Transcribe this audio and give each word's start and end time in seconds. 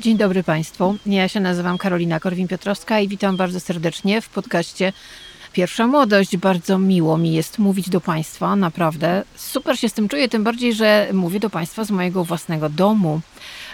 Dzień 0.00 0.16
dobry 0.16 0.42
Państwu. 0.42 0.96
Ja 1.06 1.28
się 1.28 1.40
nazywam 1.40 1.78
Karolina 1.78 2.20
Korwin-Piotrowska 2.20 3.02
i 3.02 3.08
witam 3.08 3.36
bardzo 3.36 3.60
serdecznie 3.60 4.20
w 4.22 4.28
podcaście 4.28 4.92
Pierwsza 5.52 5.86
Młodość. 5.86 6.36
Bardzo 6.36 6.78
miło 6.78 7.18
mi 7.18 7.32
jest 7.32 7.58
mówić 7.58 7.90
do 7.90 8.00
Państwa, 8.00 8.56
naprawdę. 8.56 9.24
Super 9.36 9.78
się 9.78 9.88
z 9.88 9.92
tym 9.92 10.08
czuję, 10.08 10.28
tym 10.28 10.44
bardziej, 10.44 10.74
że 10.74 11.08
mówię 11.12 11.40
do 11.40 11.50
Państwa 11.50 11.84
z 11.84 11.90
mojego 11.90 12.24
własnego 12.24 12.68
domu. 12.68 13.20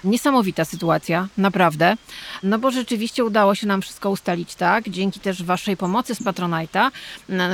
Niesamowita 0.04 0.64
sytuacja, 0.64 1.28
naprawdę. 1.38 1.96
No 2.42 2.58
bo 2.58 2.70
rzeczywiście 2.70 3.24
udało 3.24 3.54
się 3.54 3.66
nam 3.66 3.82
wszystko 3.82 4.10
ustalić 4.10 4.54
tak, 4.54 4.88
dzięki 4.88 5.20
też 5.20 5.42
Waszej 5.42 5.76
pomocy 5.76 6.14
z 6.14 6.22
Patronite'a, 6.22 6.90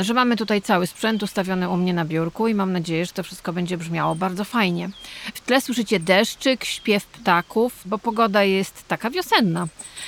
że 0.00 0.14
mamy 0.14 0.36
tutaj 0.36 0.62
cały 0.62 0.86
sprzęt 0.86 1.22
ustawiony 1.22 1.68
u 1.68 1.76
mnie 1.76 1.94
na 1.94 2.04
biurku 2.04 2.48
i 2.48 2.54
mam 2.54 2.72
nadzieję, 2.72 3.06
że 3.06 3.12
to 3.12 3.22
wszystko 3.22 3.52
będzie 3.52 3.76
brzmiało 3.76 4.14
bardzo 4.14 4.44
fajnie. 4.44 4.90
W 5.34 5.40
tle 5.40 5.60
słyszycie 5.60 6.00
deszczyk, 6.00 6.64
śpiew 6.64 7.06
ptaków, 7.06 7.82
bo 7.84 7.98
pogoda 7.98 8.44
jest 8.44 8.88
taka 8.88 9.10
wiosenna 9.10 9.66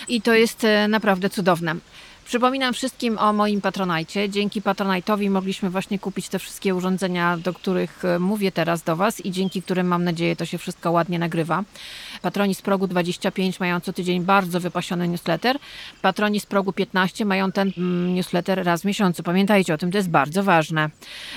i 0.09 0.23
to 0.23 0.35
jest 0.35 0.65
e, 0.65 0.89
naprawdę 0.89 1.31
cudowne. 1.31 1.77
Przypominam 2.25 2.75
wszystkim 2.75 3.19
o 3.19 3.33
moim 3.33 3.61
Patronajcie. 3.61 4.31
Dzięki 4.31 4.63
Patronajtowi 4.63 5.31
mogliśmy 5.31 5.71
właśnie 5.71 5.99
kupić 5.99 6.29
te 6.29 6.39
wszystkie 6.39 6.75
urządzenia, 6.75 7.37
do 7.37 7.55
których 7.55 8.05
e, 8.05 8.19
mówię 8.19 8.53
teraz 8.53 8.83
do 8.83 8.97
Was 8.97 9.25
i 9.25 9.31
dzięki 9.31 9.63
którym 9.63 9.87
mam 9.87 10.05
nadzieję 10.05 10.37
to 10.37 10.47
się 10.47 10.59
wszystko 10.59 10.91
ładnie 10.91 11.19
nagrywa. 11.19 11.65
Patroni 12.23 12.55
z 12.55 12.63
progu 12.63 12.87
25 12.87 13.61
mają 13.61 13.81
co 13.81 13.93
tydzień 13.93 14.23
bardzo 14.23 14.61
wypasiony 14.61 15.09
newsletter. 15.09 15.59
Patroni 16.03 16.41
z 16.41 16.47
progu 16.47 16.73
15 16.73 17.25
mają 17.25 17.53
ten 17.53 17.73
mm, 17.79 18.15
newsletter 18.15 18.65
raz 18.65 18.83
w 18.83 18.85
miesiącu. 18.85 19.23
Pamiętajcie 19.23 19.75
o 19.75 19.79
tym, 19.79 19.91
to 19.91 19.99
jest 19.99 20.11
bardzo 20.11 20.43
ważne. 20.43 20.91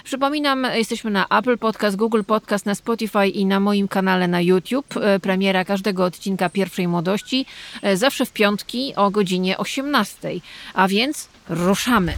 Przypominam, 0.03 0.67
jesteśmy 0.75 1.11
na 1.11 1.27
Apple 1.27 1.57
Podcast, 1.57 1.95
Google 1.95 2.23
Podcast, 2.27 2.65
na 2.65 2.75
Spotify 2.75 3.27
i 3.27 3.45
na 3.45 3.59
moim 3.59 3.87
kanale 3.87 4.27
na 4.27 4.41
YouTube. 4.41 4.97
E, 4.97 5.19
premiera 5.19 5.65
każdego 5.65 6.05
odcinka 6.05 6.49
Pierwszej 6.49 6.87
Młodości 6.87 7.45
e, 7.81 7.97
zawsze 7.97 8.25
w 8.25 8.33
piątki 8.33 8.93
o 8.95 9.11
godzinie 9.11 9.57
18. 9.57 10.29
A 10.77 10.87
więc 10.87 11.29
ruszamy. 11.49 12.13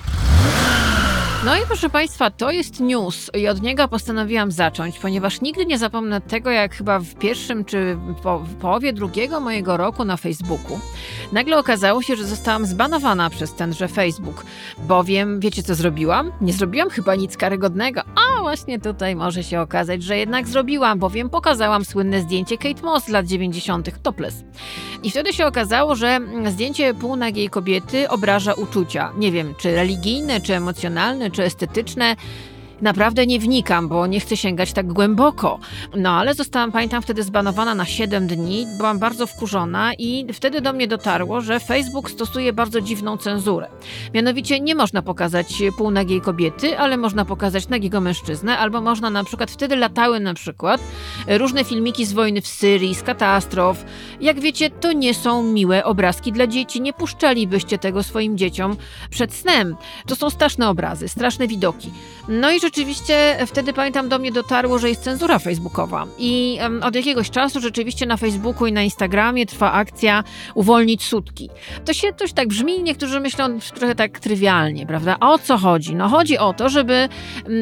No 1.46 1.56
i 1.56 1.60
proszę 1.68 1.90
Państwa, 1.90 2.32
to 2.32 2.52
jest 2.52 2.80
news 2.80 3.32
i 3.34 3.48
od 3.48 3.62
niego 3.62 3.88
postanowiłam 3.88 4.52
zacząć, 4.52 5.00
ponieważ 5.00 5.42
nigdy 5.42 5.66
nie 5.66 5.78
zapomnę 5.78 6.22
tego, 6.22 6.52
jak 6.52 6.76
chyba 6.76 7.00
w 7.00 7.16
pierwszym 7.16 7.66
czy 7.66 7.98
po, 8.24 8.40
w 8.40 8.56
połowie 8.56 8.94
drugiego 8.94 9.40
mojego 9.40 9.78
roku 9.78 10.06
na 10.06 10.18
Facebooku 10.18 10.80
nagle 11.32 11.58
okazało 11.58 12.02
się, 12.02 12.16
że 12.16 12.24
zostałam 12.24 12.66
zbanowana 12.66 13.30
przez 13.30 13.54
tenże 13.54 13.88
Facebook, 13.88 14.46
bowiem 14.78 15.40
wiecie 15.40 15.64
co 15.64 15.76
zrobiłam? 15.76 16.32
Nie 16.42 16.54
zrobiłam 16.54 16.90
chyba 16.90 17.16
nic 17.16 17.38
karygodnego, 17.38 18.02
a 18.04 18.42
właśnie 18.42 18.80
tutaj 18.80 19.16
może 19.16 19.44
się 19.44 19.62
okazać, 19.62 20.04
że 20.04 20.18
jednak 20.18 20.48
zrobiłam, 20.48 21.00
bowiem 21.00 21.30
pokazałam 21.30 21.86
słynne 21.86 22.22
zdjęcie 22.22 22.58
Kate 22.58 22.82
Moss 22.82 23.06
z 23.06 23.10
lat 23.10 23.26
90. 23.26 24.02
topless. 24.04 24.44
I 25.04 25.12
wtedy 25.12 25.34
się 25.34 25.46
okazało, 25.46 25.96
że 25.96 26.20
zdjęcie 26.48 26.94
półnagiej 26.94 27.50
kobiety 27.50 28.10
obraża 28.10 28.54
uczucia. 28.54 29.12
Nie 29.18 29.32
wiem, 29.32 29.56
czy 29.58 29.76
religijne, 29.76 30.42
czy 30.42 30.56
emocjonalne, 30.56 31.32
czy 31.32 31.44
estetyczne. 31.44 32.16
Naprawdę 32.82 33.26
nie 33.26 33.40
wnikam, 33.40 33.88
bo 33.88 34.08
nie 34.08 34.20
chcę 34.20 34.38
sięgać 34.38 34.74
tak 34.74 34.94
głęboko. 34.94 35.60
No 35.96 36.10
ale 36.10 36.34
zostałam, 36.34 36.72
pamiętam, 36.72 37.02
wtedy 37.02 37.24
zbanowana 37.24 37.76
na 37.76 37.86
7 37.86 38.28
dni. 38.28 38.68
Byłam 38.78 39.00
bardzo 39.00 39.28
wkurzona 39.28 39.94
i 39.94 40.34
wtedy 40.34 40.62
do 40.62 40.74
mnie 40.74 40.88
dotarło, 40.88 41.42
że 41.42 41.60
Facebook 41.60 42.12
stosuje 42.12 42.54
bardzo 42.54 42.82
dziwną 42.82 43.18
cenzurę. 43.18 43.68
Mianowicie 44.14 44.60
nie 44.60 44.76
można 44.76 45.02
pokazać 45.02 45.64
półnagiej 45.78 46.22
kobiety, 46.22 46.80
ale 46.80 46.98
można 46.98 47.26
pokazać 47.26 47.68
nagiego 47.68 48.02
mężczyznę, 48.02 48.58
albo 48.58 48.82
można 48.82 49.10
na 49.10 49.24
przykład, 49.24 49.52
wtedy 49.52 49.76
latały 49.76 50.20
na 50.20 50.34
przykład 50.34 50.82
różne 51.28 51.64
filmiki 51.64 52.06
z 52.06 52.14
wojny 52.14 52.42
w 52.42 52.48
Syrii, 52.48 52.96
z 52.96 53.04
katastrof. 53.04 53.86
Jak 54.22 54.40
wiecie, 54.40 54.70
to 54.70 54.92
nie 54.92 55.14
są 55.14 55.44
miłe 55.44 55.84
obrazki 55.84 56.32
dla 56.32 56.48
dzieci. 56.48 56.82
Nie 56.82 56.94
puszczalibyście 56.94 57.78
tego 57.78 58.04
swoim 58.04 58.38
dzieciom 58.38 58.78
przed 59.10 59.34
snem. 59.34 59.76
To 60.08 60.16
są 60.16 60.30
straszne 60.30 60.70
obrazy, 60.70 61.08
straszne 61.08 61.48
widoki. 61.48 61.92
No 62.28 62.52
i 62.52 62.60
rzeczywiście 62.70 63.38
wtedy 63.46 63.74
pamiętam 63.74 64.10
do 64.10 64.20
mnie 64.20 64.32
dotarło, 64.32 64.80
że 64.80 64.90
jest 64.90 65.02
cenzura 65.02 65.40
facebookowa 65.40 66.06
i 66.18 66.60
od 66.82 66.96
jakiegoś 66.96 67.30
czasu 67.30 67.60
rzeczywiście 67.60 68.06
na 68.06 68.18
Facebooku 68.18 68.68
i 68.68 68.74
na 68.74 68.82
Instagramie 68.82 69.46
trwa 69.46 69.72
akcja 69.72 70.24
uwolnić 70.56 71.04
sutki. 71.04 71.50
To 71.86 71.94
się 71.94 72.14
coś 72.14 72.34
tak 72.34 72.48
brzmi, 72.48 72.84
niektórzy 72.84 73.20
myślą 73.20 73.60
trochę 73.76 73.96
tak 73.96 74.20
trywialnie, 74.20 74.86
prawda? 74.86 75.18
A 75.20 75.32
o 75.32 75.40
co 75.40 75.58
chodzi? 75.58 75.96
No 75.96 76.10
chodzi 76.10 76.38
o 76.38 76.54
to, 76.54 76.70
żeby 76.70 77.10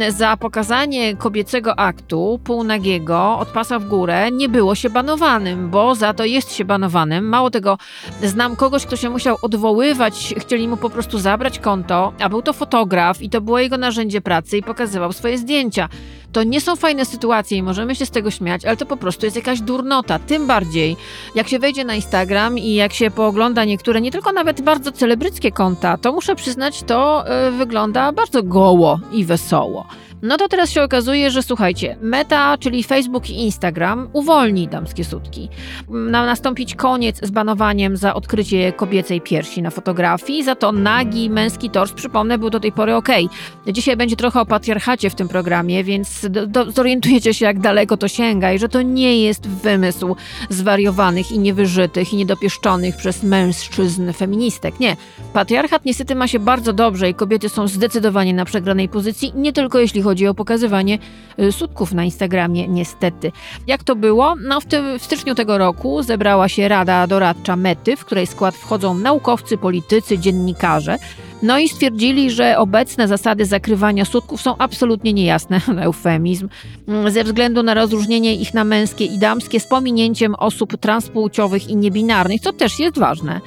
za 0.10 0.38
pokazanie 0.38 1.16
kobiecego 1.16 1.80
aktu 1.80 2.40
półnagiego 2.44 3.38
od 3.40 3.48
pasa 3.48 3.80
w 3.80 3.88
górę 3.88 4.32
nie 4.32 4.50
było 4.50 4.76
się 4.76 4.90
banowanym, 4.90 5.70
bo 5.70 5.96
za 5.96 6.14
to 6.14 6.26
jest 6.26 6.54
się 6.54 6.66
banowanym. 6.66 7.30
Mało 7.30 7.50
tego, 7.50 7.78
znam 8.24 8.56
kogoś, 8.56 8.86
kto 8.86 8.96
się 8.96 9.10
musiał 9.10 9.38
odwoływać, 9.42 10.34
chcieli 10.38 10.68
mu 10.68 10.78
po 10.78 10.90
prostu 10.90 11.20
zabrać 11.20 11.60
konto, 11.60 12.14
a 12.20 12.30
był 12.30 12.42
to 12.42 12.54
fotograf 12.54 13.22
i 13.22 13.30
to 13.30 13.42
było 13.42 13.60
jego 13.60 13.78
narzędzie 13.78 14.22
pracy 14.22 14.58
i 14.58 14.64
pokazywał 14.64 14.97
pokazywał 14.98 15.14
swoje 15.14 15.38
zdjęcia. 15.38 15.90
To 16.32 16.44
nie 16.44 16.62
są 16.62 16.76
fajne 16.76 17.06
sytuacje 17.06 17.58
i 17.58 17.64
możemy 17.64 17.96
się 17.96 18.06
z 18.06 18.12
tego 18.12 18.32
śmiać, 18.32 18.66
ale 18.66 18.78
to 18.78 18.86
po 18.86 18.98
prostu 18.98 19.26
jest 19.26 19.36
jakaś 19.36 19.62
durnota. 19.62 20.20
Tym 20.20 20.48
bardziej, 20.48 20.96
jak 21.36 21.48
się 21.48 21.60
wejdzie 21.60 21.86
na 21.86 21.96
Instagram 21.96 22.58
i 22.58 22.74
jak 22.74 22.94
się 22.94 23.12
poogląda 23.12 23.66
niektóre, 23.66 24.02
nie 24.02 24.12
tylko 24.12 24.32
nawet 24.32 24.62
bardzo 24.62 24.92
celebryckie 24.92 25.52
konta, 25.52 25.98
to 25.98 26.12
muszę 26.14 26.36
przyznać, 26.36 26.84
to 26.84 27.24
yy, 27.46 27.52
wygląda 27.52 28.12
bardzo 28.12 28.44
goło 28.44 29.00
i 29.12 29.26
wesoło. 29.26 29.88
No 30.22 30.38
to 30.38 30.48
teraz 30.48 30.72
się 30.72 30.84
okazuje, 30.84 31.32
że 31.32 31.44
słuchajcie, 31.44 31.98
Meta, 32.02 32.58
czyli 32.58 32.84
Facebook 32.84 33.30
i 33.30 33.44
Instagram 33.44 34.10
uwolni 34.14 34.68
damskie 34.68 35.04
sutki. 35.04 35.50
Ma 35.90 36.26
nastąpić 36.26 36.76
koniec 36.76 37.20
z 37.24 37.32
banowaniem 37.32 37.98
za 37.98 38.14
odkrycie 38.14 38.74
kobiecej 38.74 39.22
piersi 39.22 39.62
na 39.62 39.70
fotografii, 39.70 40.44
za 40.44 40.56
to 40.56 40.72
nagi 40.72 41.30
męski 41.30 41.70
tors, 41.70 41.94
przypomnę, 41.94 42.38
był 42.38 42.50
do 42.50 42.60
tej 42.60 42.72
pory 42.72 42.96
ok. 42.96 43.10
Dzisiaj 43.68 43.98
będzie 43.98 44.16
trochę 44.16 44.42
o 44.42 44.46
patriarchacie 44.46 45.10
w 45.10 45.16
tym 45.16 45.28
programie, 45.28 45.84
więc 45.84 46.26
do, 46.30 46.48
do, 46.48 46.72
zorientujecie 46.72 47.34
się, 47.34 47.46
jak 47.46 47.60
daleko 47.60 47.98
to 47.98 48.08
sięga 48.08 48.54
i 48.54 48.60
że 48.60 48.70
to 48.70 48.82
nie 48.82 49.22
jest 49.22 49.48
wymysł 49.48 50.16
zwariowanych 50.50 51.32
i 51.32 51.40
niewyżytych 51.40 52.14
i 52.14 52.16
niedopieszczonych 52.16 52.96
przez 52.96 53.24
mężczyzn 53.24 54.14
feministek. 54.14 54.80
Nie. 54.80 54.98
Patriarchat 55.34 55.86
niestety 55.86 56.16
ma 56.16 56.28
się 56.28 56.40
bardzo 56.40 56.74
dobrze 56.74 57.10
i 57.10 57.14
kobiety 57.14 57.50
są 57.50 57.68
zdecydowanie 57.68 58.34
na 58.34 58.46
przegranej 58.46 58.90
pozycji, 58.90 59.34
nie 59.36 59.54
tylko 59.54 59.80
jeśli 59.80 60.07
chodzi 60.08 60.28
o 60.28 60.34
pokazywanie 60.34 61.00
y, 61.40 61.52
sutków 61.52 61.94
na 61.94 62.04
Instagramie, 62.04 62.68
niestety. 62.68 63.32
Jak 63.68 63.84
to 63.84 63.96
było? 63.96 64.36
No 64.48 64.62
w, 64.62 64.66
tym, 64.66 65.00
w 65.00 65.04
styczniu 65.04 65.36
tego 65.36 65.58
roku 65.58 66.04
zebrała 66.04 66.50
się 66.50 66.68
Rada 66.68 67.08
Doradcza 67.08 67.56
Mety, 67.56 67.96
w 67.96 68.06
której 68.06 68.28
skład 68.28 68.56
wchodzą 68.56 68.94
naukowcy, 68.94 69.58
politycy, 69.58 70.20
dziennikarze. 70.20 70.98
No 71.42 71.60
i 71.60 71.70
stwierdzili, 71.70 72.32
że 72.32 72.58
obecne 72.58 73.08
zasady 73.08 73.46
zakrywania 73.46 74.06
sutków 74.06 74.42
są 74.42 74.58
absolutnie 74.58 75.14
niejasne, 75.14 75.62
eufemizm, 75.82 76.50
ze 77.08 77.24
względu 77.24 77.64
na 77.64 77.74
rozróżnienie 77.74 78.36
ich 78.36 78.54
na 78.54 78.64
męskie 78.64 79.06
i 79.06 79.18
damskie 79.18 79.60
z 79.60 79.68
pominięciem 79.68 80.36
osób 80.36 80.78
transpłciowych 80.78 81.70
i 81.70 81.76
niebinarnych, 81.76 82.42
co 82.42 82.54
też 82.54 82.80
jest 82.80 83.00
ważne. 83.00 83.42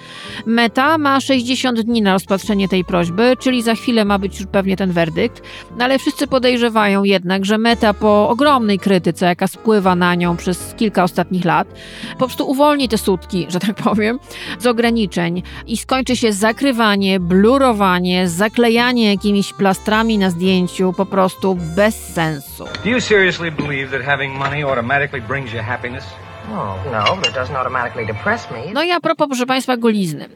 Meta 0.46 0.98
ma 0.98 1.20
60 1.20 1.80
dni 1.80 2.02
na 2.02 2.12
rozpatrzenie 2.12 2.68
tej 2.68 2.84
prośby, 2.84 3.36
czyli 3.38 3.62
za 3.62 3.74
chwilę 3.74 4.04
ma 4.04 4.18
być 4.18 4.40
już 4.40 4.48
pewnie 4.52 4.76
ten 4.76 4.92
werdykt, 4.92 5.42
no 5.78 5.84
ale 5.84 5.98
wszyscy 5.98 6.26
podejrzewają 6.26 7.04
jednak, 7.04 7.44
że 7.44 7.58
Meta 7.58 7.94
po 7.94 8.28
ogromnej 8.28 8.78
krytyce, 8.78 9.26
jaka 9.26 9.46
spływa 9.46 9.94
na 9.94 10.14
nią 10.14 10.36
przez 10.36 10.74
kilka 10.76 11.04
ostatnich 11.04 11.44
lat, 11.44 11.68
po 12.12 12.26
prostu 12.26 12.50
uwolni 12.50 12.88
te 12.88 12.98
sutki, 12.98 13.46
że 13.48 13.60
tak 13.60 13.76
powiem, 13.76 14.18
z 14.58 14.66
ograniczeń 14.66 15.42
i 15.66 15.76
skończy 15.76 16.16
się 16.16 16.32
zakrywanie, 16.32 17.20
blurowanie 17.20 17.79
zaklejanie 18.26 19.10
jakimiś 19.10 19.52
plastrami 19.52 20.18
na 20.18 20.30
zdjęciu 20.30 20.92
po 20.92 21.06
prostu 21.06 21.58
bez 21.76 21.94
sensu. 22.14 22.64
Do 22.84 22.90
you 22.90 23.00
seriously 23.00 23.52
believe 23.52 23.90
that 23.90 24.06
having 24.06 24.38
money 24.38 24.64
automatically 24.64 25.22
brings 25.22 25.52
you 25.52 25.62
happiness? 25.62 26.04
No, 26.48 26.74
no, 26.92 27.16
but 27.16 27.26
it 27.26 27.34
doesn't 27.34 27.56
automatically 27.56 28.06
depress 28.06 28.50
me. 28.50 28.72
No 28.72 28.82
i 28.82 28.90
a 28.90 29.00
propos, 29.00 29.28
proszę 29.28 29.46
Państwa, 29.46 29.76
golizny. 29.76 30.28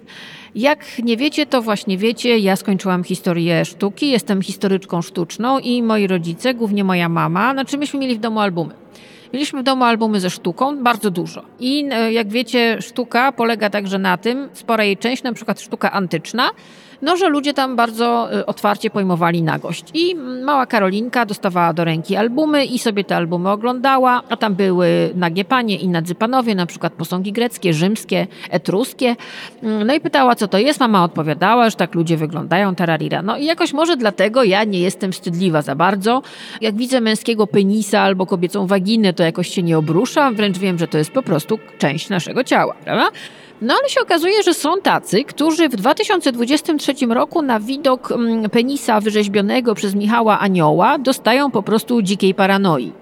Jak 0.55 0.99
nie 0.99 1.17
wiecie, 1.17 1.47
to 1.47 1.63
właśnie 1.63 1.99
wiecie, 1.99 2.39
ja 2.39 2.57
skończyłam 2.57 3.05
historię 3.05 3.65
sztuki, 3.65 4.11
jestem 4.11 4.43
historyczką 4.43 5.03
sztuczną 5.03 5.59
i 5.59 5.83
moi 5.83 6.07
rodzice, 6.07 6.55
głównie 6.55 6.85
moja 6.85 7.09
mama, 7.09 7.53
znaczy 7.53 7.79
myśmy 7.79 8.01
mieli 8.01 8.15
w 8.15 8.21
domu 8.21 8.41
albumy. 8.41 8.75
Mieliśmy 9.33 9.61
w 9.61 9.63
domu 9.63 9.85
albumy 9.85 10.21
ze 10.21 10.31
sztuką, 10.31 10.83
bardzo 10.83 11.11
dużo. 11.11 11.43
I 11.61 11.89
e, 11.93 12.13
jak 12.13 12.29
wiecie, 12.29 12.83
sztuka 12.83 13.33
polega 13.33 13.71
także 13.71 13.99
na 13.99 14.17
tym, 14.17 14.49
spora 14.53 14.85
jej 14.85 14.97
część, 14.97 15.23
na 15.23 15.33
przykład 15.33 15.61
sztuka 15.61 15.93
antyczna, 15.93 16.51
no, 17.03 17.17
że 17.17 17.29
ludzie 17.29 17.55
tam 17.55 17.77
bardzo 17.77 18.39
y, 18.39 18.47
otwarcie 18.47 18.91
pojmowali 18.91 19.43
nagość. 19.43 19.85
I 19.95 20.15
mała 20.45 20.67
Karolinka 20.67 21.27
dostawała 21.27 21.73
do 21.73 21.85
ręki 21.85 22.17
albumy 22.17 22.65
i 22.65 22.79
sobie 22.79 23.05
te 23.05 23.17
albumy 23.17 23.51
oglądała, 23.51 24.23
a 24.29 24.37
tam 24.37 24.55
były 24.55 25.11
nagie 25.15 25.45
panie 25.45 25.77
i 25.77 25.89
nadzy 25.89 26.15
panowie, 26.15 26.55
na 26.55 26.67
przykład 26.67 26.93
posągi 26.93 27.33
greckie, 27.33 27.75
rzymskie, 27.75 28.27
etruskie. 28.51 29.17
Mm, 29.63 29.87
no 29.87 29.95
i 29.95 30.01
pytała, 30.01 30.35
co 30.35 30.49
to 30.49 30.59
jest. 30.59 30.81
Mama 30.81 31.05
odpowiadała, 31.05 31.71
że 31.71 31.77
tak 31.77 31.95
ludzie 31.95 32.17
wyglądają, 32.17 32.75
tararira. 32.75 33.23
No 33.23 33.37
i 33.37 33.45
jakoś 33.45 33.73
może 33.73 33.97
dlatego 33.97 34.45
ja 34.45 34.65
nie 34.65 34.81
jestem 34.81 35.13
wstydliwa 35.13 35.63
za 35.63 35.75
bardzo. 35.75 36.23
Jak 36.61 36.77
widzę 36.77 37.01
męskiego 37.01 37.47
penisa 37.47 38.01
albo 38.01 38.27
kobiecą 38.27 38.67
waginę, 38.67 39.13
to 39.13 39.23
jakoś 39.23 39.49
się 39.49 39.63
nie 39.63 39.79
obruszam, 39.79 40.35
wręcz 40.35 40.59
wiem, 40.59 40.79
że 40.79 40.89
to 40.89 40.99
jest 40.99 41.11
po 41.11 41.23
prostu 41.23 41.59
część 41.79 42.09
naszego 42.09 42.45
ciała, 42.45 42.75
prawda? 42.85 43.09
No 43.63 43.75
ale 43.81 43.89
się 43.89 44.01
okazuje, 44.01 44.43
że 44.43 44.55
są 44.55 44.81
tacy, 44.83 45.25
którzy 45.25 45.69
w 45.69 45.77
2023 45.77 46.93
roku 47.07 47.43
na 47.43 47.61
widok 47.61 48.13
mm, 48.13 48.51
penisa 48.51 49.01
wyrzeźbionego 49.01 49.75
przez 49.75 49.95
Michała 49.95 50.41
Anioła 50.41 50.99
dostają 50.99 51.51
po 51.51 51.63
prostu 51.63 52.03
dzikiej 52.03 52.35
paranoi. 52.35 52.93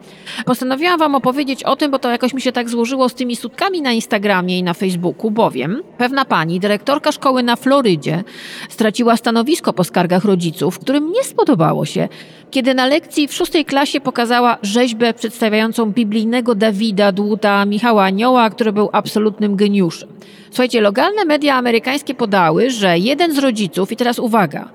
Postanowiłam 0.45 0.99
Wam 0.99 1.15
opowiedzieć 1.15 1.65
o 1.65 1.77
tym, 1.77 1.91
bo 1.91 1.99
to 1.99 2.11
jakoś 2.11 2.35
mi 2.35 2.41
się 2.41 2.53
tak 2.53 2.71
złożyło 2.71 3.09
z 3.09 3.15
tymi 3.15 3.37
sutkami 3.37 3.83
na 3.83 3.93
Instagramie 3.93 4.59
i 4.59 4.63
na 4.63 4.75
Facebooku, 4.75 5.31
bowiem 5.31 5.83
pewna 5.99 6.25
pani, 6.25 6.61
dyrektorka 6.61 7.13
szkoły 7.13 7.43
na 7.43 7.57
Florydzie, 7.57 8.25
straciła 8.69 9.17
stanowisko 9.17 9.73
po 9.73 9.85
skargach 9.85 10.25
rodziców, 10.25 10.79
którym 10.79 11.13
nie 11.13 11.25
spodobało 11.25 11.85
się, 11.85 12.09
kiedy 12.53 12.75
na 12.75 12.87
lekcji 12.87 13.29
w 13.29 13.35
szóstej 13.35 13.65
klasie 13.65 14.01
pokazała 14.01 14.59
rzeźbę 14.63 15.15
przedstawiającą 15.15 15.93
biblijnego 15.93 16.55
Dawida, 16.55 17.13
dłuta 17.13 17.65
Michała 17.65 18.05
Anioła, 18.05 18.51
który 18.51 18.73
był 18.73 18.91
absolutnym 18.93 19.57
geniuszem. 19.57 20.09
Słuchajcie, 20.51 20.81
lokalne 20.81 21.25
media 21.25 21.55
amerykańskie 21.55 22.15
podały, 22.15 22.71
że 22.71 22.99
jeden 22.99 23.35
z 23.35 23.39
rodziców, 23.39 23.93
i 23.93 23.97
teraz 23.97 24.19
uwaga, 24.19 24.69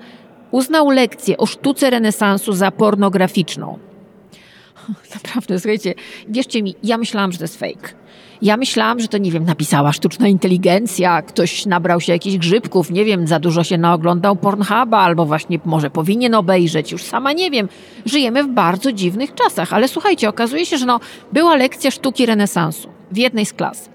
uznał 0.50 0.90
lekcję 0.90 1.36
o 1.36 1.46
sztuce 1.46 1.90
renesansu 1.90 2.52
za 2.52 2.70
pornograficzną. 2.70 3.78
Naprawdę, 5.14 5.58
słuchajcie, 5.58 5.94
wierzcie 6.28 6.62
mi, 6.62 6.74
ja 6.82 6.98
myślałam, 6.98 7.32
że 7.32 7.38
to 7.38 7.44
jest 7.44 7.58
fake. 7.58 7.88
Ja 8.42 8.56
myślałam, 8.56 9.00
że 9.00 9.08
to, 9.08 9.18
nie 9.18 9.30
wiem, 9.30 9.44
napisała 9.44 9.92
sztuczna 9.92 10.28
inteligencja, 10.28 11.22
ktoś 11.22 11.66
nabrał 11.66 12.00
się 12.00 12.12
jakichś 12.12 12.36
grzybków, 12.36 12.90
nie 12.90 13.04
wiem, 13.04 13.26
za 13.26 13.40
dużo 13.40 13.64
się 13.64 13.78
naoglądał 13.78 14.36
Pornhuba, 14.36 14.98
albo 14.98 15.26
właśnie 15.26 15.58
może 15.64 15.90
powinien 15.90 16.34
obejrzeć, 16.34 16.92
już 16.92 17.02
sama 17.02 17.32
nie 17.32 17.50
wiem. 17.50 17.68
Żyjemy 18.06 18.44
w 18.44 18.48
bardzo 18.48 18.92
dziwnych 18.92 19.34
czasach, 19.34 19.72
ale 19.72 19.88
słuchajcie, 19.88 20.28
okazuje 20.28 20.66
się, 20.66 20.78
że 20.78 20.86
no, 20.86 21.00
była 21.32 21.56
lekcja 21.56 21.90
sztuki 21.90 22.26
renesansu 22.26 22.88
w 23.12 23.16
jednej 23.16 23.46
z 23.46 23.52
klas. 23.52 23.88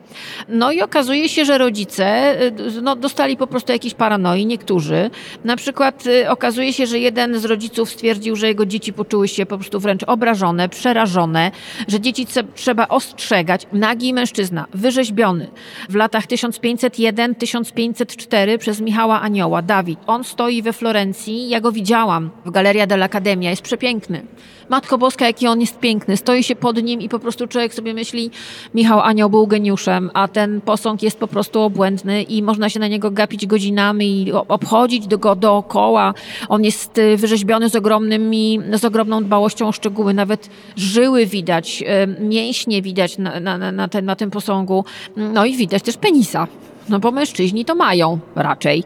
No 0.49 0.71
i 0.71 0.81
okazuje 0.81 1.29
się, 1.29 1.45
że 1.45 1.57
rodzice 1.57 2.35
y, 2.41 2.81
no, 2.81 2.95
dostali 2.95 3.37
po 3.37 3.47
prostu 3.47 3.71
jakieś 3.71 3.93
paranoi, 3.93 4.45
niektórzy. 4.45 5.09
Na 5.43 5.55
przykład 5.55 6.07
y, 6.07 6.29
okazuje 6.29 6.73
się, 6.73 6.85
że 6.85 6.99
jeden 6.99 7.39
z 7.39 7.45
rodziców 7.45 7.89
stwierdził, 7.89 8.35
że 8.35 8.47
jego 8.47 8.65
dzieci 8.65 8.93
poczuły 8.93 9.27
się 9.27 9.45
po 9.45 9.57
prostu 9.57 9.79
wręcz 9.79 10.03
obrażone, 10.03 10.69
przerażone, 10.69 11.51
że 11.87 11.99
dzieci 11.99 12.27
trzeba 12.55 12.87
ostrzegać. 12.87 13.67
Nagi 13.73 14.13
mężczyzna, 14.13 14.65
wyrzeźbiony 14.73 15.47
w 15.89 15.95
latach 15.95 16.27
1501-1504 16.27 18.57
przez 18.57 18.81
Michała 18.81 19.21
Anioła, 19.21 19.61
Dawid. 19.61 19.99
On 20.07 20.23
stoi 20.23 20.61
we 20.61 20.73
Florencji, 20.73 21.49
ja 21.49 21.61
go 21.61 21.71
widziałam 21.71 22.29
w 22.45 22.51
Galeria 22.51 22.87
dell'Accademia, 22.87 23.49
jest 23.49 23.61
przepiękny. 23.61 24.25
Matko 24.69 24.97
Boska, 24.97 25.27
jaki 25.27 25.47
on 25.47 25.61
jest 25.61 25.79
piękny. 25.79 26.17
Stoi 26.17 26.43
się 26.43 26.55
pod 26.55 26.83
nim 26.83 27.01
i 27.01 27.09
po 27.09 27.19
prostu 27.19 27.47
człowiek 27.47 27.73
sobie 27.73 27.93
myśli, 27.93 28.31
Michał 28.73 28.99
Anioł 28.99 29.29
był 29.29 29.47
geniuszem, 29.47 30.02
a 30.13 30.27
ten 30.27 30.61
posąg 30.61 31.03
jest 31.03 31.19
po 31.19 31.27
prostu 31.27 31.61
obłędny 31.61 32.23
i 32.23 32.43
można 32.43 32.69
się 32.69 32.79
na 32.79 32.87
niego 32.87 33.11
gapić 33.11 33.45
godzinami 33.45 34.27
i 34.27 34.31
obchodzić 34.31 35.07
go 35.07 35.35
dookoła. 35.35 36.13
On 36.49 36.63
jest 36.63 36.97
y, 36.97 37.17
wyrzeźbiony 37.17 37.69
z, 37.69 37.75
ogromnymi, 37.75 38.59
z 38.73 38.85
ogromną 38.85 39.23
dbałością 39.23 39.67
o 39.67 39.71
szczegóły. 39.71 40.13
Nawet 40.13 40.49
żyły 40.75 41.25
widać, 41.25 41.83
y, 42.19 42.23
mięśnie 42.23 42.81
widać 42.81 43.17
na, 43.17 43.39
na, 43.39 43.71
na, 43.71 43.87
ten, 43.87 44.05
na 44.05 44.15
tym 44.15 44.31
posągu. 44.31 44.85
No 45.17 45.45
i 45.45 45.55
widać 45.55 45.83
też 45.83 45.97
penisa. 45.97 46.47
No 46.89 46.99
bo 46.99 47.11
mężczyźni 47.11 47.65
to 47.65 47.75
mają 47.75 48.19
raczej. 48.35 48.83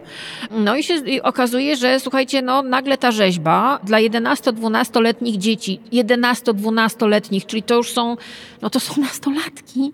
No 0.52 0.76
i 0.76 0.84
się 0.84 0.96
okazuje, 1.24 1.76
że 1.76 2.00
słuchajcie, 2.00 2.42
no 2.42 2.62
nagle 2.62 2.98
ta 2.98 3.12
rzeźba 3.12 3.80
dla 3.84 3.98
11-12-letnich 3.98 5.38
dzieci, 5.38 5.80
11-12-letnich, 5.94 7.46
czyli 7.46 7.64
to 7.64 7.76
już 7.76 7.92
są, 7.92 8.18
no 8.62 8.70
to 8.70 8.80
są 8.80 9.02
nastolatki, 9.02 9.92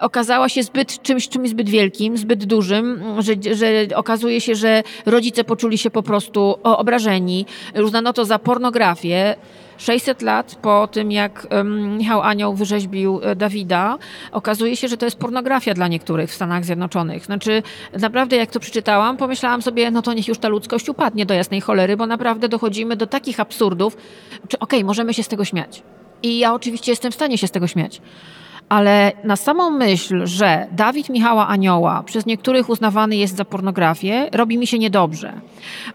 okazała 0.00 0.48
się 0.48 0.62
zbyt 0.62 1.02
czymś, 1.02 1.28
czymś 1.28 1.50
zbyt 1.50 1.68
wielkim, 1.68 2.18
zbyt 2.18 2.44
dużym, 2.44 3.02
że, 3.18 3.54
że 3.54 3.96
okazuje 3.96 4.40
się, 4.40 4.54
że 4.54 4.82
rodzice 5.06 5.44
poczuli 5.44 5.78
się 5.78 5.90
po 5.90 6.02
prostu 6.02 6.58
obrażeni. 6.62 7.46
Uznano 7.84 8.12
to 8.12 8.24
za 8.24 8.38
pornografię. 8.38 9.36
600 9.78 10.22
lat 10.22 10.54
po 10.62 10.88
tym, 10.92 11.12
jak 11.12 11.46
Michał 11.98 12.22
Anioł 12.22 12.54
wyrzeźbił 12.54 13.20
e, 13.22 13.36
Dawida, 13.36 13.98
okazuje 14.32 14.76
się, 14.76 14.88
że 14.88 14.96
to 14.96 15.04
jest 15.04 15.18
pornografia 15.18 15.74
dla 15.74 15.88
niektórych 15.88 16.30
w 16.30 16.34
Stanach 16.34 16.64
Zjednoczonych. 16.64 17.24
Znaczy, 17.24 17.62
naprawdę 18.00 18.36
jak 18.36 18.50
to 18.50 18.60
przeczytałam, 18.60 19.16
pomyślałam 19.16 19.62
sobie, 19.62 19.90
no 19.90 20.02
to 20.02 20.12
niech 20.12 20.28
już 20.28 20.38
ta 20.38 20.48
ludzkość 20.48 20.88
upadnie 20.88 21.26
do 21.26 21.34
jasnej 21.34 21.60
cholery, 21.60 21.96
bo 21.96 22.06
naprawdę 22.06 22.48
dochodzimy 22.48 22.96
do 22.96 23.06
takich 23.06 23.40
absurdów, 23.40 23.96
czy 24.48 24.58
okej, 24.58 24.78
okay, 24.78 24.84
możemy 24.84 25.14
się 25.14 25.22
z 25.22 25.28
tego 25.28 25.44
śmiać. 25.44 25.82
I 26.22 26.38
ja 26.38 26.54
oczywiście 26.54 26.92
jestem 26.92 27.12
w 27.12 27.14
stanie 27.14 27.38
się 27.38 27.46
z 27.46 27.50
tego 27.50 27.66
śmiać 27.66 28.00
ale 28.68 29.12
na 29.24 29.36
samą 29.36 29.70
myśl, 29.70 30.26
że 30.26 30.66
Dawid 30.72 31.08
Michała 31.08 31.48
Anioła 31.48 32.02
przez 32.02 32.26
niektórych 32.26 32.68
uznawany 32.68 33.16
jest 33.16 33.36
za 33.36 33.44
pornografię, 33.44 34.28
robi 34.32 34.58
mi 34.58 34.66
się 34.66 34.78
niedobrze, 34.78 35.32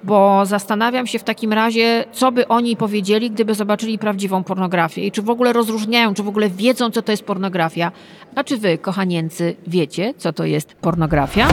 bo 0.04 0.46
zastanawiam 0.46 1.08
się 1.08 1.20
w 1.20 1.24
takim 1.24 1.54
razie, 1.54 2.06
co 2.12 2.32
by 2.32 2.48
oni 2.48 2.76
powiedzieli, 2.76 3.32
gdyby 3.32 3.56
zobaczyli 3.56 4.00
prawdziwą 4.00 4.44
pornografię 4.44 5.06
i 5.06 5.12
czy 5.12 5.22
w 5.22 5.30
ogóle 5.30 5.54
rozróżniają, 5.54 6.14
czy 6.14 6.24
w 6.24 6.28
ogóle 6.28 6.50
wiedzą, 6.50 6.92
co 6.92 7.02
to 7.02 7.12
jest 7.12 7.24
pornografia. 7.24 7.92
A 8.36 8.44
czy 8.44 8.58
wy, 8.58 8.78
kochanieńcy, 8.78 9.56
wiecie, 9.68 10.14
co 10.18 10.34
to 10.34 10.46
jest 10.46 10.74
pornografia? 10.74 11.48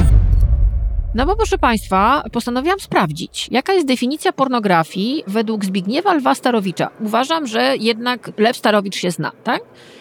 No 1.17 1.27
bo 1.27 1.37
proszę 1.37 1.59
Państwa, 1.59 2.23
postanowiłam 2.33 2.81
sprawdzić, 2.81 3.49
jaka 3.51 3.73
jest 3.73 3.87
definicja 3.87 4.33
pornografii 4.33 5.25
według 5.27 5.65
Zbigniewa 5.65 6.15
Lwa 6.15 6.35
Starowicza. 6.35 6.91
Uważam, 7.01 7.47
że 7.47 7.77
jednak 7.77 8.31
Lew 8.39 8.57
Starowicz 8.57 8.97
się 8.97 9.11
zna, 9.11 9.33
tak? 9.45 9.61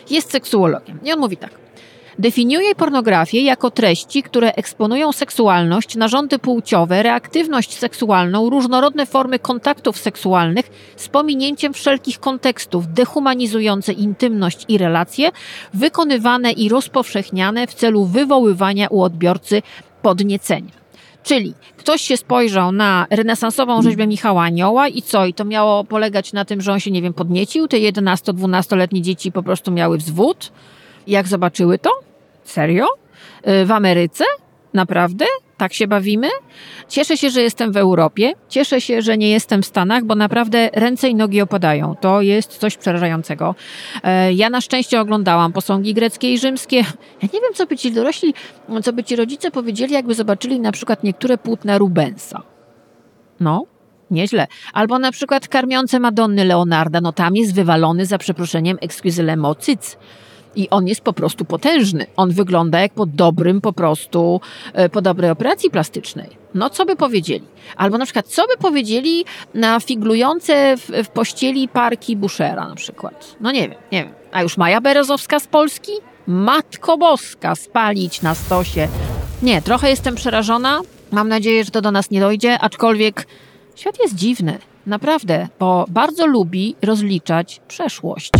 Jest 0.09 0.31
seksuologiem. 0.31 0.99
I 1.03 1.13
on 1.13 1.19
mówi 1.19 1.37
tak. 1.37 1.49
Definiuje 2.19 2.75
pornografię 2.75 3.41
jako 3.41 3.71
treści, 3.71 4.23
które 4.23 4.53
eksponują 4.53 5.11
seksualność, 5.11 5.95
narządy 5.95 6.39
płciowe, 6.39 7.03
reaktywność 7.03 7.77
seksualną, 7.77 8.49
różnorodne 8.49 9.05
formy 9.05 9.39
kontaktów 9.39 9.97
seksualnych 9.97 10.93
z 10.95 11.07
pominięciem 11.07 11.73
wszelkich 11.73 12.19
kontekstów, 12.19 12.93
dehumanizujące 12.93 13.93
intymność 13.93 14.65
i 14.67 14.77
relacje, 14.77 15.29
wykonywane 15.73 16.51
i 16.51 16.69
rozpowszechniane 16.69 17.67
w 17.67 17.73
celu 17.73 18.05
wywoływania 18.05 18.87
u 18.87 19.01
odbiorcy 19.01 19.61
podniecenia. 20.01 20.84
Czyli 21.25 21.53
ktoś 21.77 22.01
się 22.01 22.17
spojrzał 22.17 22.71
na 22.71 23.07
renesansową 23.09 23.81
rzeźbę 23.81 24.07
Michała 24.07 24.43
Anioła 24.43 24.87
i 24.87 25.01
co? 25.01 25.25
I 25.25 25.33
to 25.33 25.45
miało 25.45 25.83
polegać 25.83 26.33
na 26.33 26.45
tym, 26.45 26.61
że 26.61 26.73
on 26.73 26.79
się, 26.79 26.91
nie 26.91 27.01
wiem, 27.01 27.13
podniecił? 27.13 27.67
Te 27.67 27.77
11-12-letnie 27.77 29.01
dzieci 29.01 29.31
po 29.31 29.43
prostu 29.43 29.71
miały 29.71 29.97
wzwód? 29.97 30.51
Jak 31.07 31.27
zobaczyły 31.27 31.79
to? 31.79 31.89
Serio? 32.43 32.85
Y, 33.47 33.65
w 33.65 33.71
Ameryce? 33.71 34.23
Naprawdę? 34.73 35.25
Tak 35.57 35.73
się 35.73 35.87
bawimy? 35.87 36.27
Cieszę 36.89 37.17
się, 37.17 37.29
że 37.29 37.41
jestem 37.41 37.71
w 37.71 37.77
Europie. 37.77 38.33
Cieszę 38.49 38.81
się, 38.81 39.01
że 39.01 39.17
nie 39.17 39.29
jestem 39.29 39.61
w 39.61 39.65
Stanach, 39.65 40.03
bo 40.03 40.15
naprawdę 40.15 40.69
ręce 40.73 41.09
i 41.09 41.15
nogi 41.15 41.41
opadają. 41.41 41.95
To 42.01 42.21
jest 42.21 42.57
coś 42.57 42.77
przerażającego. 42.77 43.55
E, 44.03 44.33
ja 44.33 44.49
na 44.49 44.61
szczęście 44.61 45.01
oglądałam 45.01 45.53
posągi 45.53 45.93
greckie 45.93 46.33
i 46.33 46.39
rzymskie. 46.39 46.77
Ja 47.21 47.29
nie 47.33 47.41
wiem, 47.41 47.53
co 47.53 47.65
by 47.65 47.77
ci 47.77 47.91
dorośli, 47.91 48.33
co 48.83 48.93
by 48.93 49.03
ci 49.03 49.15
rodzice 49.15 49.51
powiedzieli, 49.51 49.93
jakby 49.93 50.13
zobaczyli 50.13 50.59
na 50.59 50.71
przykład 50.71 51.03
niektóre 51.03 51.37
płótna 51.37 51.77
Rubensa. 51.77 52.41
No, 53.39 53.65
Nieźle. 54.11 54.47
Albo 54.73 54.99
na 54.99 55.11
przykład 55.11 55.47
karmiące 55.47 55.99
Madonny 55.99 56.45
Leonarda, 56.45 57.01
no 57.01 57.11
tam 57.11 57.35
jest 57.35 57.55
wywalony 57.55 58.05
za 58.05 58.17
przeproszeniem 58.17 58.77
exquise 58.81 59.23
cyc. 59.59 59.97
I 60.55 60.69
on 60.69 60.87
jest 60.87 61.01
po 61.01 61.13
prostu 61.13 61.45
potężny. 61.45 62.05
On 62.17 62.31
wygląda 62.31 62.79
jak 62.79 62.93
po 62.93 63.05
dobrym, 63.05 63.61
po 63.61 63.73
prostu, 63.73 64.41
e, 64.73 64.89
po 64.89 65.01
dobrej 65.01 65.31
operacji 65.31 65.69
plastycznej. 65.69 66.29
No, 66.53 66.69
co 66.69 66.85
by 66.85 66.95
powiedzieli? 66.95 67.45
Albo 67.75 67.97
na 67.97 68.05
przykład, 68.05 68.27
co 68.27 68.47
by 68.47 68.57
powiedzieli 68.57 69.25
na 69.53 69.79
figlujące 69.79 70.77
w, 70.77 70.89
w 71.03 71.07
pościeli 71.07 71.67
parki 71.67 72.15
Bushera 72.15 72.67
na 72.69 72.75
przykład? 72.75 73.35
No 73.41 73.51
nie 73.51 73.69
wiem, 73.69 73.79
nie 73.91 74.03
wiem. 74.03 74.13
A 74.31 74.43
już 74.43 74.57
Maja 74.57 74.81
Berezowska 74.81 75.39
z 75.39 75.47
Polski? 75.47 75.91
Matko 76.27 76.97
Boska, 76.97 77.55
spalić 77.55 78.21
na 78.21 78.35
stosie. 78.35 78.87
Nie, 79.43 79.61
trochę 79.61 79.89
jestem 79.89 80.15
przerażona. 80.15 80.81
Mam 81.11 81.29
nadzieję, 81.29 81.63
że 81.63 81.71
to 81.71 81.81
do 81.81 81.91
nas 81.91 82.11
nie 82.11 82.19
dojdzie, 82.19 82.59
aczkolwiek 82.59 83.27
świat 83.75 83.99
jest 83.99 84.15
dziwny. 84.15 84.59
Naprawdę, 84.85 85.47
bo 85.59 85.85
bardzo 85.89 86.27
lubi 86.27 86.75
rozliczać 86.81 87.61
przeszłość. 87.67 88.31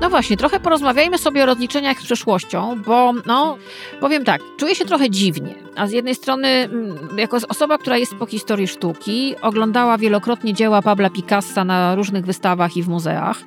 No 0.00 0.10
właśnie, 0.10 0.36
trochę 0.36 0.60
porozmawiajmy 0.60 1.18
sobie 1.18 1.42
o 1.42 1.46
rozliczeniach 1.46 2.00
z 2.00 2.04
przeszłością, 2.04 2.82
bo 2.86 3.12
no, 3.26 3.58
powiem 4.00 4.24
tak, 4.24 4.40
czuję 4.56 4.74
się 4.74 4.84
trochę 4.84 5.10
dziwnie. 5.10 5.54
A 5.76 5.86
z 5.86 5.92
jednej 5.92 6.14
strony, 6.14 6.48
mm, 6.48 7.18
jako 7.18 7.38
osoba, 7.48 7.78
która 7.78 7.96
jest 7.96 8.14
po 8.14 8.26
historii 8.26 8.68
sztuki, 8.68 9.34
oglądała 9.42 9.98
wielokrotnie 9.98 10.54
dzieła 10.54 10.82
Pabla 10.82 11.10
Picassa 11.10 11.64
na 11.64 11.94
różnych 11.94 12.26
wystawach 12.26 12.76
i 12.76 12.82
w 12.82 12.88
muzeach, 12.88 13.38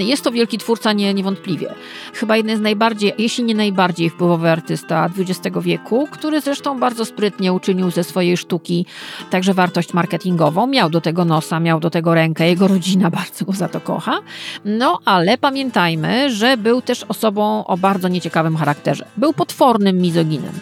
Jest 0.00 0.24
to 0.24 0.32
wielki 0.32 0.58
twórca 0.58 0.92
nie, 0.92 1.14
niewątpliwie. 1.14 1.74
Chyba 2.14 2.36
jeden 2.36 2.58
z 2.58 2.60
najbardziej, 2.60 3.12
jeśli 3.18 3.44
nie 3.44 3.54
najbardziej 3.54 4.10
wpływowy 4.10 4.50
artysta 4.50 5.10
XX 5.18 5.56
wieku, 5.60 6.08
który 6.10 6.40
zresztą 6.40 6.80
bardzo 6.80 7.04
sprytnie 7.04 7.52
uczynił 7.52 7.90
ze 7.90 8.04
swojej 8.04 8.36
sztuki 8.36 8.86
także 9.30 9.54
wartość 9.54 9.94
marketingową. 9.94 10.66
Miał 10.66 10.90
do 10.90 11.00
tego 11.00 11.24
nosa, 11.24 11.60
miał 11.60 11.80
do 11.80 11.90
tego 11.90 12.14
rękę, 12.14 12.46
jego 12.46 12.68
rodzina 12.68 13.10
bardzo 13.20 13.44
go 13.44 13.52
za 13.52 13.68
to 13.68 13.80
kocha. 13.80 14.18
No 14.64 14.98
ale 15.04 15.38
pamiętajmy, 15.38 16.30
że 16.30 16.56
był 16.56 16.82
też 16.82 17.04
osobą 17.08 17.66
o 17.66 17.76
bardzo 17.76 18.08
nieciekawym 18.08 18.56
charakterze. 18.56 19.06
Był 19.16 19.32
potwornym 19.32 19.98
mizoginem. 19.98 20.52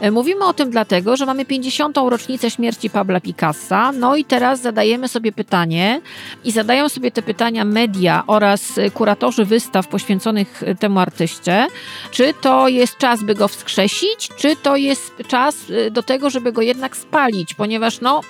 E, 0.00 0.10
mówimy 0.10 0.44
o 0.44 0.52
tym 0.52 0.70
dlatego, 0.70 1.16
że 1.16 1.26
mamy 1.26 1.44
50. 1.44 1.96
rocznicę 1.96 2.50
śmierci 2.50 2.90
Pabla 2.90 3.20
Picassa, 3.20 3.92
no 3.92 4.16
i 4.16 4.24
teraz 4.24 4.60
zadajemy 4.62 5.08
sobie 5.08 5.32
pytanie 5.32 6.00
i 6.44 6.52
zadają 6.52 6.88
sobie 6.88 7.10
te 7.10 7.22
pytania 7.22 7.64
media 7.64 8.22
oraz 8.26 8.77
kuratorzy 8.94 9.44
wystaw 9.44 9.88
poświęconych 9.88 10.62
temu 10.80 11.00
artyście, 11.00 11.66
czy 12.10 12.34
to 12.40 12.68
jest 12.68 12.98
czas, 12.98 13.22
by 13.22 13.34
go 13.34 13.48
wskrzesić, 13.48 14.28
czy 14.36 14.56
to 14.56 14.76
jest 14.76 15.12
czas 15.28 15.70
y, 15.70 15.90
do 15.90 16.02
tego, 16.02 16.30
żeby 16.30 16.52
go 16.52 16.62
jednak 16.62 16.96
spalić, 16.96 17.54
ponieważ 17.54 18.00
no 18.00 18.20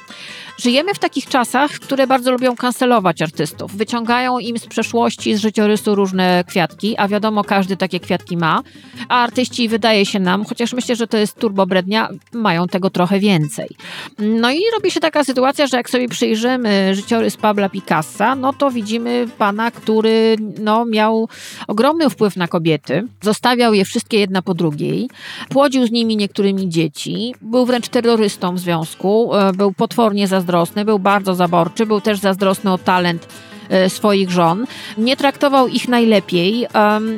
Żyjemy 0.59 0.95
w 0.95 0.99
takich 0.99 1.27
czasach, 1.27 1.71
które 1.71 2.07
bardzo 2.07 2.33
lubią 2.33 2.57
kancelować 2.57 3.23
artystów. 3.23 3.77
Wyciągają 3.77 4.39
im 4.39 4.59
z 4.59 4.67
przeszłości, 4.67 5.35
z 5.35 5.41
życiorysu 5.41 5.95
różne 5.95 6.45
kwiatki, 6.49 6.97
a 6.97 7.09
wiadomo, 7.09 7.45
każdy 7.45 7.77
takie 7.77 8.01
kwiatki 8.01 8.37
ma. 8.37 8.63
A 9.09 9.23
artyści, 9.23 9.69
wydaje 9.69 10.07
się 10.07 10.19
nam, 10.19 10.45
chociaż 10.45 10.73
myślę, 10.73 10.97
że 10.97 11.07
to 11.07 11.17
jest 11.17 11.39
turbobrednia, 11.39 12.09
mają 12.33 12.67
tego 12.67 12.91
trochę 12.91 13.21
więcej. 13.21 13.69
No 14.19 14.51
i 14.51 14.61
robi 14.75 14.91
się 14.91 15.01
taka 15.01 15.25
sytuacja, 15.25 15.67
że 15.67 15.77
jak 15.77 15.91
sobie 15.91 16.09
przyjrzymy 16.09 16.95
życiorys 16.95 17.37
Pabla 17.37 17.69
Picassa, 17.69 18.35
no 18.35 18.53
to 18.53 18.71
widzimy 18.71 19.27
pana, 19.39 19.71
który 19.71 20.28
no, 20.61 20.85
miał 20.85 21.29
ogromny 21.69 22.11
wpływ 22.11 22.37
na 22.37 22.49
kobiety. 22.49 23.07
Zostawiał 23.23 23.75
je 23.75 23.85
wszystkie 23.85 24.19
jedna 24.19 24.43
po 24.43 24.55
drugiej. 24.55 25.09
Płodził 25.49 25.87
z 25.87 25.91
nimi 25.91 26.17
niektórymi 26.17 26.69
dzieci. 26.69 27.35
Był 27.43 27.67
wręcz 27.67 27.89
terrorystą 27.89 28.55
w 28.55 28.59
związku. 28.59 29.35
E, 29.35 29.53
był 29.53 29.73
potwornie 29.73 30.29
zazdrosny 30.29 30.85
był 30.85 30.99
bardzo 30.99 31.35
zaborczy, 31.35 31.87
był 31.87 32.01
też 32.01 32.19
zazdrosny 32.19 32.73
o 32.73 32.79
talent 32.79 33.29
swoich 33.89 34.31
żon. 34.31 34.67
Nie 34.99 35.17
traktował 35.17 35.69
ich 35.69 35.89
najlepiej. 35.89 36.67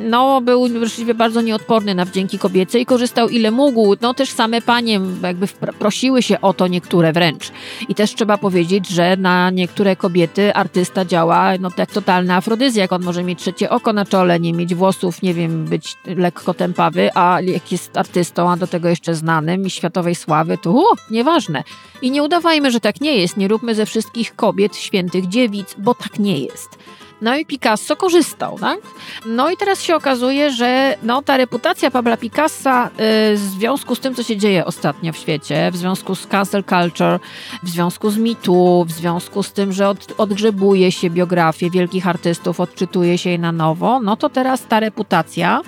No, 0.09 0.41
był 0.41 0.67
właściwie 0.69 1.13
bardzo 1.13 1.41
nieodporny 1.41 1.95
na 1.95 2.05
wdzięki 2.05 2.39
kobiece 2.39 2.79
i 2.79 2.85
korzystał 2.85 3.29
ile 3.29 3.51
mógł. 3.51 3.95
No, 4.01 4.13
też 4.13 4.29
same 4.29 4.61
panie 4.61 5.01
jakby 5.23 5.47
prosiły 5.79 6.21
się 6.21 6.41
o 6.41 6.53
to 6.53 6.67
niektóre 6.67 7.13
wręcz. 7.13 7.51
I 7.89 7.95
też 7.95 8.15
trzeba 8.15 8.37
powiedzieć, 8.37 8.89
że 8.89 9.17
na 9.17 9.49
niektóre 9.49 9.95
kobiety 9.95 10.53
artysta 10.53 11.05
działa 11.05 11.51
no, 11.59 11.69
jak 11.77 11.91
totalny 11.91 12.33
afrodyzjak. 12.33 12.91
On 12.91 13.03
może 13.03 13.23
mieć 13.23 13.39
trzecie 13.39 13.69
oko 13.69 13.93
na 13.93 14.05
czole, 14.05 14.39
nie 14.39 14.53
mieć 14.53 14.75
włosów, 14.75 15.21
nie 15.21 15.33
wiem, 15.33 15.65
być 15.65 15.97
lekko 16.05 16.53
tępawy, 16.53 17.09
a 17.15 17.41
jak 17.41 17.71
jest 17.71 17.97
artystą, 17.97 18.51
a 18.51 18.57
do 18.57 18.67
tego 18.67 18.89
jeszcze 18.89 19.15
znanym 19.15 19.65
i 19.65 19.69
światowej 19.69 20.15
sławy, 20.15 20.57
to 20.57 20.71
uh, 20.71 21.11
nieważne. 21.11 21.63
I 22.01 22.11
nie 22.11 22.23
udawajmy, 22.23 22.71
że 22.71 22.79
tak 22.79 23.01
nie 23.01 23.17
jest. 23.17 23.37
Nie 23.37 23.47
róbmy 23.47 23.75
ze 23.75 23.85
wszystkich 23.85 24.35
kobiet 24.35 24.75
świętych 24.75 25.27
dziewic, 25.27 25.75
bo 25.77 25.95
tak 25.95 26.19
nie 26.19 26.39
jest. 26.41 26.77
No 27.21 27.35
i 27.35 27.45
Picasso 27.45 27.95
korzystał, 27.95 28.59
tak? 28.59 28.79
No 29.25 29.49
i 29.49 29.57
teraz 29.57 29.81
się 29.81 29.95
okazuje, 29.95 30.51
że 30.51 30.97
no, 31.03 31.21
ta 31.21 31.37
reputacja 31.37 31.91
Pabla 31.91 32.17
Picassa 32.17 32.87
y, 32.87 32.89
w 33.35 33.39
związku 33.39 33.95
z 33.95 33.99
tym, 33.99 34.15
co 34.15 34.23
się 34.23 34.37
dzieje 34.37 34.65
ostatnio 34.65 35.13
w 35.13 35.17
świecie, 35.17 35.71
w 35.71 35.77
związku 35.77 36.15
z 36.15 36.27
cancel 36.27 36.63
culture, 36.63 37.19
w 37.63 37.69
związku 37.69 38.09
z 38.09 38.17
mitu, 38.17 38.85
w 38.87 38.91
związku 38.91 39.43
z 39.43 39.51
tym, 39.51 39.73
że 39.73 39.89
od, 39.89 40.13
odgrzebuje 40.17 40.91
się 40.91 41.09
biografię 41.09 41.69
wielkich 41.69 42.07
artystów, 42.07 42.59
odczytuje 42.59 43.17
się 43.17 43.29
je 43.29 43.37
na 43.37 43.51
nowo, 43.51 43.99
no 43.99 44.17
to 44.17 44.29
teraz 44.29 44.67
ta 44.67 44.79
reputacja 44.79 45.61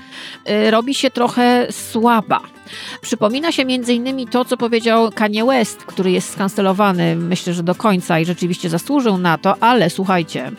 y, 0.49 0.71
robi 0.71 0.95
się 0.95 1.11
trochę 1.11 1.67
słaba. 1.71 2.41
Przypomina 3.01 3.51
się 3.51 3.61
innymi 3.61 4.27
to, 4.27 4.45
co 4.45 4.57
powiedział 4.57 5.11
Kanye 5.11 5.45
West, 5.45 5.77
który 5.77 6.11
jest 6.11 6.29
skancelowany, 6.33 7.15
myślę, 7.15 7.53
że 7.53 7.63
do 7.63 7.75
końca 7.75 8.19
i 8.19 8.25
rzeczywiście 8.25 8.69
zasłużył 8.69 9.17
na 9.17 9.37
to, 9.37 9.63
ale 9.63 9.89
słuchajcie, 9.89 10.51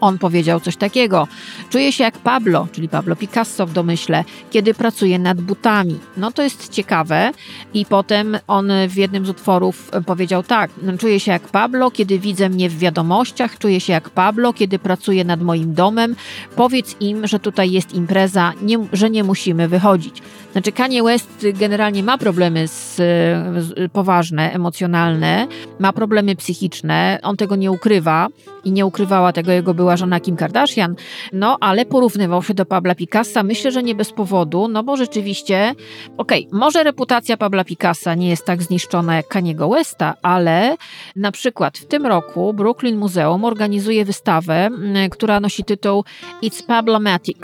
on 0.00 0.18
powiedział 0.18 0.60
coś 0.60 0.76
takiego. 0.76 1.28
Czuję 1.70 1.92
się 1.92 2.04
jak 2.04 2.18
Pablo, 2.18 2.68
czyli 2.72 2.88
Pablo 2.88 3.16
Picasso 3.16 3.66
w 3.66 3.72
domyśle, 3.72 4.24
kiedy 4.50 4.74
pracuje 4.74 5.18
nad 5.18 5.40
butami. 5.40 5.98
No 6.16 6.32
to 6.32 6.42
jest 6.42 6.68
ciekawe. 6.68 7.32
I 7.74 7.86
potem 7.86 8.38
on 8.46 8.72
w 8.88 8.96
jednym 8.96 9.26
z 9.26 9.28
utworów 9.28 9.90
powiedział 10.06 10.42
tak. 10.42 10.70
Czuję 10.98 11.20
się 11.20 11.32
jak 11.32 11.42
Pablo, 11.42 11.90
kiedy 11.90 12.18
widzę 12.18 12.48
mnie 12.48 12.70
w 12.70 12.78
wiadomościach. 12.78 13.58
Czuję 13.58 13.80
się 13.80 13.92
jak 13.92 14.10
Pablo, 14.10 14.52
kiedy 14.52 14.78
pracuję 14.78 15.24
nad 15.24 15.42
moim 15.42 15.74
domem. 15.74 16.16
Powiedz 16.56 16.96
im, 17.00 17.26
że 17.26 17.38
tutaj 17.38 17.70
jest 17.70 17.94
impreza, 17.94 18.52
nie, 18.62 18.78
że 18.92 19.10
nie 19.10 19.24
musimy 19.24 19.68
wychodzić. 19.68 20.22
Znaczy 20.52 20.72
Kanye 20.72 21.02
West 21.02 21.46
generalnie 21.54 22.02
ma 22.02 22.18
problemy 22.18 22.68
z, 22.68 22.96
z, 22.96 23.92
poważne, 23.92 24.52
emocjonalne, 24.52 25.46
ma 25.78 25.92
problemy 25.92 26.36
psychiczne. 26.36 27.18
On 27.22 27.36
tego 27.36 27.56
nie 27.56 27.70
ukrywa 27.70 28.28
i 28.64 28.72
nie 28.72 28.86
ukrywała 28.86 29.32
tego 29.32 29.52
jego 29.52 29.74
była 29.74 29.96
żona 29.96 30.20
Kim 30.20 30.36
Kardashian, 30.36 30.94
no 31.32 31.56
ale 31.60 31.84
porównywał 31.84 32.42
się 32.42 32.54
do 32.54 32.66
Pabla 32.66 32.94
Picassa, 32.94 33.42
myślę, 33.42 33.72
że 33.72 33.82
nie 33.82 33.94
bez 33.94 34.12
powodu, 34.12 34.68
no 34.68 34.82
bo 34.82 34.96
rzeczywiście, 34.96 35.74
okej, 36.16 36.46
okay, 36.46 36.58
może 36.58 36.82
reputacja 36.82 37.36
Pabla 37.36 37.64
Picassa 37.64 38.14
nie 38.14 38.28
jest 38.28 38.44
tak 38.44 38.62
zniszczona 38.62 39.16
jak 39.16 39.28
Kaniego 39.28 39.68
Westa, 39.68 40.14
ale 40.22 40.76
na 41.16 41.32
przykład 41.32 41.78
w 41.78 41.86
tym 41.86 42.06
roku 42.06 42.52
Brooklyn 42.52 42.96
Muzeum 42.96 43.44
organizuje 43.44 44.04
wystawę, 44.04 44.68
która 45.10 45.40
nosi 45.40 45.64
tytuł 45.64 46.04
It's 46.42 46.66
Pablomatic. 46.66 47.38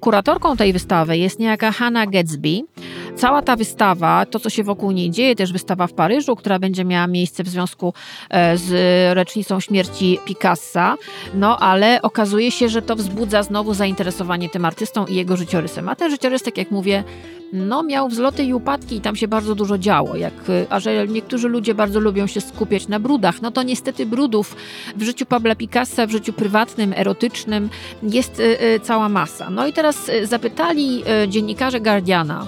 Kuratorką 0.00 0.56
tej 0.56 0.72
wystawy 0.72 1.18
jest 1.18 1.38
niejaka 1.38 1.72
Hannah 1.72 2.10
Gatsby. 2.32 2.64
Cała 3.16 3.42
ta 3.42 3.56
wystawa, 3.56 4.26
to 4.26 4.40
co 4.40 4.50
się 4.50 4.64
wokół 4.64 4.90
niej 4.90 5.10
dzieje, 5.10 5.36
też 5.36 5.52
wystawa 5.52 5.86
w 5.86 5.92
Paryżu, 5.92 6.36
która 6.36 6.58
będzie 6.58 6.84
miała 6.84 7.06
miejsce 7.06 7.44
w 7.44 7.48
związku 7.48 7.94
e, 8.30 8.58
z 8.58 8.72
rocznicą 9.16 9.60
śmierci 9.60 10.18
Picassa, 10.24 10.96
no 11.34 11.58
ale 11.58 12.02
okazuje 12.02 12.50
się, 12.50 12.68
że 12.68 12.82
to 12.82 12.96
wzbudza 12.96 13.42
znowu 13.42 13.74
zainteresowanie 13.74 14.48
tym 14.48 14.64
artystą 14.64 15.06
i 15.06 15.14
jego 15.14 15.36
życiorysem. 15.36 15.88
A 15.88 15.94
ten 15.94 16.10
życiorys, 16.10 16.42
tak 16.42 16.58
jak 16.58 16.70
mówię, 16.70 17.04
no 17.52 17.82
miał 17.82 18.08
wzloty 18.08 18.44
i 18.44 18.54
upadki 18.54 18.96
i 18.96 19.00
tam 19.00 19.16
się 19.16 19.28
bardzo 19.28 19.54
dużo 19.54 19.78
działo. 19.78 20.16
Jak, 20.16 20.34
a 20.70 20.80
że 20.80 21.08
niektórzy 21.08 21.48
ludzie 21.48 21.74
bardzo 21.74 22.00
lubią 22.00 22.26
się 22.26 22.40
skupiać 22.40 22.88
na 22.88 23.00
brudach, 23.00 23.42
no 23.42 23.50
to 23.50 23.62
niestety 23.62 24.06
brudów 24.06 24.56
w 24.96 25.02
życiu 25.02 25.26
Pabla 25.26 25.54
Picassa, 25.54 26.06
w 26.06 26.10
życiu 26.10 26.32
prywatnym, 26.32 26.92
erotycznym 26.96 27.70
jest 28.02 28.40
y, 28.40 28.80
cała 28.82 29.08
masa. 29.08 29.50
No 29.50 29.66
i 29.66 29.72
teraz 29.72 30.10
zapytali 30.24 31.02
dziennikarze 31.28 31.80
Guardiana, 31.80 32.46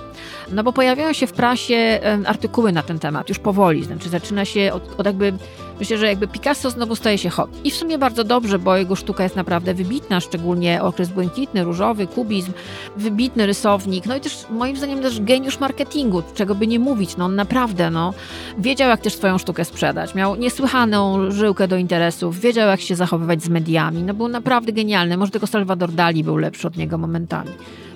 no 0.52 0.64
bo 0.64 0.72
pojawiają 0.72 1.12
się 1.12 1.26
w 1.26 1.32
prasie 1.32 2.00
artykuły 2.26 2.72
na 2.72 2.82
ten 2.82 2.98
temat, 2.98 3.28
już 3.28 3.38
powoli, 3.38 3.84
znaczy 3.84 4.08
zaczyna 4.08 4.44
się 4.44 4.72
od, 4.72 5.00
od 5.00 5.06
jakby 5.06 5.32
Myślę, 5.78 5.98
że 5.98 6.06
jakby 6.06 6.28
Picasso 6.28 6.70
znowu 6.70 6.96
staje 6.96 7.18
się 7.18 7.30
hot. 7.30 7.50
I 7.64 7.70
w 7.70 7.74
sumie 7.74 7.98
bardzo 7.98 8.24
dobrze, 8.24 8.58
bo 8.58 8.76
jego 8.76 8.96
sztuka 8.96 9.22
jest 9.22 9.36
naprawdę 9.36 9.74
wybitna, 9.74 10.20
szczególnie 10.20 10.82
okres 10.82 11.08
błękitny, 11.08 11.64
różowy, 11.64 12.06
kubizm, 12.06 12.52
wybitny 12.96 13.46
rysownik, 13.46 14.06
no 14.06 14.16
i 14.16 14.20
też 14.20 14.46
moim 14.50 14.76
zdaniem 14.76 15.02
też 15.02 15.20
geniusz 15.20 15.60
marketingu, 15.60 16.22
czego 16.34 16.54
by 16.54 16.66
nie 16.66 16.78
mówić, 16.78 17.16
no 17.16 17.24
on 17.24 17.34
naprawdę, 17.34 17.90
no, 17.90 18.14
wiedział 18.58 18.88
jak 18.88 19.00
też 19.00 19.14
swoją 19.14 19.38
sztukę 19.38 19.64
sprzedać, 19.64 20.14
miał 20.14 20.36
niesłychaną 20.36 21.30
żyłkę 21.30 21.68
do 21.68 21.76
interesów, 21.76 22.40
wiedział 22.40 22.68
jak 22.68 22.80
się 22.80 22.96
zachowywać 22.96 23.42
z 23.42 23.48
mediami, 23.48 24.02
no 24.02 24.14
był 24.14 24.28
naprawdę 24.28 24.72
genialny, 24.72 25.16
może 25.16 25.32
tylko 25.32 25.46
Salvador 25.46 25.92
Dali 25.92 26.24
był 26.24 26.36
lepszy 26.36 26.68
od 26.68 26.76
niego 26.76 26.98
momentami. 26.98 27.50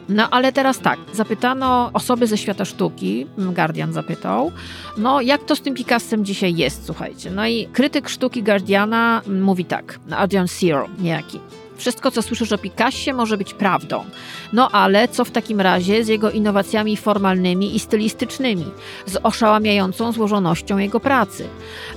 No 0.08 0.28
ale 0.30 0.52
teraz 0.52 0.78
tak, 0.78 0.98
zapytano 1.12 1.90
osoby 1.92 2.26
ze 2.26 2.38
świata 2.38 2.64
sztuki, 2.64 3.26
Guardian 3.38 3.92
zapytał, 3.92 4.52
no 4.96 5.20
jak 5.20 5.44
to 5.44 5.56
z 5.56 5.60
tym 5.60 5.74
Picassem 5.74 6.24
dzisiaj 6.24 6.56
jest, 6.56 6.86
słuchajcie. 6.86 7.30
No 7.30 7.46
i 7.46 7.66
krytyk 7.72 8.08
sztuki 8.08 8.42
Guardiana 8.42 9.22
mówi 9.40 9.64
tak, 9.64 10.00
Adrian 10.10 10.46
Zero 10.48 10.88
niejaki. 10.98 11.40
Wszystko, 11.78 12.10
co 12.10 12.22
słyszysz 12.22 12.52
o 12.52 12.58
Picassie, 12.58 13.12
może 13.12 13.36
być 13.36 13.54
prawdą. 13.54 14.04
No 14.52 14.70
ale 14.70 15.08
co 15.08 15.24
w 15.24 15.30
takim 15.30 15.60
razie 15.60 16.04
z 16.04 16.08
jego 16.08 16.30
innowacjami 16.30 16.96
formalnymi 16.96 17.76
i 17.76 17.80
stylistycznymi, 17.80 18.64
z 19.06 19.16
oszałamiającą 19.22 20.12
złożonością 20.12 20.78
jego 20.78 21.00
pracy? 21.00 21.48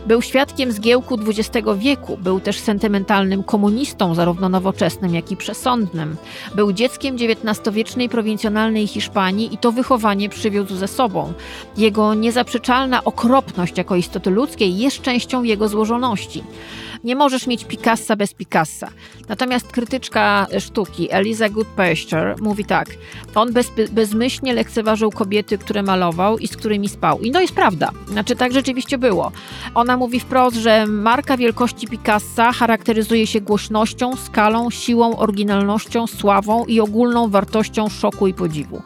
Był 0.05 0.21
świadkiem 0.21 0.71
zgiełku 0.71 1.19
XX 1.27 1.67
wieku, 1.77 2.17
był 2.17 2.39
też 2.39 2.59
sentymentalnym 2.59 3.43
komunistą, 3.43 4.15
zarówno 4.15 4.49
nowoczesnym, 4.49 5.15
jak 5.15 5.31
i 5.31 5.37
przesądnym. 5.37 6.15
Był 6.55 6.73
dzieckiem 6.73 7.15
XIX-wiecznej 7.15 8.09
prowincjonalnej 8.09 8.87
Hiszpanii 8.87 9.53
i 9.53 9.57
to 9.57 9.71
wychowanie 9.71 10.29
przywiózł 10.29 10.75
ze 10.75 10.87
sobą. 10.87 11.33
Jego 11.77 12.13
niezaprzeczalna 12.13 13.03
okropność 13.03 13.77
jako 13.77 13.95
istoty 13.95 14.29
ludzkiej 14.29 14.77
jest 14.77 15.01
częścią 15.01 15.43
jego 15.43 15.67
złożoności. 15.67 16.43
Nie 17.03 17.15
możesz 17.15 17.47
mieć 17.47 17.65
Picassa 17.65 18.15
bez 18.15 18.33
Picassa. 18.33 18.87
Natomiast 19.29 19.70
krytyczka 19.71 20.47
sztuki 20.59 21.07
Eliza 21.11 21.49
Goodpasture 21.49 22.35
mówi 22.41 22.65
tak. 22.65 22.89
On 23.35 23.53
bez, 23.53 23.71
bezmyślnie 23.91 24.53
lekceważył 24.53 25.11
kobiety, 25.11 25.57
które 25.57 25.83
malował 25.83 26.37
i 26.37 26.47
z 26.47 26.57
którymi 26.57 26.89
spał. 26.89 27.19
I 27.19 27.31
no 27.31 27.41
jest 27.41 27.53
prawda. 27.53 27.91
Znaczy 28.07 28.35
tak 28.35 28.53
rzeczywiście 28.53 28.97
było. 28.97 29.31
Ona 29.75 29.97
mówi 29.97 30.19
wprost, 30.19 30.57
że 30.57 30.85
marka 30.87 31.37
wielkości 31.37 31.87
Picassa 31.87 32.51
charakteryzuje 32.51 33.27
się 33.27 33.41
głośnością, 33.41 34.15
skalą, 34.15 34.69
siłą, 34.69 35.17
oryginalnością, 35.17 36.07
sławą 36.07 36.65
i 36.65 36.79
ogólną 36.79 37.29
wartością 37.29 37.89
szoku 37.89 38.27
i 38.27 38.33
podziwu. 38.33 38.81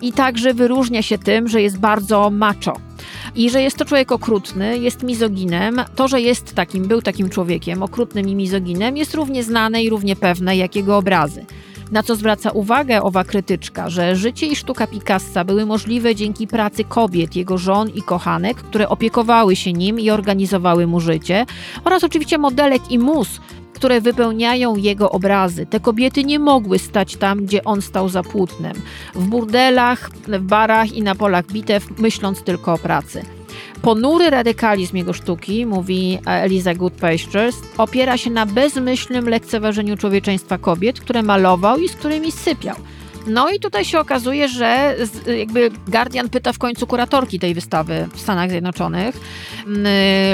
I 0.00 0.12
także 0.12 0.54
wyróżnia 0.54 1.02
się 1.02 1.18
tym, 1.18 1.48
że 1.48 1.62
jest 1.62 1.78
bardzo 1.78 2.30
macho 2.30 2.93
i 3.34 3.50
że 3.50 3.62
jest 3.62 3.76
to 3.76 3.84
człowiek 3.84 4.12
okrutny, 4.12 4.78
jest 4.78 5.02
mizoginem. 5.02 5.84
To, 5.96 6.08
że 6.08 6.20
jest 6.20 6.54
takim, 6.54 6.88
był 6.88 7.02
takim 7.02 7.30
człowiekiem, 7.30 7.82
okrutnym 7.82 8.28
i 8.28 8.34
mizoginem, 8.34 8.96
jest 8.96 9.14
równie 9.14 9.42
znane 9.42 9.82
i 9.82 9.90
równie 9.90 10.16
pewne 10.16 10.56
jak 10.56 10.76
jego 10.76 10.96
obrazy. 10.96 11.46
Na 11.92 12.02
co 12.02 12.16
zwraca 12.16 12.50
uwagę 12.50 13.02
owa 13.02 13.24
krytyczka, 13.24 13.90
że 13.90 14.16
życie 14.16 14.46
i 14.46 14.56
sztuka 14.56 14.86
Picassa 14.86 15.44
były 15.44 15.66
możliwe 15.66 16.14
dzięki 16.14 16.46
pracy 16.46 16.84
kobiet, 16.84 17.36
jego 17.36 17.58
żon 17.58 17.88
i 17.88 18.02
kochanek, 18.02 18.56
które 18.56 18.88
opiekowały 18.88 19.56
się 19.56 19.72
nim 19.72 20.00
i 20.00 20.10
organizowały 20.10 20.86
mu 20.86 21.00
życie, 21.00 21.46
oraz 21.84 22.04
oczywiście 22.04 22.38
modelek 22.38 22.90
i 22.90 22.98
mus, 22.98 23.40
które 23.74 24.00
wypełniają 24.00 24.76
jego 24.76 25.10
obrazy. 25.10 25.66
Te 25.66 25.80
kobiety 25.80 26.24
nie 26.24 26.38
mogły 26.38 26.78
stać 26.78 27.16
tam, 27.16 27.44
gdzie 27.44 27.64
on 27.64 27.82
stał 27.82 28.08
za 28.08 28.22
płótnem. 28.22 28.74
W 29.14 29.24
burdelach, 29.24 30.10
w 30.28 30.38
barach 30.38 30.92
i 30.92 31.02
na 31.02 31.14
polach 31.14 31.46
bitew, 31.46 31.98
myśląc 31.98 32.42
tylko 32.42 32.72
o 32.72 32.78
pracy. 32.78 33.22
Ponury 33.82 34.30
radykalizm 34.30 34.96
jego 34.96 35.12
sztuki, 35.12 35.66
mówi 35.66 36.18
Eliza 36.26 36.74
Goodpastures, 36.74 37.56
opiera 37.78 38.16
się 38.16 38.30
na 38.30 38.46
bezmyślnym 38.46 39.28
lekceważeniu 39.28 39.96
człowieczeństwa 39.96 40.58
kobiet, 40.58 41.00
które 41.00 41.22
malował 41.22 41.78
i 41.78 41.88
z 41.88 41.96
którymi 41.96 42.32
sypiał. 42.32 42.76
No 43.26 43.50
i 43.50 43.60
tutaj 43.60 43.84
się 43.84 44.00
okazuje, 44.00 44.48
że 44.48 44.96
jakby 45.38 45.70
Guardian 45.88 46.28
pyta 46.28 46.52
w 46.52 46.58
końcu 46.58 46.86
kuratorki 46.86 47.38
tej 47.38 47.54
wystawy 47.54 48.08
w 48.14 48.20
Stanach 48.20 48.50
Zjednoczonych, 48.50 49.20
mm, 49.66 49.86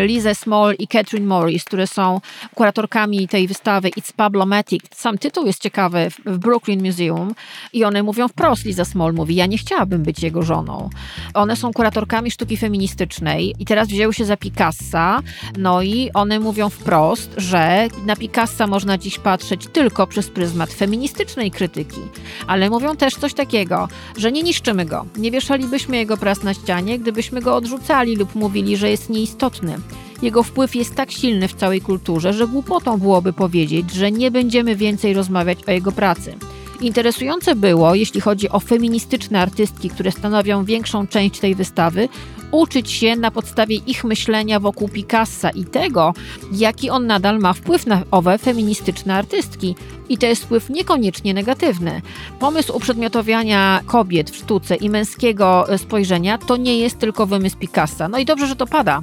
Lizę 0.06 0.34
Small 0.34 0.74
i 0.78 0.88
Catherine 0.88 1.26
Morris, 1.26 1.64
które 1.64 1.86
są 1.86 2.20
kuratorkami 2.54 3.28
tej 3.28 3.48
wystawy 3.48 3.88
It's 3.88 4.12
Problematic. 4.12 4.82
Sam 4.94 5.18
tytuł 5.18 5.46
jest 5.46 5.62
ciekawy 5.62 6.10
w 6.26 6.38
Brooklyn 6.38 6.86
Museum 6.86 7.34
i 7.72 7.84
one 7.84 8.02
mówią 8.02 8.28
wprost, 8.28 8.64
Liza 8.64 8.84
Small 8.84 9.12
mówi, 9.12 9.34
ja 9.34 9.46
nie 9.46 9.58
chciałabym 9.58 10.02
być 10.02 10.22
jego 10.22 10.42
żoną. 10.42 10.90
One 11.34 11.56
są 11.56 11.72
kuratorkami 11.72 12.30
sztuki 12.30 12.56
feministycznej 12.56 13.54
i 13.58 13.64
teraz 13.64 13.88
wzięły 13.88 14.14
się 14.14 14.24
za 14.24 14.36
Picassa, 14.36 15.22
no 15.58 15.82
i 15.82 16.10
one 16.14 16.40
mówią 16.40 16.70
wprost, 16.70 17.34
że 17.36 17.88
na 18.06 18.16
Picassa 18.16 18.66
można 18.66 18.98
dziś 18.98 19.18
patrzeć 19.18 19.66
tylko 19.72 20.06
przez 20.06 20.28
pryzmat 20.30 20.72
feministycznej 20.72 21.50
krytyki, 21.50 22.00
ale 22.46 22.70
mówią 22.70 22.79
też 22.96 23.14
coś 23.14 23.34
takiego, 23.34 23.88
że 24.16 24.32
nie 24.32 24.42
niszczymy 24.42 24.84
go, 24.84 25.06
nie 25.16 25.30
wieszalibyśmy 25.30 25.96
jego 25.96 26.16
prac 26.16 26.42
na 26.42 26.54
ścianie, 26.54 26.98
gdybyśmy 26.98 27.40
go 27.40 27.56
odrzucali 27.56 28.16
lub 28.16 28.34
mówili, 28.34 28.76
że 28.76 28.90
jest 28.90 29.10
nieistotny. 29.10 29.78
Jego 30.22 30.42
wpływ 30.42 30.74
jest 30.74 30.94
tak 30.94 31.10
silny 31.10 31.48
w 31.48 31.54
całej 31.54 31.80
kulturze, 31.80 32.32
że 32.32 32.48
głupotą 32.48 32.98
byłoby 32.98 33.32
powiedzieć, 33.32 33.92
że 33.92 34.12
nie 34.12 34.30
będziemy 34.30 34.76
więcej 34.76 35.14
rozmawiać 35.14 35.58
o 35.68 35.70
jego 35.70 35.92
pracy. 35.92 36.34
Interesujące 36.80 37.54
było, 37.54 37.94
jeśli 37.94 38.20
chodzi 38.20 38.48
o 38.48 38.60
feministyczne 38.60 39.40
artystki, 39.40 39.90
które 39.90 40.12
stanowią 40.12 40.64
większą 40.64 41.06
część 41.06 41.40
tej 41.40 41.54
wystawy, 41.54 42.08
uczyć 42.50 42.90
się 42.90 43.16
na 43.16 43.30
podstawie 43.30 43.76
ich 43.76 44.04
myślenia 44.04 44.60
wokół 44.60 44.88
Picassa 44.88 45.50
i 45.50 45.64
tego, 45.64 46.14
jaki 46.52 46.90
on 46.90 47.06
nadal 47.06 47.38
ma 47.38 47.52
wpływ 47.52 47.86
na 47.86 48.02
owe 48.10 48.38
feministyczne 48.38 49.14
artystki. 49.14 49.74
I 50.08 50.18
to 50.18 50.26
jest 50.26 50.44
wpływ 50.44 50.70
niekoniecznie 50.70 51.34
negatywny. 51.34 52.02
Pomysł 52.40 52.76
uprzedmiotowiania 52.76 53.80
kobiet 53.86 54.30
w 54.30 54.36
sztuce 54.36 54.76
i 54.76 54.90
męskiego 54.90 55.66
spojrzenia 55.76 56.38
to 56.38 56.56
nie 56.56 56.78
jest 56.78 56.98
tylko 56.98 57.26
wymysł 57.26 57.56
Picassa. 57.56 58.08
No 58.08 58.18
i 58.18 58.24
dobrze, 58.24 58.46
że 58.46 58.56
to 58.56 58.66
pada, 58.66 59.02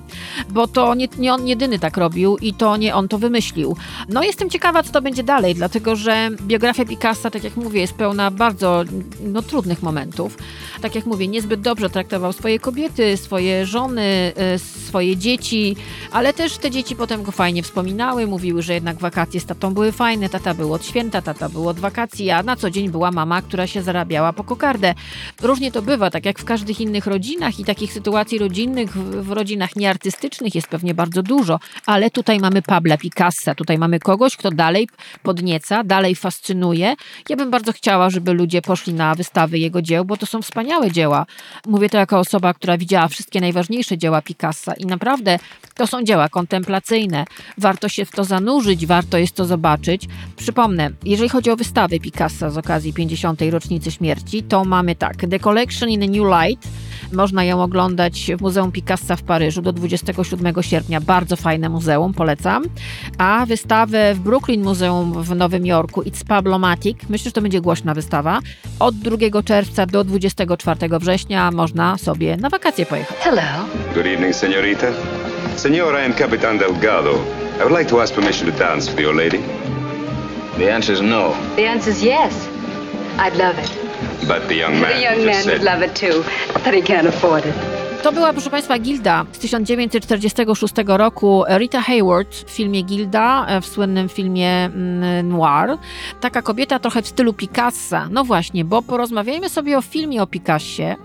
bo 0.50 0.68
to 0.68 0.96
nie, 0.96 1.08
nie 1.18 1.34
on 1.34 1.48
jedyny 1.48 1.80
tak 1.80 1.98
robił 1.98 2.38
i 2.38 2.54
to 2.54 2.78
nie 2.78 2.96
on 2.96 3.08
to 3.08 3.18
wymyślił. 3.18 3.78
No 4.10 4.24
jestem 4.24 4.50
ciekawa, 4.50 4.84
co 4.84 4.92
to 4.92 5.02
będzie 5.02 5.24
dalej, 5.24 5.56
dlatego 5.56 5.96
że 5.96 6.30
biografia 6.42 6.86
Picassa, 6.86 7.30
tak 7.30 7.44
jak 7.44 7.56
mówię, 7.56 7.82
jest 7.82 7.94
pełna 7.94 8.32
bardzo 8.32 8.84
no, 9.24 9.42
trudnych 9.42 9.84
momentów. 9.84 10.38
Tak 10.82 10.96
jak 10.96 11.06
mówię, 11.06 11.28
niezbyt 11.28 11.62
dobrze 11.62 11.90
traktował 11.90 12.34
swoje 12.34 12.60
kobiety, 12.60 13.18
swoje 13.18 13.37
żony, 13.64 14.34
e, 14.36 14.60
swoje 14.60 15.18
dzieci, 15.18 15.76
ale 16.12 16.34
też 16.34 16.58
te 16.58 16.72
dzieci 16.72 16.96
potem 16.96 17.24
go 17.24 17.32
fajnie 17.32 17.64
wspominały, 17.64 18.28
mówiły, 18.28 18.62
że 18.62 18.74
jednak 18.74 18.98
wakacje 18.98 19.40
z 19.40 19.46
tatą 19.46 19.74
były 19.74 19.92
fajne, 19.92 20.30
tata 20.30 20.54
był 20.54 20.74
od 20.74 20.86
święta, 20.86 21.22
tata 21.22 21.50
był 21.50 21.70
od 21.70 21.80
wakacji, 21.80 22.32
a 22.32 22.44
na 22.44 22.56
co 22.56 22.70
dzień 22.70 22.90
była 22.90 23.12
mama, 23.12 23.42
która 23.42 23.68
się 23.68 23.82
zarabiała 23.82 24.34
po 24.34 24.44
kokardę. 24.44 24.94
Różnie 25.42 25.72
to 25.72 25.82
bywa, 25.82 26.10
tak 26.10 26.26
jak 26.26 26.40
w 26.40 26.46
każdych 26.46 26.82
innych 26.82 27.08
rodzinach 27.08 27.60
i 27.60 27.66
takich 27.66 27.94
sytuacji 27.94 28.38
rodzinnych 28.38 28.98
w, 28.98 29.32
rodzinach 29.32 29.76
nieartystycznych 29.76 30.56
jest 30.56 30.68
pewnie 30.68 30.94
bardzo 30.94 31.24
dużo, 31.24 31.60
ale 31.86 32.12
tutaj 32.12 32.40
mamy 32.40 32.62
Pabla 32.62 32.98
Picassa, 32.98 33.56
tutaj 33.56 33.78
mamy 33.78 34.00
kogoś, 34.00 34.38
kto 34.38 34.52
dalej 34.52 34.88
podnieca, 35.24 35.84
dalej 35.84 36.16
fascynuje. 36.16 36.96
Ja 37.30 37.36
bym 37.36 37.52
bardzo 37.52 37.72
chciała, 37.74 38.10
żeby 38.10 38.34
ludzie 38.34 38.62
poszli 38.62 38.94
na 38.94 39.16
wystawy 39.16 39.60
jego 39.60 39.82
dzieł, 39.82 40.06
bo 40.06 40.18
to 40.18 40.26
są 40.26 40.42
wspaniałe 40.42 40.92
dzieła. 40.92 41.26
Mówię 41.68 41.90
to 41.90 41.98
jako 41.98 42.20
osoba, 42.20 42.54
która 42.54 42.78
widziała 42.78 43.08
wszystkie 43.28 43.42
najważniejsze 43.42 43.98
dzieła 43.98 44.22
Picassa 44.22 44.74
i 44.74 44.86
naprawdę 44.86 45.40
to 45.76 45.88
są 45.88 46.04
dzieła 46.04 46.30
kontemplacyjne. 46.30 47.26
Warto 47.58 47.90
się 47.90 48.06
w 48.06 48.12
to 48.12 48.24
zanurzyć, 48.24 48.86
warto 48.86 49.18
jest 49.18 49.36
to 49.36 49.46
zobaczyć. 49.46 50.08
Przypomnę, 50.36 50.90
jeżeli 51.06 51.30
chodzi 51.30 51.52
o 51.52 51.56
wystawę 51.56 52.00
Picassa 52.00 52.50
z 52.50 52.58
okazji 52.58 52.94
50. 52.94 53.42
rocznicy 53.50 53.92
śmierci, 53.92 54.44
to 54.44 54.66
mamy 54.66 54.96
tak: 54.96 55.16
The 55.30 55.40
Collection 55.40 55.90
in 55.90 56.04
a 56.04 56.06
New 56.06 56.48
Light. 56.48 56.68
Można 57.14 57.44
ją 57.44 57.64
oglądać 57.64 58.32
w 58.38 58.42
Muzeum 58.42 58.72
Picassa 58.72 59.16
w 59.16 59.24
Paryżu 59.24 59.62
do 59.62 59.74
27 59.74 60.64
sierpnia. 60.64 61.02
Bardzo 61.02 61.36
fajne 61.36 61.70
muzeum, 61.70 62.14
polecam. 62.14 62.64
A 63.18 63.46
wystawę 63.46 64.14
w 64.14 64.20
Brooklyn 64.20 64.64
Muzeum 64.64 65.24
w 65.24 65.36
Nowym 65.36 65.66
Jorku 65.66 66.02
It's 66.02 66.26
Pablomatic. 66.28 66.98
Myślę, 67.10 67.30
że 67.30 67.32
to 67.32 67.42
będzie 67.42 67.62
głośna 67.62 67.94
wystawa. 67.94 68.40
Od 68.80 68.96
2 68.96 69.44
czerwca 69.44 69.86
do 69.86 70.04
24 70.04 71.00
września 71.00 71.52
można 71.52 71.98
sobie 71.98 72.38
na 72.38 72.50
wakacje 72.50 72.86
pojechać. 72.86 73.18
Hello. 73.18 73.42
Good 73.94 74.06
evening, 74.06 74.36
señorita. 74.36 74.88
Senor, 75.56 75.96
I 76.02 76.06
am 76.06 76.14
Capitan 76.14 76.58
Delgado. 76.58 77.12
I 77.60 77.64
would 77.64 77.80
like 77.80 77.90
to 77.90 78.02
ask 78.02 78.14
permission 78.14 78.52
to 78.52 78.60
dance 78.60 78.92
with 78.92 79.00
your 79.00 79.16
lady. 79.16 79.40
The 80.58 80.76
answer 80.76 80.94
is 80.94 81.02
no. 81.02 81.34
The 81.56 81.70
answer 81.70 81.92
is 81.92 82.02
yes. 82.02 82.34
I'd 83.20 83.38
love 83.38 83.58
it. 83.64 83.87
But 84.28 84.48
the 84.48 84.56
young 84.56 84.80
man 84.80 84.96
The 84.96 85.02
young 85.02 85.26
man 85.26 85.46
would 85.48 85.64
love 85.64 85.82
it 85.82 85.96
too, 85.96 86.24
but 86.64 86.74
he 86.74 86.82
can't 86.82 87.08
afford 87.08 87.46
it. 87.46 87.87
To 88.04 88.12
była, 88.12 88.34
proszę 88.34 88.50
Państwa, 88.50 88.80
Gilda 88.80 89.26
z 89.32 89.40
1946 89.40 90.74
roku. 90.88 91.44
Rita 91.58 91.82
Hayward 91.82 92.36
w 92.36 92.50
filmie 92.50 92.84
Gilda, 92.84 93.46
e, 93.48 93.62
w 93.62 93.66
słynnym 93.66 94.10
filmie 94.10 94.50
mm, 94.66 95.30
Noir. 95.30 95.78
Taka 96.22 96.42
kobieta 96.42 96.80
trochę 96.80 97.02
w 97.02 97.08
stylu 97.08 97.34
Picassa. 97.34 98.08
No 98.12 98.24
właśnie, 98.24 98.66
bo 98.66 98.82
porozmawiajmy 98.82 99.50
sobie 99.50 99.78
o 99.78 99.82
filmie 99.82 100.22
o 100.22 100.28
Picassie. 100.28 100.96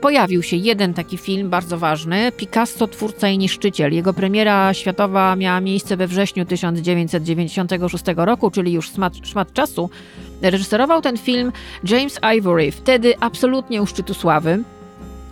Pojawił 0.00 0.42
się 0.42 0.56
jeden 0.56 0.94
taki 0.94 1.18
film 1.18 1.50
bardzo 1.50 1.78
ważny, 1.78 2.32
Picasso, 2.32 2.86
twórca 2.86 3.28
i 3.28 3.38
niszczyciel. 3.38 3.92
Jego 3.92 4.12
premiera 4.12 4.74
światowa 4.74 5.36
miała 5.36 5.60
miejsce 5.60 5.96
we 5.96 6.06
wrześniu 6.06 6.44
1996 6.44 8.04
roku, 8.16 8.50
czyli 8.50 8.72
już 8.72 8.90
szmat, 8.90 9.12
szmat 9.22 9.52
czasu. 9.52 9.90
Reżyserował 10.42 11.02
ten 11.02 11.18
film 11.18 11.52
James 11.84 12.18
Ivory, 12.38 12.72
wtedy 12.72 13.14
absolutnie 13.20 13.82
u 13.82 13.86
szczytu 13.86 14.14
sławy. 14.14 14.64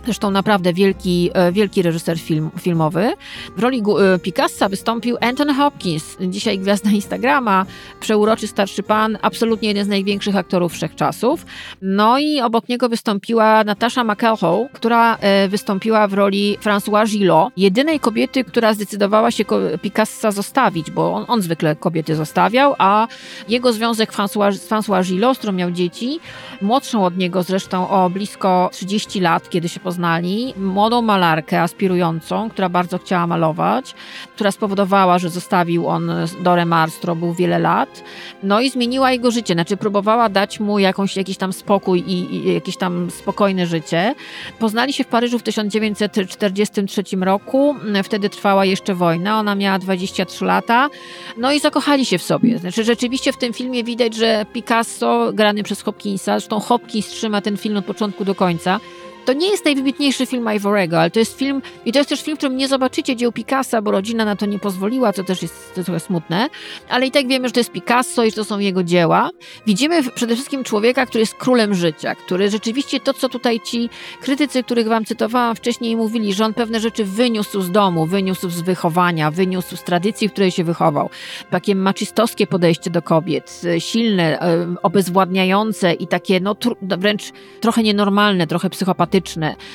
Zresztą 0.05 0.31
naprawdę 0.31 0.73
wielki, 0.73 1.29
e, 1.33 1.51
wielki 1.51 1.81
reżyser 1.81 2.19
film, 2.19 2.49
filmowy. 2.59 3.13
W 3.57 3.59
roli 3.59 3.83
e, 4.15 4.19
Picassa 4.19 4.69
wystąpił 4.69 5.17
Anthony 5.21 5.53
Hopkins, 5.53 6.17
dzisiaj 6.21 6.59
gwiazda 6.59 6.89
Instagrama, 6.89 7.65
przeuroczy 7.99 8.47
starszy 8.47 8.83
pan, 8.83 9.17
absolutnie 9.21 9.67
jeden 9.67 9.85
z 9.85 9.87
największych 9.87 10.35
aktorów 10.35 10.73
wszechczasów. 10.73 11.45
No 11.81 12.19
i 12.19 12.41
obok 12.41 12.69
niego 12.69 12.89
wystąpiła 12.89 13.63
Natasha 13.63 14.03
McElhoe, 14.03 14.69
która 14.73 15.15
e, 15.15 15.47
wystąpiła 15.47 16.07
w 16.07 16.13
roli 16.13 16.57
François 16.61 17.07
Gillot, 17.07 17.53
jedynej 17.57 17.99
kobiety, 17.99 18.43
która 18.43 18.73
zdecydowała 18.73 19.31
się 19.31 19.45
Picassa 19.81 20.31
zostawić, 20.31 20.91
bo 20.91 21.13
on, 21.13 21.25
on 21.27 21.41
zwykle 21.41 21.75
kobiety 21.75 22.15
zostawiał, 22.15 22.75
a 22.77 23.07
jego 23.49 23.73
związek 23.73 24.13
François, 24.13 24.51
François 24.51 25.03
Gillot, 25.03 25.35
z 25.35 25.37
którą 25.37 25.53
miał 25.53 25.71
dzieci, 25.71 26.19
młodszą 26.61 27.05
od 27.05 27.17
niego 27.17 27.43
zresztą 27.43 27.89
o 27.89 28.09
blisko 28.09 28.69
30 28.73 29.19
lat, 29.19 29.49
kiedy 29.49 29.69
się 29.69 29.79
poznali, 29.79 29.94
poznali 29.95 30.53
młodą 30.57 31.01
malarkę 31.01 31.61
aspirującą, 31.61 32.49
która 32.49 32.69
bardzo 32.69 32.97
chciała 32.97 33.27
malować, 33.27 33.95
która 34.35 34.51
spowodowała, 34.51 35.19
że 35.19 35.29
zostawił 35.29 35.87
on 35.87 36.11
Dorę 36.43 36.65
Mars, 36.65 36.97
którą 36.97 37.15
był 37.15 37.33
wiele 37.33 37.59
lat, 37.59 38.03
no 38.43 38.61
i 38.61 38.69
zmieniła 38.69 39.11
jego 39.11 39.31
życie, 39.31 39.53
znaczy 39.53 39.77
próbowała 39.77 40.29
dać 40.29 40.59
mu 40.59 40.79
jakąś, 40.79 41.17
jakiś 41.17 41.37
tam 41.37 41.53
spokój 41.53 41.99
i, 42.07 42.35
i 42.35 42.53
jakieś 42.53 42.77
tam 42.77 43.11
spokojne 43.11 43.67
życie. 43.67 44.15
Poznali 44.59 44.93
się 44.93 45.03
w 45.03 45.07
Paryżu 45.07 45.39
w 45.39 45.43
1943 45.43 47.03
roku, 47.21 47.75
wtedy 48.03 48.29
trwała 48.29 48.65
jeszcze 48.65 48.95
wojna, 48.95 49.39
ona 49.39 49.55
miała 49.55 49.79
23 49.79 50.45
lata, 50.45 50.89
no 51.37 51.51
i 51.51 51.59
zakochali 51.59 52.05
się 52.05 52.17
w 52.17 52.23
sobie. 52.23 52.59
Znaczy 52.59 52.83
rzeczywiście 52.83 53.33
w 53.33 53.37
tym 53.37 53.53
filmie 53.53 53.83
widać, 53.83 54.15
że 54.15 54.45
Picasso, 54.53 55.31
grany 55.33 55.63
przez 55.63 55.81
Hopkinsa, 55.81 56.39
zresztą 56.39 56.59
Hopkins 56.59 57.07
trzyma 57.07 57.41
ten 57.41 57.57
film 57.57 57.77
od 57.77 57.85
początku 57.85 58.25
do 58.25 58.35
końca, 58.35 58.79
to 59.25 59.33
nie 59.33 59.47
jest 59.47 59.65
najwybitniejszy 59.65 60.25
film 60.25 60.49
Ivorego, 60.55 60.99
ale 60.99 61.11
to 61.11 61.19
jest 61.19 61.37
film, 61.37 61.61
i 61.85 61.91
to 61.91 61.99
jest 61.99 62.09
też 62.09 62.21
film, 62.21 62.37
w 62.37 62.39
którym 62.39 62.57
nie 62.57 62.67
zobaczycie 62.67 63.15
dzieł 63.15 63.31
Picassa, 63.31 63.81
bo 63.81 63.91
rodzina 63.91 64.25
na 64.25 64.35
to 64.35 64.45
nie 64.45 64.59
pozwoliła, 64.59 65.13
co 65.13 65.23
też 65.23 65.41
jest 65.41 65.73
trochę 65.75 65.99
smutne, 65.99 66.49
ale 66.89 67.07
i 67.07 67.11
tak 67.11 67.27
wiemy, 67.27 67.47
że 67.47 67.51
to 67.51 67.59
jest 67.59 67.71
Picasso 67.71 68.23
i 68.23 68.29
że 68.29 68.35
to 68.35 68.43
są 68.43 68.59
jego 68.59 68.83
dzieła. 68.83 69.29
Widzimy 69.67 70.03
przede 70.11 70.35
wszystkim 70.35 70.63
człowieka, 70.63 71.05
który 71.05 71.19
jest 71.19 71.33
królem 71.33 71.73
życia, 71.73 72.15
który 72.15 72.49
rzeczywiście 72.49 72.99
to, 72.99 73.13
co 73.13 73.29
tutaj 73.29 73.59
ci 73.59 73.89
krytycy, 74.21 74.63
których 74.63 74.87
wam 74.87 75.05
cytowałam 75.05 75.55
wcześniej, 75.55 75.95
mówili, 75.95 76.33
że 76.33 76.45
on 76.45 76.53
pewne 76.53 76.79
rzeczy 76.79 77.05
wyniósł 77.05 77.61
z 77.61 77.71
domu, 77.71 78.05
wyniósł 78.05 78.49
z 78.49 78.61
wychowania, 78.61 79.31
wyniósł 79.31 79.77
z 79.77 79.83
tradycji, 79.83 80.29
w 80.29 80.31
której 80.31 80.51
się 80.51 80.63
wychował. 80.63 81.09
Takie 81.49 81.75
maczystowskie 81.75 82.47
podejście 82.47 82.89
do 82.89 83.01
kobiet, 83.01 83.61
silne, 83.79 84.39
obezwładniające 84.83 85.93
i 85.93 86.07
takie 86.07 86.39
no, 86.39 86.55
wręcz 86.81 87.23
trochę 87.61 87.83
nienormalne, 87.83 88.47
trochę 88.47 88.69
psychopatyczne 88.69 89.14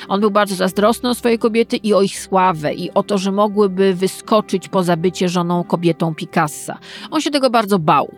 on 0.09 0.21
był 0.21 0.31
bardzo 0.31 0.55
zazdrosny 0.55 1.09
o 1.09 1.15
swoje 1.15 1.39
kobiety 1.39 1.77
i 1.77 1.95
o 1.95 2.03
ich 2.03 2.21
sławę 2.21 2.75
i 2.75 2.91
o 2.95 3.03
to, 3.03 3.19
że 3.19 3.33
mogłyby 3.33 3.95
wyskoczyć 3.95 4.69
poza 4.69 4.97
bycie 4.97 5.29
żoną 5.29 5.65
kobietą 5.65 6.15
Picassa. 6.15 6.79
On 7.11 7.21
się 7.21 7.31
tego 7.31 7.51
bardzo 7.51 7.79
bał, 7.79 8.15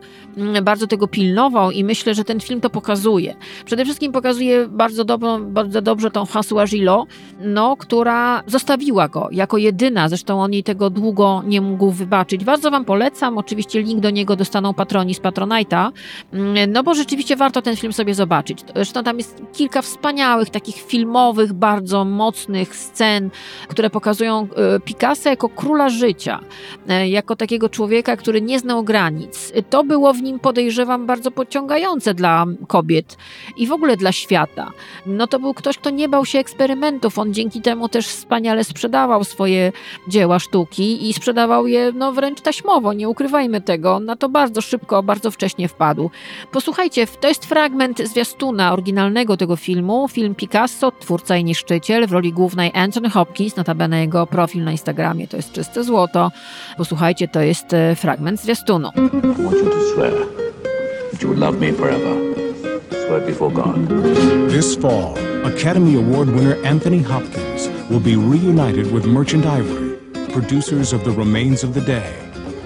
bardzo 0.62 0.86
tego 0.86 1.08
pilnował 1.08 1.70
i 1.70 1.84
myślę, 1.84 2.14
że 2.14 2.24
ten 2.24 2.40
film 2.40 2.60
to 2.60 2.70
pokazuje. 2.70 3.34
Przede 3.64 3.84
wszystkim 3.84 4.12
pokazuje 4.12 4.68
bardzo, 4.68 5.04
dobrą, 5.04 5.44
bardzo 5.44 5.82
dobrze 5.82 6.10
tą 6.10 6.24
François 6.24 6.68
Gillot, 6.68 7.08
no, 7.40 7.76
która 7.76 8.42
zostawiła 8.46 9.08
go 9.08 9.28
jako 9.32 9.58
jedyna, 9.58 10.08
zresztą 10.08 10.42
on 10.42 10.52
jej 10.52 10.62
tego 10.64 10.90
długo 10.90 11.42
nie 11.46 11.60
mógł 11.60 11.90
wybaczyć. 11.90 12.44
Bardzo 12.44 12.70
wam 12.70 12.84
polecam, 12.84 13.38
oczywiście 13.38 13.82
link 13.82 14.00
do 14.00 14.10
niego 14.10 14.36
dostaną 14.36 14.74
patroni 14.74 15.14
z 15.14 15.20
Patronite'a, 15.20 15.90
mm, 16.32 16.72
no 16.72 16.82
bo 16.82 16.94
rzeczywiście 16.94 17.36
warto 17.36 17.62
ten 17.62 17.76
film 17.76 17.92
sobie 17.92 18.14
zobaczyć. 18.14 18.58
Zresztą 18.74 19.04
tam 19.04 19.18
jest 19.18 19.42
kilka 19.52 19.82
wspaniałych 19.82 20.50
takich 20.50 20.76
filmowych, 20.76 21.52
bardzo 21.52 22.04
mocnych 22.04 22.76
scen, 22.76 23.30
które 23.68 23.90
pokazują 23.90 24.48
e, 24.56 24.80
Picassa 24.80 25.30
jako 25.30 25.48
króla 25.48 25.88
życia, 25.88 26.40
e, 26.88 27.08
jako 27.08 27.36
takiego 27.36 27.68
człowieka, 27.68 28.16
który 28.16 28.42
nie 28.42 28.58
znał 28.58 28.84
granic. 28.84 29.52
To 29.70 29.84
było 29.84 30.12
w 30.12 30.21
nim, 30.22 30.38
podejrzewam, 30.38 31.06
bardzo 31.06 31.30
pociągające 31.30 32.14
dla 32.14 32.46
kobiet 32.68 33.16
i 33.56 33.66
w 33.66 33.72
ogóle 33.72 33.96
dla 33.96 34.12
świata. 34.12 34.70
No 35.06 35.26
to 35.26 35.38
był 35.38 35.54
ktoś, 35.54 35.78
kto 35.78 35.90
nie 35.90 36.08
bał 36.08 36.24
się 36.24 36.38
eksperymentów. 36.38 37.18
On 37.18 37.34
dzięki 37.34 37.60
temu 37.60 37.88
też 37.88 38.06
wspaniale 38.06 38.64
sprzedawał 38.64 39.24
swoje 39.24 39.72
dzieła 40.08 40.38
sztuki 40.38 41.08
i 41.08 41.12
sprzedawał 41.12 41.66
je 41.66 41.92
no, 41.94 42.12
wręcz 42.12 42.40
taśmowo, 42.40 42.92
nie 42.92 43.08
ukrywajmy 43.08 43.60
tego. 43.60 44.00
Na 44.00 44.16
to 44.16 44.28
bardzo 44.28 44.60
szybko, 44.60 45.02
bardzo 45.02 45.30
wcześnie 45.30 45.68
wpadł. 45.68 46.10
Posłuchajcie, 46.52 47.06
to 47.06 47.28
jest 47.28 47.46
fragment 47.46 47.98
zwiastuna 47.98 48.72
oryginalnego 48.72 49.36
tego 49.36 49.56
filmu, 49.56 50.08
film 50.08 50.34
Picasso, 50.34 50.92
twórca 51.00 51.36
i 51.36 51.44
niszczyciel, 51.44 52.06
w 52.06 52.12
roli 52.12 52.32
głównej 52.32 52.70
Anthony 52.74 53.10
Hopkins, 53.10 53.56
notabene 53.56 54.00
jego 54.00 54.26
profil 54.26 54.64
na 54.64 54.72
Instagramie 54.72 55.28
to 55.32 55.36
jest 55.36 55.52
czyste 55.52 55.84
złoto. 55.84 56.30
Posłuchajcie, 56.76 57.28
to 57.28 57.40
jest 57.40 57.72
e, 57.72 57.96
fragment 57.96 58.40
zwiastunu. 58.40 58.90
This 64.48 64.76
fall, 64.76 65.18
Academy 65.46 65.96
Award 65.96 66.28
winner 66.28 66.54
Anthony 66.64 67.02
Hopkins 67.02 67.68
will 67.90 68.00
be 68.00 68.16
reunited 68.16 68.92
with 68.92 69.04
Merchant 69.04 69.44
Ivory, 69.44 69.98
producers 70.32 70.92
of 70.92 71.04
The 71.04 71.10
Remains 71.10 71.62
of 71.62 71.74
the 71.74 71.80
Day, 71.80 72.14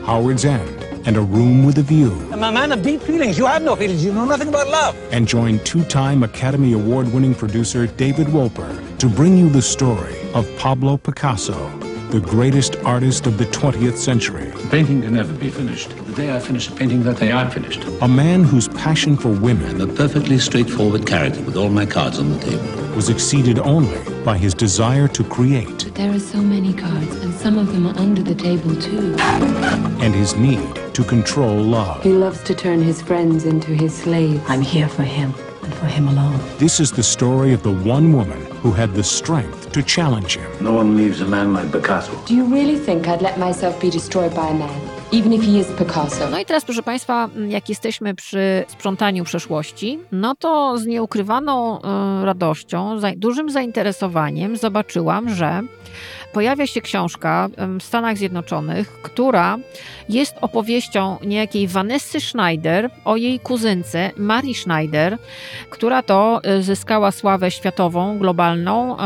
Howard's 0.04 0.44
End, 0.44 0.82
and 1.06 1.16
A 1.16 1.20
Room 1.20 1.64
with 1.64 1.78
a 1.78 1.82
View. 1.82 2.12
I'm 2.32 2.42
a 2.42 2.52
man 2.52 2.72
of 2.72 2.82
deep 2.82 3.00
feelings. 3.00 3.38
You 3.38 3.46
have 3.46 3.62
no 3.62 3.76
feelings. 3.76 4.04
You 4.04 4.12
know 4.12 4.24
nothing 4.24 4.48
about 4.48 4.68
love. 4.68 4.96
And 5.12 5.26
join 5.26 5.58
two-time 5.60 6.22
Academy 6.22 6.72
Award-winning 6.72 7.34
producer 7.34 7.86
David 7.86 8.26
Wolper 8.26 8.98
to 8.98 9.08
bring 9.08 9.38
you 9.38 9.48
the 9.48 9.62
story 9.62 10.16
of 10.34 10.48
Pablo 10.58 10.96
Picasso, 10.96 11.70
the 12.10 12.20
greatest 12.20 12.76
artist 12.84 13.26
of 13.26 13.36
the 13.36 13.46
20th 13.46 13.96
century. 13.96 14.50
The 14.50 14.68
painting 14.68 15.02
can 15.02 15.14
never 15.14 15.32
be 15.32 15.50
finished. 15.50 15.90
The 16.06 16.12
day 16.12 16.34
I 16.34 16.38
finish 16.38 16.68
a 16.68 16.72
painting, 16.72 17.02
that 17.02 17.18
day 17.18 17.32
I'm 17.32 17.50
finished. 17.50 17.84
A 18.00 18.08
man 18.08 18.44
whose 18.44 18.68
passion 18.68 19.16
for 19.16 19.28
women... 19.28 19.80
I'm 19.80 19.90
a 19.90 19.92
perfectly 19.92 20.38
straightforward 20.38 21.06
character 21.06 21.42
with 21.42 21.56
all 21.56 21.68
my 21.68 21.84
cards 21.84 22.18
on 22.20 22.30
the 22.30 22.38
table 22.38 22.86
was 22.94 23.10
exceeded 23.10 23.58
only 23.58 23.98
by 24.24 24.38
his 24.38 24.54
desire 24.54 25.08
to 25.08 25.22
create. 25.24 25.84
But 25.84 25.94
there 25.96 26.14
are 26.14 26.18
so 26.18 26.40
many 26.40 26.72
cards, 26.72 27.14
and 27.16 27.34
some 27.34 27.58
of 27.58 27.72
them 27.72 27.86
are 27.86 27.98
under 27.98 28.22
the 28.22 28.34
table, 28.34 28.74
too. 28.76 29.14
And 30.00 30.14
his 30.14 30.34
need 30.36 30.74
to 30.94 31.04
control 31.04 31.56
love. 31.56 32.02
He 32.02 32.12
loves 32.12 32.42
to 32.44 32.54
turn 32.54 32.80
his 32.80 33.02
friends 33.02 33.44
into 33.44 33.72
his 33.72 33.94
slaves. 33.94 34.42
I'm 34.48 34.62
here 34.62 34.88
for 34.88 35.02
him, 35.02 35.34
and 35.62 35.74
for 35.74 35.86
him 35.86 36.08
alone. 36.08 36.40
This 36.56 36.80
is 36.80 36.90
the 36.90 37.02
story 37.02 37.52
of 37.52 37.62
the 37.62 37.72
one 37.72 38.12
woman 38.12 38.46
who 38.62 38.72
had 38.72 38.94
the 38.94 39.04
strength 39.04 39.65
to 39.76 39.82
challenge 39.82 40.38
him. 40.38 40.50
No 40.64 40.72
one 40.72 40.96
leaves 40.96 41.20
a 41.20 41.26
man 41.26 41.52
like 41.52 41.70
Picasso. 41.70 42.16
Do 42.24 42.34
you 42.34 42.44
really 42.44 42.78
think 42.78 43.08
I'd 43.08 43.20
let 43.20 43.38
myself 43.38 43.78
be 43.78 43.90
destroyed 43.90 44.34
by 44.34 44.48
a 44.48 44.54
man? 44.54 44.85
Even 45.12 45.32
if 45.32 45.42
he 45.42 45.58
is 45.58 45.66
Picasso. 45.66 46.30
No 46.30 46.38
i 46.38 46.44
teraz, 46.44 46.64
proszę 46.64 46.82
Państwa, 46.82 47.28
jak 47.48 47.68
jesteśmy 47.68 48.14
przy 48.14 48.64
sprzątaniu 48.68 49.24
przeszłości, 49.24 49.98
no 50.12 50.34
to 50.34 50.78
z 50.78 50.86
nieukrywaną 50.86 51.78
y, 51.78 52.24
radością, 52.24 52.98
dużym 53.16 53.50
zainteresowaniem 53.50 54.56
zobaczyłam, 54.56 55.28
że 55.28 55.62
pojawia 56.32 56.66
się 56.66 56.80
książka 56.80 57.48
w 57.80 57.82
Stanach 57.82 58.16
Zjednoczonych, 58.16 59.02
która 59.02 59.58
jest 60.08 60.34
opowieścią 60.40 61.16
niejakiej 61.24 61.68
Vanessy 61.68 62.20
Schneider 62.20 62.90
o 63.04 63.16
jej 63.16 63.40
kuzynce 63.40 64.10
Marii 64.16 64.54
Schneider, 64.54 65.18
która 65.70 66.02
to 66.02 66.40
y, 66.58 66.62
zyskała 66.62 67.10
sławę 67.10 67.50
światową, 67.50 68.18
globalną 68.18 68.96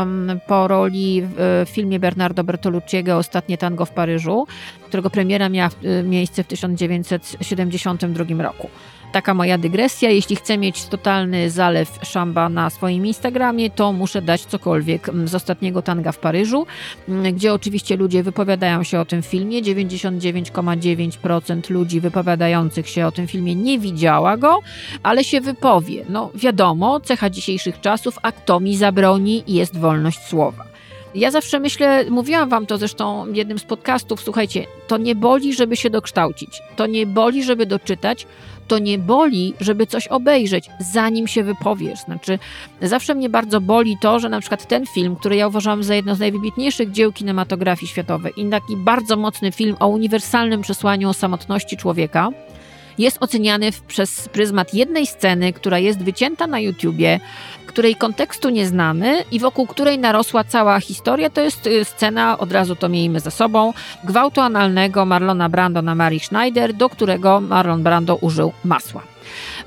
po 0.47 0.67
roli 0.67 1.23
w 1.23 1.65
filmie 1.69 1.99
Bernardo 1.99 2.43
Bertolucciego 2.43 3.17
Ostatnie 3.17 3.57
tango 3.57 3.85
w 3.85 3.91
Paryżu, 3.91 4.47
którego 4.91 5.09
premiera 5.09 5.49
miała 5.49 5.69
y, 5.99 6.03
miejsce 6.03 6.43
w 6.43 6.47
1972 6.47 8.43
roku. 8.43 8.69
Taka 9.11 9.33
moja 9.33 9.57
dygresja. 9.57 10.09
Jeśli 10.09 10.35
chcę 10.35 10.57
mieć 10.57 10.85
totalny 10.85 11.49
zalew 11.49 11.99
szamba 12.03 12.49
na 12.49 12.69
swoim 12.69 13.05
Instagramie, 13.05 13.69
to 13.69 13.93
muszę 13.93 14.21
dać 14.21 14.45
cokolwiek 14.45 15.09
mm, 15.09 15.27
z 15.27 15.35
ostatniego 15.35 15.81
tanga 15.81 16.11
w 16.11 16.19
Paryżu, 16.19 16.65
mm, 17.09 17.35
gdzie 17.35 17.53
oczywiście 17.53 17.97
ludzie 17.97 18.23
wypowiadają 18.23 18.83
się 18.83 18.99
o 18.99 19.05
tym 19.05 19.21
filmie. 19.21 19.61
99,9% 19.61 21.69
ludzi 21.69 22.01
wypowiadających 22.01 22.89
się 22.89 23.07
o 23.07 23.11
tym 23.11 23.27
filmie 23.27 23.55
nie 23.55 23.79
widziała 23.79 24.37
go, 24.37 24.59
ale 25.03 25.23
się 25.23 25.41
wypowie. 25.41 26.05
No 26.09 26.31
wiadomo, 26.35 26.99
cecha 26.99 27.29
dzisiejszych 27.29 27.81
czasów, 27.81 28.19
a 28.21 28.31
kto 28.31 28.59
mi 28.59 28.77
zabroni, 28.77 29.43
jest 29.47 29.77
wolność 29.77 30.19
słowa. 30.19 30.70
Ja 31.15 31.31
zawsze 31.31 31.59
myślę, 31.59 32.05
mówiłam 32.09 32.49
wam 32.49 32.65
to 32.65 32.77
zresztą 32.77 33.25
w 33.31 33.35
jednym 33.35 33.59
z 33.59 33.63
podcastów, 33.63 34.21
słuchajcie, 34.21 34.65
to 34.87 34.97
nie 34.97 35.15
boli, 35.15 35.53
żeby 35.53 35.77
się 35.77 35.89
dokształcić, 35.89 36.61
to 36.75 36.87
nie 36.87 37.05
boli, 37.05 37.43
żeby 37.43 37.65
doczytać, 37.65 38.27
to 38.67 38.79
nie 38.79 38.97
boli, 38.97 39.53
żeby 39.59 39.87
coś 39.87 40.07
obejrzeć, 40.07 40.69
zanim 40.79 41.27
się 41.27 41.43
wypowiesz. 41.43 41.99
Znaczy, 41.99 42.39
zawsze 42.81 43.15
mnie 43.15 43.29
bardzo 43.29 43.61
boli 43.61 43.97
to, 44.01 44.19
że 44.19 44.29
na 44.29 44.39
przykład 44.39 44.67
ten 44.67 44.85
film, 44.85 45.15
który 45.15 45.35
ja 45.35 45.47
uważam 45.47 45.83
za 45.83 45.95
jedno 45.95 46.15
z 46.15 46.19
najwybitniejszych 46.19 46.91
dzieł 46.91 47.11
kinematografii 47.11 47.91
światowej 47.91 48.33
i 48.37 48.49
taki 48.49 48.77
bardzo 48.77 49.17
mocny 49.17 49.51
film 49.51 49.75
o 49.79 49.87
uniwersalnym 49.87 50.61
przesłaniu 50.61 51.09
o 51.09 51.13
samotności 51.13 51.77
człowieka, 51.77 52.29
jest 52.97 53.17
oceniany 53.19 53.71
przez 53.87 54.29
pryzmat 54.29 54.73
jednej 54.73 55.07
sceny, 55.07 55.53
która 55.53 55.79
jest 55.79 56.03
wycięta 56.03 56.47
na 56.47 56.59
YouTubie, 56.59 57.19
której 57.65 57.95
kontekstu 57.95 58.49
nie 58.49 58.67
znamy 58.67 59.23
i 59.31 59.39
wokół 59.39 59.67
której 59.67 59.99
narosła 59.99 60.43
cała 60.43 60.79
historia. 60.79 61.29
To 61.29 61.41
jest 61.41 61.67
y, 61.67 61.85
scena, 61.85 62.37
od 62.37 62.51
razu 62.51 62.75
to 62.75 62.89
miejmy 62.89 63.19
za 63.19 63.31
sobą, 63.31 63.73
gwałtu 64.03 64.41
analnego 64.41 65.05
Marlona 65.05 65.49
Brando 65.49 65.81
na 65.81 65.95
Marii 65.95 66.19
Schneider, 66.19 66.73
do 66.73 66.89
którego 66.89 67.41
Marlon 67.41 67.83
Brando 67.83 68.15
użył 68.15 68.51
masła. 68.63 69.01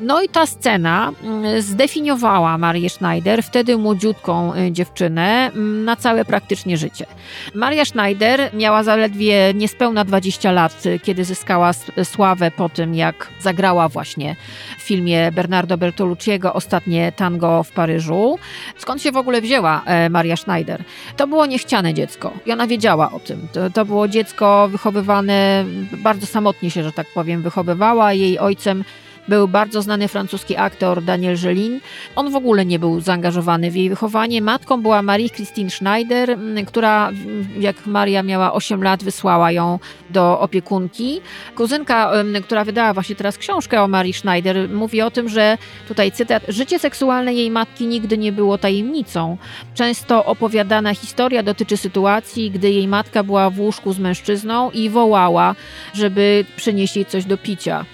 No 0.00 0.22
i 0.22 0.29
ta 0.29 0.46
scena 0.46 1.12
mm, 1.22 1.62
zdefiniowała 1.62 2.59
Marię 2.59 2.90
Schneider, 2.90 3.42
wtedy 3.42 3.77
młodziutką 3.77 4.55
y, 4.55 4.72
dziewczynę, 4.72 5.50
mm, 5.55 5.85
na 5.85 5.96
całe 5.96 6.24
praktycznie 6.24 6.77
życie. 6.77 7.07
Maria 7.55 7.85
Schneider 7.85 8.50
miała 8.55 8.83
zaledwie 8.83 9.55
niespełna 9.55 10.05
20 10.05 10.53
lat, 10.53 10.87
y, 10.87 10.98
kiedy 10.98 11.24
zyskała 11.24 11.72
sławę 12.05 12.50
po 12.50 12.68
tym, 12.68 12.94
jak 12.94 13.29
zagrała 13.40 13.88
właśnie 13.88 14.37
w 14.79 14.83
filmie 14.83 15.33
Bernardo 15.33 15.79
Bertolucciego 15.79 16.53
Ostatnie 16.53 17.12
tango 17.12 17.62
w 17.62 17.70
Paryżu. 17.70 18.38
Skąd 18.79 19.03
się 19.03 19.12
w 19.12 19.16
ogóle 19.16 19.40
wzięła 19.40 19.83
e, 19.87 20.11
Maria 20.11 20.37
Schneider? 20.37 20.85
To 21.16 21.27
było 21.27 21.46
niechciane 21.46 21.94
dziecko 21.94 22.33
i 22.46 22.53
ona 22.53 22.66
wiedziała 22.66 23.12
o 23.12 23.20
tym. 23.20 23.48
To, 23.53 23.70
to 23.70 23.85
było 23.85 24.09
dziecko 24.09 24.68
wychowywane, 24.68 25.64
bardzo 25.92 26.27
samotnie 26.27 26.70
się, 26.70 26.83
że 26.83 26.92
tak 26.92 27.07
powiem, 27.14 27.42
wychowywała. 27.42 28.12
Jej 28.12 28.38
ojcem 28.38 28.85
był 29.28 29.48
bardzo 29.48 29.82
znany 29.82 30.08
francuski 30.08 30.56
aktor 30.56 31.02
Daniel 31.02 31.37
Jelin. 31.44 31.80
On 32.16 32.30
w 32.30 32.37
ogóle 32.37 32.66
nie 32.66 32.78
był 32.78 33.00
zaangażowany 33.00 33.70
w 33.70 33.76
jej 33.76 33.88
wychowanie. 33.90 34.42
Matką 34.42 34.82
była 34.82 35.02
Marie-Christine 35.02 35.70
Schneider, 35.70 36.38
która 36.66 37.10
jak 37.58 37.87
Maria 37.87 38.22
miała 38.22 38.52
8 38.52 38.82
lat, 38.82 39.04
wysłała 39.04 39.52
ją 39.52 39.78
do 40.10 40.40
opiekunki. 40.40 41.20
Kuzynka, 41.56 42.12
która 42.44 42.64
wydała 42.64 42.94
właśnie 42.94 43.14
teraz 43.14 43.38
książkę 43.38 43.82
o 43.82 43.88
Marii 43.88 44.12
Schneider, 44.12 44.68
mówi 44.68 45.02
o 45.02 45.10
tym, 45.10 45.28
że 45.28 45.58
tutaj 45.88 46.12
cytat, 46.12 46.42
życie 46.48 46.78
seksualne 46.78 47.34
jej 47.34 47.50
matki 47.50 47.87
nigdy 47.87 48.18
nie 48.18 48.32
było 48.32 48.58
tajemnicą. 48.58 49.37
Często 49.74 50.24
opowiadana 50.24 50.94
historia 50.94 51.42
dotyczy 51.42 51.76
sytuacji, 51.76 52.50
gdy 52.50 52.70
jej 52.70 52.88
matka 52.88 53.22
była 53.22 53.50
w 53.50 53.60
łóżku 53.60 53.92
z 53.92 53.98
mężczyzną 53.98 54.70
i 54.70 54.90
wołała, 54.90 55.54
żeby 55.94 56.44
przynieść 56.56 56.96
jej 56.96 57.06
coś 57.06 57.24
do 57.24 57.38
picia. 57.38 57.84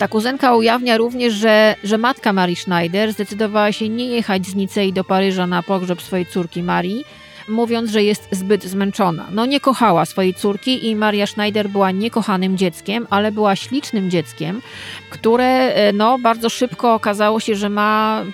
Ta 0.00 0.08
kuzynka 0.08 0.54
ujawnia 0.56 0.96
również, 0.96 1.34
że, 1.34 1.74
że 1.84 1.98
matka 1.98 2.32
Marii 2.32 2.56
Schneider 2.56 3.12
zdecydowała 3.12 3.72
się 3.72 3.88
nie 3.88 4.06
jechać 4.06 4.46
z 4.46 4.54
Nicei 4.54 4.92
do 4.92 5.04
Paryża 5.04 5.46
na 5.46 5.62
pogrzeb 5.62 6.02
swojej 6.02 6.26
córki 6.26 6.62
Marii, 6.62 7.04
mówiąc, 7.48 7.90
że 7.90 8.02
jest 8.02 8.28
zbyt 8.32 8.64
zmęczona. 8.64 9.26
No 9.30 9.46
nie 9.46 9.60
kochała 9.60 10.04
swojej 10.04 10.34
córki 10.34 10.88
i 10.88 10.96
Maria 10.96 11.26
Schneider 11.26 11.68
była 11.68 11.90
niekochanym 11.90 12.58
dzieckiem, 12.58 13.06
ale 13.10 13.32
była 13.32 13.56
ślicznym 13.56 14.10
dzieckiem, 14.10 14.62
które 15.10 15.74
e, 15.74 15.92
no, 15.92 16.18
bardzo 16.18 16.50
szybko 16.50 16.94
okazało 16.94 17.40
się, 17.40 17.54
że 17.54 17.68
ma 17.68 18.24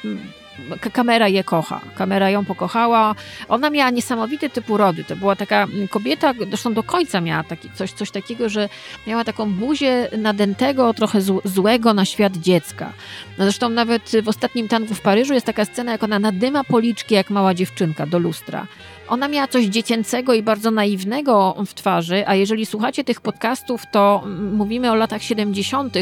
kamera 0.92 1.28
je 1.28 1.44
kocha. 1.44 1.80
Kamera 1.94 2.30
ją 2.30 2.44
pokochała. 2.44 3.14
Ona 3.48 3.70
miała 3.70 3.90
niesamowity 3.90 4.50
typ 4.50 4.70
urody. 4.70 5.04
To 5.04 5.16
była 5.16 5.36
taka 5.36 5.62
mm, 5.62 5.88
kobieta, 5.88 6.34
zresztą 6.48 6.74
do 6.74 6.82
końca 6.82 7.20
miała 7.20 7.44
taki, 7.44 7.70
coś, 7.70 7.92
coś 7.92 8.10
takiego, 8.10 8.48
że 8.48 8.68
miała 9.06 9.24
taką 9.24 9.52
buzię 9.52 10.08
nadętego, 10.18 10.94
trochę 10.94 11.20
złego 11.44 11.94
na 11.94 12.04
świat 12.04 12.36
dziecka. 12.36 12.92
No 13.38 13.44
zresztą 13.44 13.68
nawet 13.68 14.12
w 14.22 14.28
ostatnim 14.28 14.68
tangu 14.68 14.94
w 14.94 15.00
Paryżu 15.00 15.34
jest 15.34 15.46
taka 15.46 15.64
scena, 15.64 15.92
jak 15.92 16.02
ona 16.02 16.18
nadyma 16.18 16.64
policzki 16.64 17.14
jak 17.14 17.30
mała 17.30 17.54
dziewczynka 17.54 18.06
do 18.06 18.18
lustra. 18.18 18.66
Ona 19.08 19.28
miała 19.28 19.48
coś 19.48 19.64
dziecięcego 19.64 20.34
i 20.34 20.42
bardzo 20.42 20.70
naiwnego 20.70 21.56
w 21.66 21.74
twarzy, 21.74 22.24
a 22.26 22.34
jeżeli 22.34 22.66
słuchacie 22.66 23.04
tych 23.04 23.20
podcastów, 23.20 23.82
to 23.92 24.22
mówimy 24.52 24.90
o 24.90 24.94
latach 24.94 25.22
70., 25.22 25.94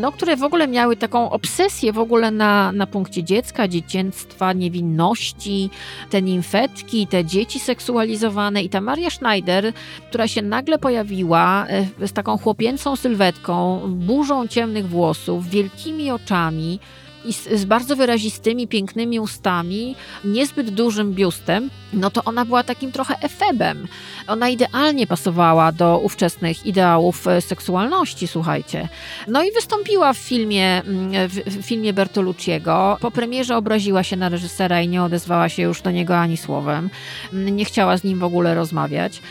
no, 0.00 0.12
które 0.12 0.36
w 0.36 0.42
ogóle 0.42 0.68
miały 0.68 0.96
taką 0.96 1.30
obsesję 1.30 1.92
w 1.92 1.98
ogóle 1.98 2.30
na, 2.30 2.72
na 2.72 2.86
punkcie 2.86 3.24
dziecka, 3.24 3.68
dzieciństwa, 3.68 4.52
niewinności, 4.52 5.70
te 6.10 6.22
nimfetki, 6.22 7.06
te 7.06 7.24
dzieci 7.24 7.60
seksualizowane. 7.60 8.62
I 8.62 8.68
ta 8.68 8.80
Maria 8.80 9.10
Schneider, 9.10 9.72
która 10.08 10.28
się 10.28 10.42
nagle 10.42 10.78
pojawiła 10.78 11.66
e, 12.00 12.08
z 12.08 12.12
taką 12.12 12.38
chłopięcą 12.38 12.96
sylwetką, 12.96 13.82
burzą 13.88 14.48
ciemnych 14.48 14.88
włosów, 14.88 15.48
wielkimi 15.48 16.10
oczami, 16.10 16.80
i 17.24 17.32
z, 17.32 17.48
z, 17.48 17.64
bardzo 17.64 17.96
wyrazistymi, 17.96 18.68
pięknymi 18.68 19.20
ustami, 19.20 19.96
niezbyt 20.24 20.70
dużym 20.70 21.14
biustem, 21.14 21.70
no 21.92 22.10
to 22.10 22.24
ona 22.24 22.44
była 22.44 22.62
takim 22.62 22.92
trochę 22.92 23.14
efebem. 23.22 23.88
Ona 24.26 24.48
idealnie 24.48 25.06
pasowała 25.06 25.72
do 25.72 25.98
ówczesnych 25.98 26.66
ideałów 26.66 27.26
e, 27.26 27.40
seksualności, 27.40 28.28
słuchajcie. 28.28 28.88
No 29.28 29.42
i 29.42 29.52
wystąpiła 29.52 30.12
w 30.12 30.18
filmie, 30.18 30.82
mm, 30.82 31.28
w, 31.28 31.34
w 31.34 31.66
filmie 31.66 31.92
Bertolucciego. 31.92 32.96
Po 33.00 33.10
premierze 33.10 33.56
obraziła 33.56 34.02
się 34.02 34.16
na 34.16 34.28
reżysera 34.28 34.82
i 34.82 34.88
nie 34.88 35.02
odezwała 35.02 35.48
się 35.48 35.62
już 35.62 35.82
do 35.82 35.90
niego 35.90 36.18
ani 36.18 36.36
słowem. 36.36 36.90
Mm, 37.32 37.56
nie 37.56 37.64
chciała 37.64 37.96
z 37.96 38.04
nim 38.04 38.18
w 38.18 38.24
ogóle 38.24 38.54
rozmawiać. 38.54 39.22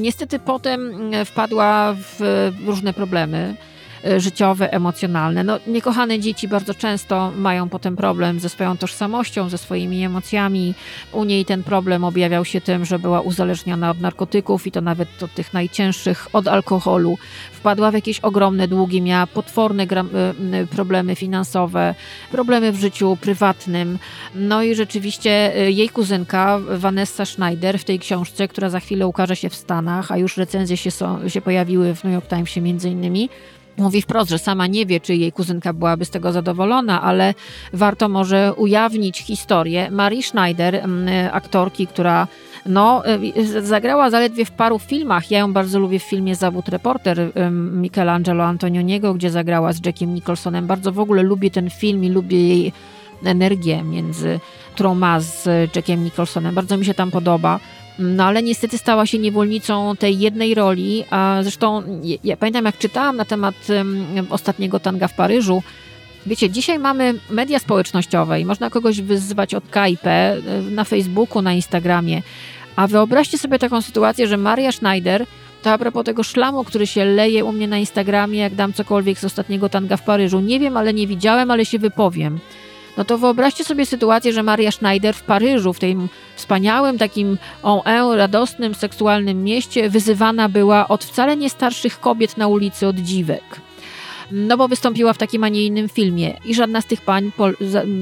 Niestety 0.00 0.38
potem 0.38 0.90
mm, 0.90 1.24
wpadła 1.24 1.94
w 1.98 2.52
różne 2.66 2.92
problemy. 2.92 3.54
E, 4.04 4.20
życiowe, 4.20 4.72
emocjonalne. 4.72 5.44
No, 5.44 5.58
niekochane 5.66 6.20
dzieci 6.20 6.48
bardzo 6.48 6.74
często 6.74 7.32
mają 7.36 7.68
potem 7.68 7.96
problem 7.96 8.40
ze 8.40 8.48
swoją 8.48 8.76
tożsamością, 8.76 9.48
ze 9.48 9.58
swoimi 9.58 10.04
emocjami. 10.04 10.74
U 11.12 11.24
niej 11.24 11.44
ten 11.44 11.62
problem 11.62 12.04
objawiał 12.04 12.44
się 12.44 12.60
tym, 12.60 12.84
że 12.84 12.98
była 12.98 13.20
uzależniona 13.20 13.90
od 13.90 14.00
narkotyków 14.00 14.66
i 14.66 14.72
to 14.72 14.80
nawet 14.80 15.22
od 15.22 15.34
tych 15.34 15.52
najcięższych, 15.52 16.28
od 16.32 16.48
alkoholu. 16.48 17.18
Wpadła 17.52 17.90
w 17.90 17.94
jakieś 17.94 18.20
ogromne 18.20 18.68
długi, 18.68 19.02
miała 19.02 19.26
potworne 19.26 19.82
e, 19.82 20.66
problemy 20.66 21.14
finansowe, 21.16 21.94
problemy 22.32 22.72
w 22.72 22.80
życiu 22.80 23.18
prywatnym. 23.20 23.98
No 24.34 24.62
i 24.62 24.74
rzeczywiście 24.74 25.52
jej 25.68 25.88
kuzynka 25.88 26.58
Vanessa 26.70 27.24
Schneider 27.24 27.78
w 27.78 27.84
tej 27.84 27.98
książce, 27.98 28.48
która 28.48 28.70
za 28.70 28.80
chwilę 28.80 29.06
ukaże 29.06 29.36
się 29.36 29.48
w 29.48 29.54
Stanach, 29.54 30.12
a 30.12 30.16
już 30.18 30.36
recenzje 30.36 30.76
się, 30.76 30.90
są, 30.90 31.28
się 31.28 31.40
pojawiły 31.40 31.94
w 31.94 32.04
New 32.04 32.12
York 32.12 32.28
Timesie 32.28 32.60
między 32.60 32.90
innymi, 32.90 33.28
Mówi 33.78 34.02
wprost, 34.02 34.30
że 34.30 34.38
sama 34.38 34.66
nie 34.66 34.86
wie, 34.86 35.00
czy 35.00 35.14
jej 35.14 35.32
kuzynka 35.32 35.72
byłaby 35.72 36.04
z 36.04 36.10
tego 36.10 36.32
zadowolona, 36.32 37.02
ale 37.02 37.34
warto 37.72 38.08
może 38.08 38.54
ujawnić 38.54 39.18
historię 39.18 39.90
Marii 39.90 40.22
Schneider, 40.22 40.74
mm, 40.74 41.08
aktorki, 41.32 41.86
która 41.86 42.26
no, 42.66 43.02
y, 43.36 43.66
zagrała 43.66 44.10
zaledwie 44.10 44.44
w 44.44 44.50
paru 44.50 44.78
filmach. 44.78 45.30
Ja 45.30 45.38
ją 45.38 45.52
bardzo 45.52 45.78
lubię 45.78 45.98
w 45.98 46.02
filmie 46.02 46.36
Zawód 46.36 46.68
reporter 46.68 47.32
Michelangelo 47.52 48.44
Antonioniego, 48.44 49.14
gdzie 49.14 49.30
zagrała 49.30 49.72
z 49.72 49.86
Jackiem 49.86 50.14
Nicholsonem. 50.14 50.66
Bardzo 50.66 50.92
w 50.92 50.98
ogóle 50.98 51.22
lubię 51.22 51.50
ten 51.50 51.70
film 51.70 52.04
i 52.04 52.08
lubię 52.08 52.48
jej 52.48 52.72
energię, 53.24 53.82
między, 53.82 54.40
którą 54.74 54.94
ma 54.94 55.20
z 55.20 55.46
Jackiem 55.76 56.04
Nicholsonem. 56.04 56.54
Bardzo 56.54 56.76
mi 56.76 56.84
się 56.84 56.94
tam 56.94 57.10
podoba. 57.10 57.60
No 57.98 58.24
ale 58.24 58.42
niestety 58.42 58.78
stała 58.78 59.06
się 59.06 59.18
niewolnicą 59.18 59.96
tej 59.96 60.18
jednej 60.18 60.54
roli, 60.54 61.04
a 61.10 61.38
zresztą 61.42 61.82
ja 62.24 62.36
pamiętam 62.36 62.64
jak 62.64 62.78
czytałam 62.78 63.16
na 63.16 63.24
temat 63.24 63.54
ostatniego 64.30 64.80
tanga 64.80 65.08
w 65.08 65.14
Paryżu, 65.14 65.62
Wiecie, 66.26 66.50
dzisiaj 66.50 66.78
mamy 66.78 67.14
media 67.30 67.58
społecznościowe 67.58 68.40
i 68.40 68.44
można 68.44 68.70
kogoś 68.70 69.00
wyzywać 69.00 69.54
od 69.54 69.64
KIP 69.70 70.06
e, 70.06 70.36
na 70.70 70.84
Facebooku, 70.84 71.42
na 71.42 71.52
Instagramie. 71.52 72.22
A 72.76 72.86
wyobraźcie 72.86 73.38
sobie 73.38 73.58
taką 73.58 73.82
sytuację, 73.82 74.26
że 74.26 74.36
Maria 74.36 74.72
Schneider, 74.72 75.26
to 75.62 75.72
a 75.72 75.78
propos 75.78 76.04
tego 76.04 76.22
szlamu, 76.22 76.64
który 76.64 76.86
się 76.86 77.04
leje 77.04 77.44
u 77.44 77.52
mnie 77.52 77.68
na 77.68 77.78
Instagramie, 77.78 78.38
jak 78.38 78.54
dam 78.54 78.72
cokolwiek 78.72 79.18
z 79.18 79.24
ostatniego 79.24 79.68
tanga 79.68 79.96
w 79.96 80.02
Paryżu. 80.02 80.40
Nie 80.40 80.60
wiem, 80.60 80.76
ale 80.76 80.94
nie 80.94 81.06
widziałem, 81.06 81.50
ale 81.50 81.64
się 81.64 81.78
wypowiem 81.78 82.40
no 82.98 83.04
to 83.04 83.18
wyobraźcie 83.18 83.64
sobie 83.64 83.86
sytuację, 83.86 84.32
że 84.32 84.42
Maria 84.42 84.70
Schneider 84.70 85.14
w 85.14 85.22
Paryżu, 85.22 85.72
w 85.72 85.78
tym 85.78 86.08
wspaniałym, 86.36 86.98
takim 86.98 87.38
on 87.62 88.12
radosnym, 88.16 88.74
seksualnym 88.74 89.44
mieście, 89.44 89.90
wyzywana 89.90 90.48
była 90.48 90.88
od 90.88 91.04
wcale 91.04 91.36
nie 91.36 91.50
starszych 91.50 92.00
kobiet 92.00 92.36
na 92.36 92.48
ulicy, 92.48 92.86
od 92.86 92.96
dziwek. 92.96 93.60
No 94.30 94.56
bo 94.56 94.68
wystąpiła 94.68 95.12
w 95.12 95.18
takim, 95.18 95.44
a 95.44 95.48
nie 95.48 95.64
innym 95.64 95.88
filmie 95.88 96.36
i 96.44 96.54
żadna 96.54 96.80
z 96.80 96.86
tych 96.86 97.00
pań, 97.00 97.32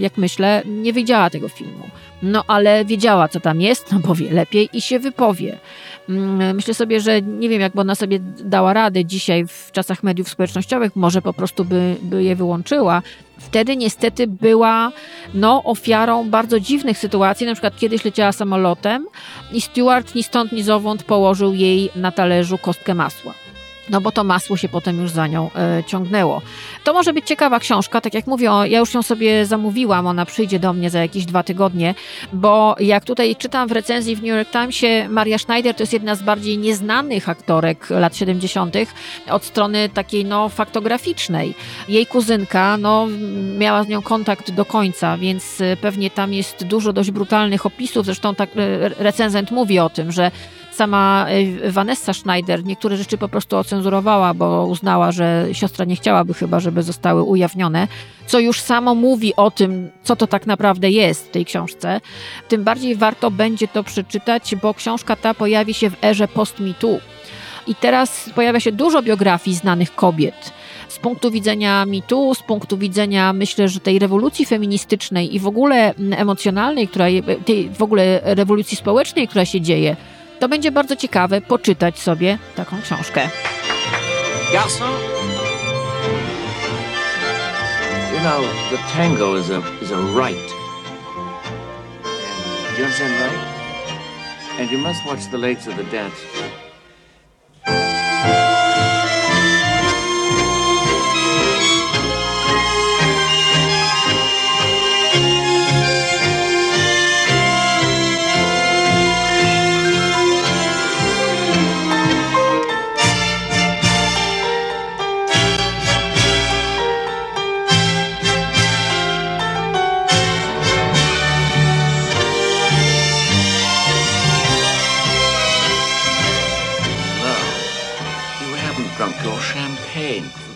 jak 0.00 0.16
myślę, 0.16 0.62
nie 0.64 0.92
widziała 0.92 1.30
tego 1.30 1.48
filmu. 1.48 1.88
No 2.22 2.44
ale 2.46 2.84
wiedziała, 2.84 3.28
co 3.28 3.40
tam 3.40 3.60
jest, 3.60 3.92
no 3.92 4.00
powie 4.00 4.30
lepiej 4.30 4.68
i 4.72 4.80
się 4.80 4.98
wypowie. 4.98 5.58
Mm, 6.08 6.56
myślę 6.56 6.74
sobie, 6.74 7.00
że 7.00 7.22
nie 7.22 7.48
wiem, 7.48 7.60
jakby 7.60 7.80
ona 7.80 7.94
sobie 7.94 8.18
dała 8.44 8.72
radę 8.72 9.04
dzisiaj 9.04 9.46
w 9.46 9.72
czasach 9.72 10.02
mediów 10.02 10.28
społecznościowych, 10.28 10.96
może 10.96 11.22
po 11.22 11.32
prostu 11.32 11.64
by, 11.64 11.96
by 12.02 12.22
je 12.24 12.36
wyłączyła. 12.36 13.02
Wtedy 13.38 13.76
niestety 13.76 14.26
była 14.26 14.92
no, 15.34 15.62
ofiarą 15.64 16.30
bardzo 16.30 16.60
dziwnych 16.60 16.98
sytuacji. 16.98 17.46
Na 17.46 17.52
przykład 17.52 17.76
kiedyś 17.76 18.04
leciała 18.04 18.32
samolotem 18.32 19.06
i 19.52 19.60
steward 19.60 20.14
ni 20.14 20.22
stąd, 20.22 20.52
ni 20.52 20.62
zowąd 20.62 21.02
położył 21.02 21.54
jej 21.54 21.90
na 21.96 22.12
talerzu 22.12 22.58
kostkę 22.58 22.94
masła 22.94 23.45
no 23.90 24.00
bo 24.00 24.12
to 24.12 24.24
masło 24.24 24.56
się 24.56 24.68
potem 24.68 25.00
już 25.00 25.10
za 25.10 25.26
nią 25.26 25.50
e, 25.54 25.84
ciągnęło. 25.84 26.42
To 26.84 26.92
może 26.92 27.12
być 27.12 27.26
ciekawa 27.26 27.60
książka, 27.60 28.00
tak 28.00 28.14
jak 28.14 28.26
mówię, 28.26 28.50
ja 28.64 28.78
już 28.78 28.94
ją 28.94 29.02
sobie 29.02 29.46
zamówiłam, 29.46 30.06
ona 30.06 30.26
przyjdzie 30.26 30.58
do 30.58 30.72
mnie 30.72 30.90
za 30.90 31.00
jakieś 31.00 31.24
dwa 31.24 31.42
tygodnie, 31.42 31.94
bo 32.32 32.76
jak 32.80 33.04
tutaj 33.04 33.36
czytam 33.36 33.68
w 33.68 33.72
recenzji 33.72 34.16
w 34.16 34.22
New 34.22 34.36
York 34.36 34.50
Timesie, 34.50 35.08
Maria 35.08 35.38
Schneider 35.38 35.74
to 35.74 35.82
jest 35.82 35.92
jedna 35.92 36.14
z 36.14 36.22
bardziej 36.22 36.58
nieznanych 36.58 37.28
aktorek 37.28 37.90
lat 37.90 38.16
70. 38.16 38.76
od 39.30 39.44
strony 39.44 39.88
takiej 39.88 40.24
no 40.24 40.48
faktograficznej. 40.48 41.54
Jej 41.88 42.06
kuzynka, 42.06 42.76
no 42.76 43.06
miała 43.58 43.84
z 43.84 43.88
nią 43.88 44.02
kontakt 44.02 44.50
do 44.50 44.64
końca, 44.64 45.16
więc 45.18 45.60
e, 45.60 45.76
pewnie 45.76 46.10
tam 46.10 46.32
jest 46.32 46.64
dużo 46.64 46.92
dość 46.92 47.10
brutalnych 47.10 47.66
opisów, 47.66 48.06
zresztą 48.06 48.34
tak 48.34 48.50
e, 48.56 48.88
recenzent 48.88 49.50
mówi 49.50 49.78
o 49.78 49.90
tym, 49.90 50.12
że 50.12 50.30
Sama 50.76 51.26
y, 51.64 51.72
Vanessa 51.72 52.12
Schneider 52.12 52.64
niektóre 52.64 52.96
rzeczy 52.96 53.18
po 53.18 53.28
prostu 53.28 53.56
ocenzurowała, 53.56 54.34
bo 54.34 54.66
uznała, 54.66 55.12
że 55.12 55.48
siostra 55.52 55.84
nie 55.84 55.96
chciałaby 55.96 56.34
chyba, 56.34 56.60
żeby 56.60 56.82
zostały 56.82 57.22
ujawnione, 57.22 57.88
co 58.26 58.38
już 58.38 58.60
samo 58.60 58.94
mówi 58.94 59.36
o 59.36 59.50
tym, 59.50 59.90
co 60.02 60.16
to 60.16 60.26
tak 60.26 60.46
naprawdę 60.46 60.90
jest 60.90 61.26
w 61.26 61.30
tej 61.30 61.44
książce. 61.44 62.00
Tym 62.48 62.64
bardziej 62.64 62.96
warto 62.96 63.30
będzie 63.30 63.68
to 63.68 63.84
przeczytać, 63.84 64.54
bo 64.62 64.74
książka 64.74 65.16
ta 65.16 65.34
pojawi 65.34 65.74
się 65.74 65.90
w 65.90 66.04
erze 66.04 66.28
post-MeToo. 66.28 66.98
I 67.66 67.74
teraz 67.74 68.30
pojawia 68.34 68.60
się 68.60 68.72
dużo 68.72 69.02
biografii 69.02 69.56
znanych 69.56 69.94
kobiet. 69.94 70.52
Z 70.88 70.98
punktu 70.98 71.30
widzenia 71.30 71.86
mitu, 71.86 72.34
z 72.34 72.42
punktu 72.42 72.78
widzenia 72.78 73.32
myślę, 73.32 73.68
że 73.68 73.80
tej 73.80 73.98
rewolucji 73.98 74.46
feministycznej 74.46 75.34
i 75.34 75.40
w 75.40 75.46
ogóle 75.46 75.94
emocjonalnej, 76.16 76.88
która, 76.88 77.06
tej 77.44 77.70
w 77.70 77.82
ogóle 77.82 78.20
rewolucji 78.24 78.76
społecznej, 78.76 79.28
która 79.28 79.44
się 79.44 79.60
dzieje, 79.60 79.96
to 80.38 80.48
będzie 80.48 80.72
bardzo 80.72 80.96
ciekawe 80.96 81.40
poczytać 81.40 81.98
sobie 81.98 82.38
taką 82.56 82.82
książkę. 82.82 83.28
Garçon? 84.52 84.92
You 88.14 88.20
know, 88.22 88.42
the 88.70 88.78
tango 88.96 89.36
is 89.36 89.50
a, 89.50 89.62
is 89.82 89.92
a 89.92 90.00
right. 90.20 90.52
And 92.68 92.78
you 92.78 92.84
understand 92.84 93.12
right? 93.20 94.60
And 94.60 94.70
you 94.70 94.78
must 94.78 95.04
watch 95.06 95.30
the 95.30 95.38
legs 95.38 95.68
of 95.68 95.76
the 95.76 95.84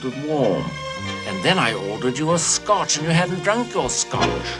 dancers. 0.02 0.24
it 0.24 0.28
warm. 0.28 0.64
And 1.28 1.42
then 1.42 1.58
I 1.58 1.74
ordered 1.92 2.18
you 2.18 2.32
a 2.32 2.38
scotch 2.38 2.98
and 2.98 3.06
you 3.06 3.12
hadn't 3.12 3.42
drunk 3.44 3.74
your 3.74 3.90
scotch. 3.90 4.58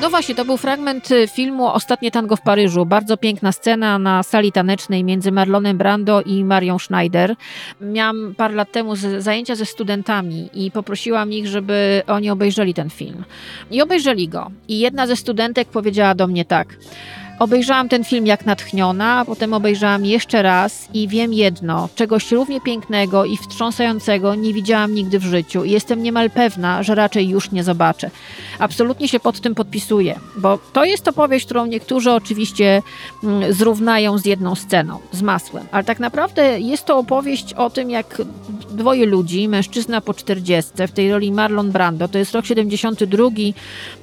No 0.00 0.10
właśnie, 0.10 0.34
to 0.34 0.44
był 0.44 0.56
fragment 0.56 1.10
y, 1.10 1.28
filmu 1.28 1.66
Ostatnie 1.66 2.10
tango 2.10 2.36
w 2.36 2.40
Paryżu. 2.40 2.86
Bardzo 2.86 3.16
piękna 3.16 3.52
scena 3.52 3.98
na 3.98 4.22
sali 4.22 4.52
tanecznej 4.52 5.04
między 5.04 5.32
Marlonem 5.32 5.78
Brando 5.78 6.22
i 6.22 6.44
Marią 6.44 6.78
Schneider. 6.78 7.34
Miałam 7.80 8.34
parę 8.36 8.54
lat 8.54 8.72
temu 8.72 8.96
zajęcia 9.18 9.54
ze 9.54 9.66
studentami 9.66 10.50
i 10.54 10.70
poprosiłam 10.70 11.32
ich, 11.32 11.46
żeby 11.46 12.02
oni 12.06 12.30
obejrzeli 12.30 12.74
ten 12.74 12.90
film. 12.90 13.24
I 13.70 13.82
obejrzeli 13.82 14.28
go. 14.28 14.50
I 14.68 14.78
jedna 14.78 15.06
ze 15.06 15.16
studentek 15.16 15.68
powiedziała 15.68 16.14
do 16.14 16.26
mnie 16.26 16.44
tak– 16.44 16.68
Obejrzałam 17.38 17.88
ten 17.88 18.04
film 18.04 18.26
jak 18.26 18.46
natchniona, 18.46 19.24
potem 19.26 19.54
obejrzałam 19.54 20.04
jeszcze 20.04 20.42
raz 20.42 20.88
i 20.94 21.08
wiem 21.08 21.32
jedno, 21.32 21.88
czegoś 21.94 22.32
równie 22.32 22.60
pięknego 22.60 23.24
i 23.24 23.36
wstrząsającego 23.36 24.34
nie 24.34 24.54
widziałam 24.54 24.94
nigdy 24.94 25.18
w 25.18 25.24
życiu 25.24 25.64
i 25.64 25.70
jestem 25.70 26.02
niemal 26.02 26.30
pewna, 26.30 26.82
że 26.82 26.94
raczej 26.94 27.28
już 27.28 27.50
nie 27.50 27.64
zobaczę. 27.64 28.10
Absolutnie 28.58 29.08
się 29.08 29.20
pod 29.20 29.40
tym 29.40 29.54
podpisuję, 29.54 30.20
bo 30.36 30.58
to 30.72 30.84
jest 30.84 31.08
opowieść, 31.08 31.44
którą 31.44 31.66
niektórzy 31.66 32.12
oczywiście 32.12 32.82
mm, 33.24 33.52
zrównają 33.52 34.18
z 34.18 34.26
jedną 34.26 34.54
sceną, 34.54 34.98
z 35.12 35.22
masłem, 35.22 35.66
ale 35.72 35.84
tak 35.84 36.00
naprawdę 36.00 36.60
jest 36.60 36.84
to 36.84 36.98
opowieść 36.98 37.54
o 37.54 37.70
tym, 37.70 37.90
jak 37.90 38.22
dwoje 38.70 39.06
ludzi, 39.06 39.48
mężczyzna 39.48 40.00
po 40.00 40.14
40, 40.14 40.72
w 40.88 40.92
tej 40.92 41.12
roli 41.12 41.32
Marlon 41.32 41.70
Brando, 41.70 42.08
to 42.08 42.18
jest 42.18 42.34
rok 42.34 42.46
72, 42.46 43.24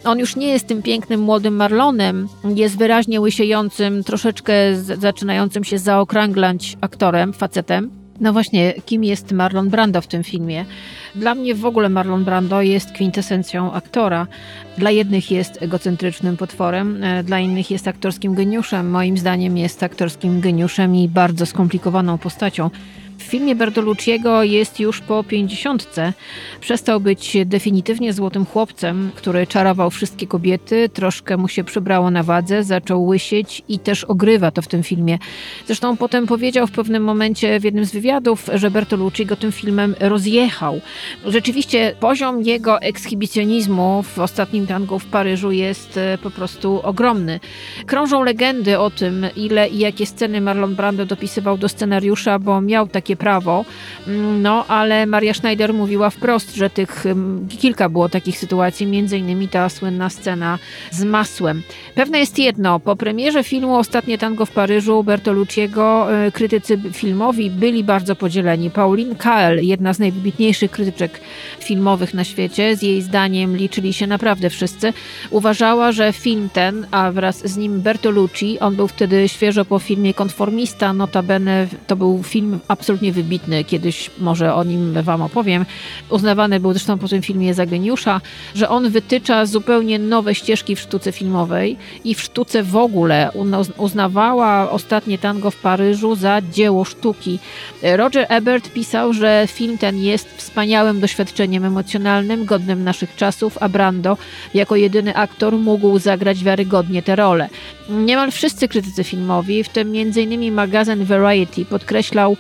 on 0.03 0.19
już 0.19 0.35
nie 0.35 0.47
jest 0.47 0.67
tym 0.67 0.81
pięknym 0.81 1.21
młodym 1.21 1.55
Marlonem, 1.55 2.27
jest 2.55 2.77
wyraźnie 2.77 3.21
łysiejącym, 3.29 4.03
troszeczkę 4.03 4.53
zaczynającym 4.75 5.63
się 5.63 5.77
zaokrąglać 5.77 6.77
aktorem, 6.81 7.33
facetem. 7.33 7.91
No 8.19 8.33
właśnie, 8.33 8.73
kim 8.85 9.03
jest 9.03 9.31
Marlon 9.31 9.69
Brando 9.69 10.01
w 10.01 10.07
tym 10.07 10.23
filmie? 10.23 10.65
Dla 11.15 11.35
mnie 11.35 11.55
w 11.55 11.65
ogóle 11.65 11.89
Marlon 11.89 12.23
Brando 12.23 12.61
jest 12.61 12.91
kwintesencją 12.91 13.73
aktora. 13.73 14.27
Dla 14.77 14.91
jednych 14.91 15.31
jest 15.31 15.61
egocentrycznym 15.61 16.37
potworem, 16.37 17.03
e, 17.03 17.23
dla 17.23 17.39
innych 17.39 17.71
jest 17.71 17.87
aktorskim 17.87 18.35
geniuszem. 18.35 18.89
Moim 18.89 19.17
zdaniem 19.17 19.57
jest 19.57 19.83
aktorskim 19.83 20.41
geniuszem 20.41 20.95
i 20.95 21.07
bardzo 21.07 21.45
skomplikowaną 21.45 22.17
postacią. 22.17 22.69
W 23.19 23.23
filmie 23.23 23.55
Bertolucciego 23.55 24.43
jest 24.43 24.79
już 24.79 25.01
po 25.01 25.23
pięćdziesiątce. 25.23 26.13
Przestał 26.61 26.99
być 26.99 27.37
definitywnie 27.45 28.13
złotym 28.13 28.45
chłopcem, 28.45 29.11
który 29.15 29.47
czarował 29.47 29.89
wszystkie 29.89 30.27
kobiety, 30.27 30.89
troszkę 30.89 31.37
mu 31.37 31.47
się 31.47 31.63
przybrało 31.63 32.11
na 32.11 32.23
wadze, 32.23 32.63
zaczął 32.63 33.05
łysieć 33.05 33.61
i 33.69 33.79
też 33.79 34.03
ogrywa 34.03 34.51
to 34.51 34.61
w 34.61 34.67
tym 34.67 34.83
filmie. 34.83 35.17
Zresztą 35.65 35.97
potem 35.97 36.27
powiedział 36.27 36.67
w 36.67 36.71
pewnym 36.71 37.03
momencie 37.03 37.59
w 37.59 37.63
jednym 37.63 37.85
z 37.85 37.91
wywiadów, 37.91 38.49
że 38.53 38.71
Bertolucci 38.71 39.25
go 39.25 39.35
tym 39.35 39.51
filmem 39.51 39.95
rozjechał. 39.99 40.81
Rzeczywiście 41.25 41.95
poziom 41.99 42.41
jego 42.41 42.81
ekshibicjonizmu 42.81 44.03
w 44.03 44.19
ostatnim 44.19 44.67
tangu 44.67 44.99
w 44.99 45.05
Paryżu 45.05 45.51
jest 45.51 45.97
e, 45.97 46.17
po 46.23 46.31
prostu 46.31 46.81
ogromny. 46.83 47.39
Krążą 47.85 48.23
legendy 48.23 48.79
o 48.79 48.89
tym, 48.89 49.25
ile 49.35 49.69
i 49.69 49.79
jakie 49.79 50.05
sceny 50.05 50.41
Marlon 50.41 50.75
Brando 50.75 51.05
dopisywał 51.05 51.57
do 51.57 51.69
scenariusza, 51.69 52.39
bo 52.39 52.61
miał 52.61 52.87
takie 52.87 53.08
takie 53.09 53.17
prawo. 53.17 53.65
Mm, 54.07 54.41
no, 54.41 54.65
ale 54.67 55.05
Maria 55.05 55.33
Schneider 55.33 55.73
mówiła 55.73 56.09
wprost, 56.09 56.55
że 56.55 56.69
tych 56.69 57.05
mm, 57.05 57.47
kilka 57.59 57.89
było 57.89 58.09
takich 58.09 58.37
sytuacji, 58.37 58.87
między 58.87 59.17
innymi 59.17 59.47
ta 59.47 59.69
słynna 59.69 60.09
scena 60.09 60.59
z 60.91 61.03
masłem. 61.03 61.61
Pewne 61.95 62.19
jest 62.19 62.39
jedno, 62.39 62.79
po 62.79 62.95
premierze 62.95 63.43
filmu 63.43 63.75
Ostatnie 63.75 64.17
tango 64.17 64.45
w 64.45 64.51
Paryżu 64.51 65.03
Bertolucciego 65.03 66.13
e, 66.25 66.31
krytycy 66.31 66.79
filmowi 66.93 67.49
byli 67.49 67.83
bardzo 67.83 68.15
podzieleni. 68.15 68.69
Pauline 68.69 69.15
Kael, 69.15 69.65
jedna 69.65 69.93
z 69.93 69.99
najwybitniejszych 69.99 70.71
krytyczek 70.71 71.19
filmowych 71.59 72.13
na 72.13 72.23
świecie, 72.23 72.75
z 72.75 72.81
jej 72.81 73.01
zdaniem 73.01 73.57
liczyli 73.57 73.93
się 73.93 74.07
naprawdę 74.07 74.49
wszyscy, 74.49 74.93
uważała, 75.29 75.91
że 75.91 76.13
film 76.13 76.49
ten, 76.53 76.87
a 76.91 77.11
wraz 77.11 77.47
z 77.47 77.57
nim 77.57 77.81
Bertolucci, 77.81 78.59
on 78.59 78.75
był 78.75 78.87
wtedy 78.87 79.29
świeżo 79.29 79.65
po 79.65 79.79
filmie 79.79 80.13
Konformista, 80.13 80.93
notabene 80.93 81.67
to 81.87 81.95
był 81.95 82.23
film 82.23 82.59
absolutnie 82.67 82.98
absolutnie 82.99 83.23
wybitny, 83.23 83.63
kiedyś 83.63 84.11
może 84.19 84.53
o 84.53 84.63
nim 84.63 85.03
wam 85.03 85.21
opowiem. 85.21 85.65
Uznawany 86.09 86.59
był 86.59 86.73
zresztą 86.73 86.97
po 86.97 87.07
tym 87.07 87.21
filmie 87.21 87.53
za 87.53 87.65
geniusza, 87.65 88.21
że 88.55 88.69
on 88.69 88.89
wytycza 88.89 89.45
zupełnie 89.45 89.99
nowe 89.99 90.35
ścieżki 90.35 90.75
w 90.75 90.79
sztuce 90.79 91.11
filmowej 91.11 91.77
i 92.03 92.15
w 92.15 92.21
sztuce 92.21 92.63
w 92.63 92.75
ogóle 92.75 93.31
uznawała 93.77 94.71
ostatnie 94.71 95.17
tango 95.17 95.51
w 95.51 95.55
Paryżu 95.55 96.15
za 96.15 96.41
dzieło 96.51 96.85
sztuki. 96.85 97.39
Roger 97.83 98.25
Ebert 98.29 98.73
pisał, 98.73 99.13
że 99.13 99.47
film 99.47 99.77
ten 99.77 99.97
jest 99.97 100.27
wspaniałym 100.37 100.99
doświadczeniem 100.99 101.65
emocjonalnym, 101.65 102.45
godnym 102.45 102.83
naszych 102.83 103.15
czasów, 103.15 103.57
a 103.61 103.69
Brando 103.69 104.17
jako 104.53 104.75
jedyny 104.75 105.15
aktor 105.15 105.57
mógł 105.57 105.99
zagrać 105.99 106.43
wiarygodnie 106.43 107.03
tę 107.03 107.15
rolę. 107.15 107.49
Niemal 107.89 108.31
wszyscy 108.31 108.67
krytycy 108.67 109.03
filmowi, 109.03 109.63
w 109.63 109.69
tym 109.69 109.87
m.in. 109.95 110.53
magazyn 110.53 111.05
Variety, 111.05 111.65
podkreślał 111.65 112.37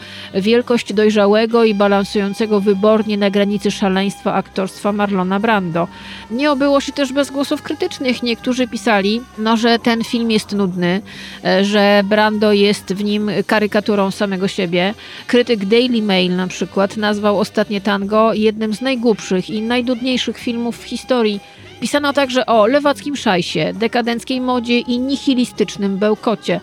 wielkość 0.49 0.93
dojrzałego 0.93 1.63
i 1.63 1.73
balansującego 1.73 2.61
wybornie 2.61 3.17
na 3.17 3.29
granicy 3.29 3.71
szaleństwa 3.71 4.33
aktorstwa 4.33 4.91
Marlona 4.91 5.39
Brando. 5.39 5.87
Nie 6.31 6.51
obyło 6.51 6.81
się 6.81 6.91
też 6.91 7.13
bez 7.13 7.31
głosów 7.31 7.61
krytycznych. 7.61 8.23
Niektórzy 8.23 8.67
pisali, 8.67 9.21
no, 9.37 9.57
że 9.57 9.79
ten 9.79 10.03
film 10.03 10.31
jest 10.31 10.51
nudny, 10.51 11.01
e, 11.45 11.65
że 11.65 12.01
Brando 12.05 12.53
jest 12.53 12.93
w 12.93 13.03
nim 13.03 13.31
karykaturą 13.47 14.11
samego 14.11 14.47
siebie. 14.47 14.93
Krytyk 15.27 15.65
Daily 15.65 16.01
Mail 16.01 16.35
na 16.35 16.47
przykład 16.47 16.97
nazwał 16.97 17.39
Ostatnie 17.39 17.81
Tango 17.81 18.33
jednym 18.33 18.73
z 18.73 18.81
najgłupszych 18.81 19.49
i 19.49 19.61
najdudniejszych 19.61 20.37
filmów 20.37 20.77
w 20.77 20.83
historii 20.83 21.39
Pisano 21.79 22.13
także 22.13 22.45
o 22.45 22.67
lewackim 22.67 23.15
szajsie, 23.15 23.59
dekadenckiej 23.73 24.41
modzie 24.41 24.79
i 24.79 24.99
nihilistycznym 24.99 25.97
bełkocie. 25.97 26.59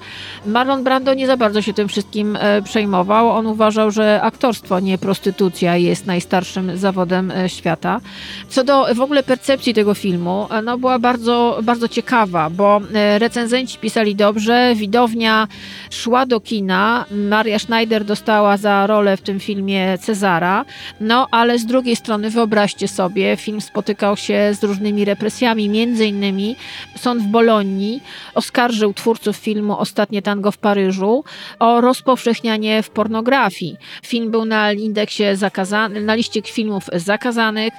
Marlon 0.46 0.84
Brando 0.84 1.14
nie 1.14 1.26
za 1.26 1.36
bardzo 1.36 1.62
się 1.62 1.72
tym 1.72 1.88
wszystkim 1.88 2.36
e, 2.40 2.62
przejmował. 2.62 3.30
On 3.30 3.46
uważał, 3.46 3.90
że 3.90 4.20
aktorstwo, 4.22 4.80
nie 4.80 4.98
prostytucja 4.98 5.76
jest 5.76 6.06
najstarszym 6.06 6.76
zawodem 6.76 7.30
e, 7.30 7.48
świata. 7.48 8.00
Co 8.48 8.64
do 8.64 8.94
w 8.94 9.00
ogóle 9.00 9.22
percepcji 9.22 9.74
tego 9.74 9.94
filmu, 9.94 10.46
e, 10.50 10.62
no 10.62 10.78
była 10.78 10.98
bardzo, 10.98 11.60
bardzo 11.62 11.88
ciekawa, 11.88 12.50
bo 12.50 12.80
recenzenci 13.18 13.78
pisali 13.78 14.14
dobrze, 14.14 14.74
widownia 14.74 15.48
szła 15.90 16.26
do 16.26 16.40
kina, 16.40 17.04
Maria 17.10 17.58
Schneider 17.58 18.04
dostała 18.04 18.56
za 18.56 18.86
rolę 18.86 19.16
w 19.16 19.20
tym 19.20 19.40
filmie 19.40 19.98
Cezara, 19.98 20.64
no 21.00 21.26
ale 21.30 21.58
z 21.58 21.66
drugiej 21.66 21.96
strony 21.96 22.30
wyobraźcie 22.30 22.88
sobie, 22.88 23.36
film 23.36 23.60
spotykał 23.60 24.16
się 24.16 24.54
z 24.54 24.64
różnymi 24.64 25.05
represjami, 25.06 25.68
między 25.68 26.06
innymi 26.06 26.56
sąd 26.96 27.22
w 27.22 27.26
Bolonii 27.26 28.02
oskarżył 28.34 28.94
twórców 28.94 29.36
filmu 29.36 29.78
Ostatnie 29.78 30.22
tango 30.22 30.50
w 30.50 30.58
Paryżu 30.58 31.24
o 31.58 31.80
rozpowszechnianie 31.80 32.82
w 32.82 32.90
pornografii. 32.90 33.76
Film 34.02 34.30
był 34.30 34.44
na 34.44 34.72
indeksie 34.72 35.24
zakazany, 35.34 36.00
na 36.00 36.14
liście 36.14 36.42
filmów 36.42 36.84
zakazanych. 36.92 37.72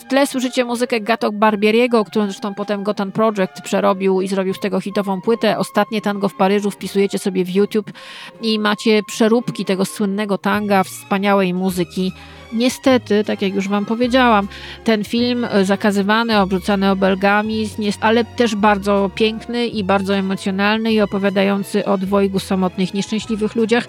W 0.00 0.08
tle 0.08 0.26
słyszycie 0.26 0.64
muzykę 0.64 1.00
Gato 1.00 1.32
Barbieriego, 1.32 2.04
którą 2.04 2.24
zresztą 2.24 2.54
potem 2.54 2.82
Gotan 2.82 3.12
Project 3.12 3.62
przerobił 3.64 4.20
i 4.20 4.28
zrobił 4.28 4.54
z 4.54 4.60
tego 4.60 4.80
hitową 4.80 5.20
płytę. 5.20 5.58
Ostatnie 5.58 6.00
tango 6.00 6.28
w 6.28 6.34
Paryżu 6.34 6.70
wpisujecie 6.70 7.18
sobie 7.18 7.44
w 7.44 7.54
YouTube 7.54 7.92
i 8.42 8.58
macie 8.58 9.02
przeróbki 9.02 9.64
tego 9.64 9.84
słynnego 9.84 10.38
tanga, 10.38 10.84
wspaniałej 10.84 11.54
muzyki. 11.54 12.12
Niestety, 12.52 13.24
tak 13.24 13.42
jak 13.42 13.54
już 13.54 13.68
Wam 13.68 13.86
powiedziałam, 13.86 14.48
ten 14.84 15.04
film 15.04 15.46
e, 15.50 15.64
zakazywany, 15.64 16.38
obrzucany 16.38 16.90
obelgami, 16.90 17.68
ale 18.00 18.24
też 18.24 18.54
bardzo 18.54 19.10
piękny 19.14 19.66
i 19.66 19.84
bardzo 19.84 20.16
emocjonalny 20.16 20.92
i 20.92 21.00
opowiadający 21.00 21.84
o 21.84 21.98
dwojgu 21.98 22.38
samotnych, 22.38 22.94
nieszczęśliwych 22.94 23.56
ludziach. 23.56 23.84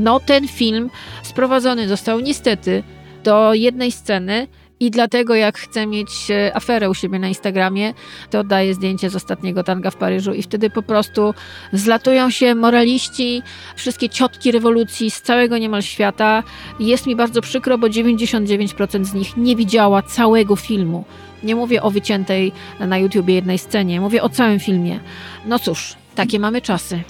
No, 0.00 0.20
ten 0.20 0.48
film 0.48 0.90
sprowadzony 1.22 1.88
został 1.88 2.20
niestety 2.20 2.82
do 3.24 3.54
jednej 3.54 3.92
sceny, 3.92 4.46
i 4.80 4.90
dlatego, 4.90 5.34
jak 5.34 5.58
chcę 5.58 5.86
mieć 5.86 6.30
e, 6.30 6.56
aferę 6.56 6.90
u 6.90 6.94
siebie 6.94 7.18
na 7.18 7.28
Instagramie, 7.28 7.94
to 8.30 8.44
daję 8.44 8.74
zdjęcie 8.74 9.10
z 9.10 9.16
ostatniego 9.16 9.62
tanga 9.62 9.90
w 9.90 9.96
Paryżu 9.96 10.32
i 10.32 10.42
wtedy 10.42 10.70
po 10.70 10.82
prostu 10.82 11.34
zlatują 11.72 12.30
się 12.30 12.54
moraliści, 12.54 13.42
wszystkie 13.76 14.08
ciotki 14.08 14.52
rewolucji 14.52 15.10
z 15.10 15.22
całego 15.22 15.58
niemal 15.58 15.82
świata. 15.82 16.42
Jest 16.80 17.06
mi 17.06 17.16
bardzo 17.16 17.40
przykro, 17.40 17.78
bo 17.78 17.86
99% 17.86 19.04
z 19.04 19.14
nich 19.14 19.36
nie 19.36 19.56
widziała 19.56 20.02
całego 20.02 20.56
filmu. 20.56 21.04
Nie 21.42 21.54
mówię 21.54 21.82
o 21.82 21.90
wyciętej 21.90 22.52
na 22.80 22.98
YouTubie 22.98 23.34
jednej 23.34 23.58
scenie, 23.58 24.00
mówię 24.00 24.22
o 24.22 24.28
całym 24.28 24.60
filmie. 24.60 25.00
No 25.46 25.58
cóż, 25.58 25.96
takie 26.14 26.38
mamy 26.38 26.62
czasy. 26.62 27.02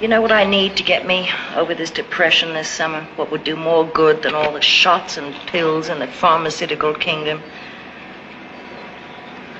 You 0.00 0.08
know 0.08 0.22
what 0.22 0.32
I 0.32 0.46
need 0.46 0.76
to 0.76 0.82
get 0.82 1.06
me 1.06 1.28
over 1.56 1.76
this 1.76 1.90
depression 1.90 2.54
this 2.54 2.68
summer? 2.68 3.06
What 3.16 3.30
would 3.30 3.44
do 3.44 3.56
more 3.56 3.84
good 3.94 4.22
than 4.22 4.34
all 4.34 4.52
the 4.52 4.62
shots 4.62 5.18
and 5.18 5.34
pills 5.52 5.88
in 5.88 5.98
the 5.98 6.06
pharmaceutical 6.06 6.94
kingdom? 6.94 7.42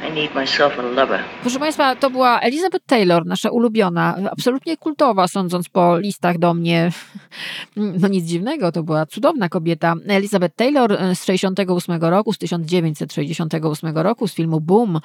I 0.03 0.11
need 0.11 0.35
myself 0.35 0.79
a 0.79 0.83
lover. 0.83 1.21
Proszę 1.43 1.59
Państwa, 1.59 1.97
to 1.97 2.11
była 2.11 2.41
Elizabeth 2.41 2.87
Taylor, 2.87 3.27
nasza 3.27 3.51
ulubiona, 3.51 4.17
absolutnie 4.33 4.77
kultowa, 4.77 5.29
sądząc 5.29 5.69
po 5.69 5.99
listach 5.99 6.39
do 6.39 6.55
mnie. 6.55 6.91
No 7.77 8.09
nic 8.09 8.25
dziwnego, 8.25 8.73
to 8.73 8.83
była 8.83 9.07
cudowna 9.07 9.49
kobieta. 9.49 9.95
Elizabeth 10.09 10.57
Taylor 10.57 10.99
z 11.15 11.25
68 11.25 12.01
roku, 12.01 12.33
z 12.33 12.39
1968 12.39 13.99
roku, 13.99 14.29
z 14.29 14.35
filmu 14.35 14.61
Boom. 14.61 15.01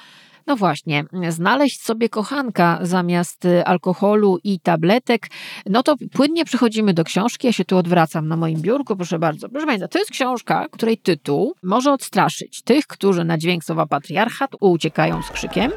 No 0.46 0.56
właśnie, 0.56 1.04
znaleźć 1.28 1.82
sobie 1.82 2.08
kochanka 2.08 2.78
zamiast 2.82 3.44
y, 3.44 3.64
alkoholu 3.64 4.38
i 4.44 4.60
tabletek, 4.60 5.26
no 5.66 5.82
to 5.82 5.94
płynnie 6.12 6.44
przechodzimy 6.44 6.94
do 6.94 7.04
książki. 7.04 7.46
Ja 7.46 7.52
się 7.52 7.64
tu 7.64 7.76
odwracam 7.76 8.28
na 8.28 8.36
moim 8.36 8.60
biurku, 8.60 8.96
proszę 8.96 9.18
bardzo. 9.18 9.48
Proszę 9.48 9.66
Państwa, 9.66 9.88
to 9.88 9.98
jest 9.98 10.10
książka, 10.10 10.66
której 10.70 10.98
tytuł 10.98 11.54
może 11.62 11.92
odstraszyć 11.92 12.62
tych, 12.62 12.86
którzy 12.86 13.24
na 13.24 13.38
dźwięk 13.38 13.64
słowa 13.64 13.86
patriarchat 13.86 14.50
uciekają 14.60 15.22
z 15.22 15.30
krzykiem. 15.30 15.72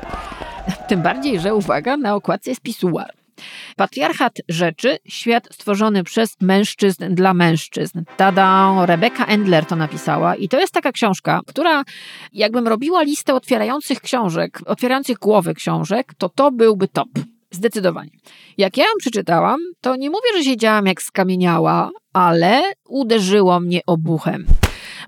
Tym 0.88 1.02
bardziej, 1.02 1.40
że 1.40 1.56
uwaga, 1.56 1.98
na 1.98 2.16
okładce 2.16 2.52
jest 2.52 2.62
pisuar. 2.62 3.19
Patriarchat 3.76 4.34
rzeczy, 4.50 4.98
świat 5.08 5.48
stworzony 5.52 6.04
przez 6.04 6.42
mężczyzn 6.42 7.16
dla 7.16 7.34
mężczyzn. 7.34 8.04
Tada, 8.18 8.76
Rebecca 8.86 9.26
Endler 9.26 9.66
to 9.66 9.76
napisała 9.76 10.36
i 10.36 10.50
to 10.50 10.60
jest 10.60 10.74
taka 10.74 10.92
książka, 10.92 11.42
która 11.48 11.84
jakbym 12.34 12.68
robiła 12.68 13.04
listę 13.04 13.34
otwierających 13.34 14.02
książek, 14.02 14.60
otwierających 14.66 15.18
głowy 15.18 15.54
książek, 15.54 16.14
to 16.18 16.30
to 16.30 16.52
byłby 16.52 16.88
top. 16.88 17.10
Zdecydowanie. 17.52 18.12
Jak 18.58 18.78
ja 18.78 18.84
ją 18.84 18.90
przeczytałam, 19.00 19.60
to 19.82 19.96
nie 19.96 20.10
mówię, 20.10 20.30
że 20.38 20.44
siedziałam 20.44 20.86
jak 20.86 21.02
skamieniała, 21.02 21.90
ale 22.14 22.62
uderzyło 22.88 23.60
mnie 23.60 23.82
obuchem. 23.88 24.46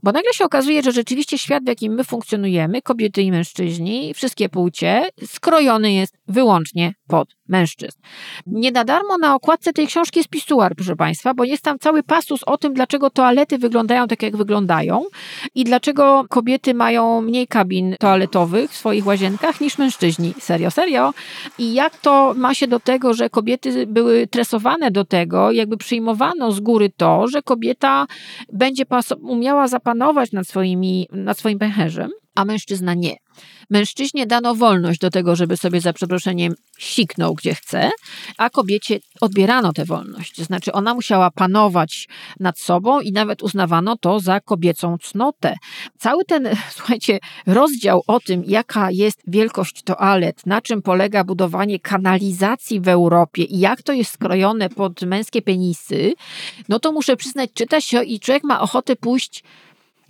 Bo 0.03 0.11
nagle 0.11 0.33
się 0.33 0.45
okazuje, 0.45 0.83
że 0.83 0.91
rzeczywiście 0.91 1.37
świat, 1.37 1.63
w 1.63 1.67
jakim 1.67 1.93
my 1.93 2.03
funkcjonujemy, 2.03 2.81
kobiety 2.81 3.21
i 3.21 3.31
mężczyźni, 3.31 4.13
wszystkie 4.13 4.49
płcie, 4.49 5.09
skrojony 5.25 5.93
jest 5.93 6.17
wyłącznie 6.27 6.93
pod 7.07 7.35
mężczyzn. 7.51 7.97
Nie 8.47 8.71
na 8.71 8.83
darmo 8.83 9.17
na 9.17 9.35
okładce 9.35 9.73
tej 9.73 9.87
książki 9.87 10.19
jest 10.19 10.29
pisuar, 10.29 10.75
proszę 10.75 10.95
Państwa, 10.95 11.33
bo 11.33 11.43
jest 11.43 11.63
tam 11.63 11.79
cały 11.79 12.03
pasus 12.03 12.43
o 12.45 12.57
tym, 12.57 12.73
dlaczego 12.73 13.09
toalety 13.09 13.57
wyglądają 13.57 14.07
tak, 14.07 14.23
jak 14.23 14.37
wyglądają 14.37 15.03
i 15.55 15.63
dlaczego 15.63 16.25
kobiety 16.29 16.73
mają 16.73 17.21
mniej 17.21 17.47
kabin 17.47 17.95
toaletowych 17.99 18.71
w 18.71 18.75
swoich 18.75 19.05
łazienkach 19.05 19.61
niż 19.61 19.77
mężczyźni. 19.77 20.33
Serio, 20.39 20.71
serio. 20.71 21.13
I 21.57 21.73
jak 21.73 21.97
to 21.97 22.33
ma 22.37 22.53
się 22.53 22.67
do 22.67 22.79
tego, 22.79 23.13
że 23.13 23.29
kobiety 23.29 23.87
były 23.87 24.27
tresowane 24.27 24.91
do 24.91 25.05
tego, 25.05 25.51
jakby 25.51 25.77
przyjmowano 25.77 26.51
z 26.51 26.59
góry 26.59 26.91
to, 26.97 27.27
że 27.27 27.41
kobieta 27.41 28.07
będzie 28.53 28.83
umiała 29.21 29.67
zapanować 29.67 30.31
nad, 30.31 30.47
swoimi, 30.47 31.07
nad 31.11 31.37
swoim 31.37 31.59
pęcherzem, 31.59 32.11
a 32.35 32.45
mężczyzna 32.45 32.93
nie. 32.93 33.15
Mężczyźnie 33.69 34.27
dano 34.27 34.55
wolność 34.55 34.99
do 34.99 35.09
tego, 35.09 35.35
żeby 35.35 35.57
sobie 35.57 35.81
za 35.81 35.93
przeproszeniem 35.93 36.53
siknął 36.79 37.35
gdzie 37.35 37.55
chce, 37.55 37.91
a 38.37 38.49
kobiecie 38.49 38.99
odbierano 39.21 39.73
tę 39.73 39.85
wolność. 39.85 40.35
To 40.35 40.43
znaczy 40.43 40.71
ona 40.71 40.93
musiała 40.93 41.31
panować 41.31 42.07
nad 42.39 42.59
sobą 42.59 42.99
i 42.99 43.11
nawet 43.11 43.43
uznawano 43.43 43.97
to 43.97 44.19
za 44.19 44.39
kobiecą 44.39 44.97
cnotę. 44.97 45.55
Cały 45.97 46.25
ten, 46.25 46.49
słuchajcie, 46.75 47.19
rozdział 47.47 48.03
o 48.07 48.19
tym, 48.19 48.43
jaka 48.47 48.91
jest 48.91 49.21
wielkość 49.27 49.83
toalet, 49.83 50.45
na 50.45 50.61
czym 50.61 50.81
polega 50.81 51.23
budowanie 51.23 51.79
kanalizacji 51.79 52.79
w 52.79 52.87
Europie 52.87 53.43
i 53.43 53.59
jak 53.59 53.81
to 53.81 53.93
jest 53.93 54.11
skrojone 54.11 54.69
pod 54.69 55.01
męskie 55.01 55.41
penisy, 55.41 56.13
no 56.69 56.79
to 56.79 56.91
muszę 56.91 57.15
przyznać, 57.15 57.49
czyta 57.53 57.81
się 57.81 58.03
i 58.03 58.19
człowiek 58.19 58.43
ma 58.43 58.61
ochotę 58.61 58.95
pójść 58.95 59.43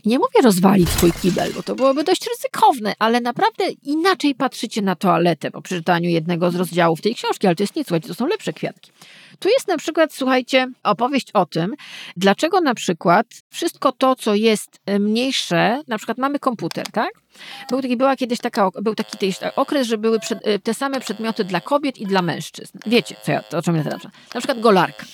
nie 0.06 0.20
mówię 0.20 0.42
rozwalić 0.44 0.90
swój 0.90 1.12
kibel, 1.14 1.54
bo 1.54 1.64
to 1.64 1.76
byłoby 1.76 2.04
dość 2.04 2.26
ryzykowne, 2.30 2.94
ale 3.00 3.22
naprawdę 3.22 3.70
inaczej 3.84 4.36
patrzycie 4.36 4.82
na 4.82 4.96
toaletę 4.96 5.52
po 5.52 5.62
przeczytaniu 5.62 6.10
jednego 6.10 6.52
z 6.52 6.56
rozdziałów 6.56 7.02
tej 7.02 7.16
książki, 7.16 7.48
ale 7.48 7.56
to 7.56 7.64
jest 7.64 7.76
nic, 7.76 7.88
słuchajcie, 7.88 8.08
to 8.08 8.14
są 8.14 8.28
lepsze 8.28 8.54
kwiatki. 8.54 8.92
Tu 9.40 9.50
jest 9.50 9.68
na 9.68 9.78
przykład, 9.78 10.14
słuchajcie, 10.14 10.68
opowieść 10.84 11.32
o 11.34 11.46
tym, 11.46 11.76
dlaczego 12.18 12.62
na 12.62 12.74
przykład 12.74 13.28
wszystko 13.50 13.92
to, 13.92 14.16
co 14.16 14.36
jest 14.36 14.80
e, 14.86 15.00
mniejsze, 15.00 15.82
na 15.88 15.98
przykład 15.98 16.18
mamy 16.18 16.40
komputer, 16.40 16.92
tak? 16.92 17.12
Był 17.70 17.82
taki, 17.82 17.98
była 17.98 18.16
kiedyś 18.16 18.40
taka, 18.40 18.70
był 18.82 18.96
taki 18.96 19.34
okres, 19.56 19.88
że 19.88 19.98
były 19.98 20.20
przed, 20.20 20.48
e, 20.48 20.60
te 20.60 20.74
same 20.74 21.00
przedmioty 21.00 21.44
dla 21.44 21.62
kobiet 21.62 21.98
i 21.98 22.06
dla 22.06 22.22
mężczyzn. 22.22 22.78
Wiecie, 22.86 23.16
co 23.24 23.32
ja, 23.32 23.44
o 23.58 23.62
czym 23.62 23.76
ja 23.76 23.84
teraz 23.84 24.04
Na 24.04 24.42
przykład 24.42 24.60
golarka. 24.60 25.06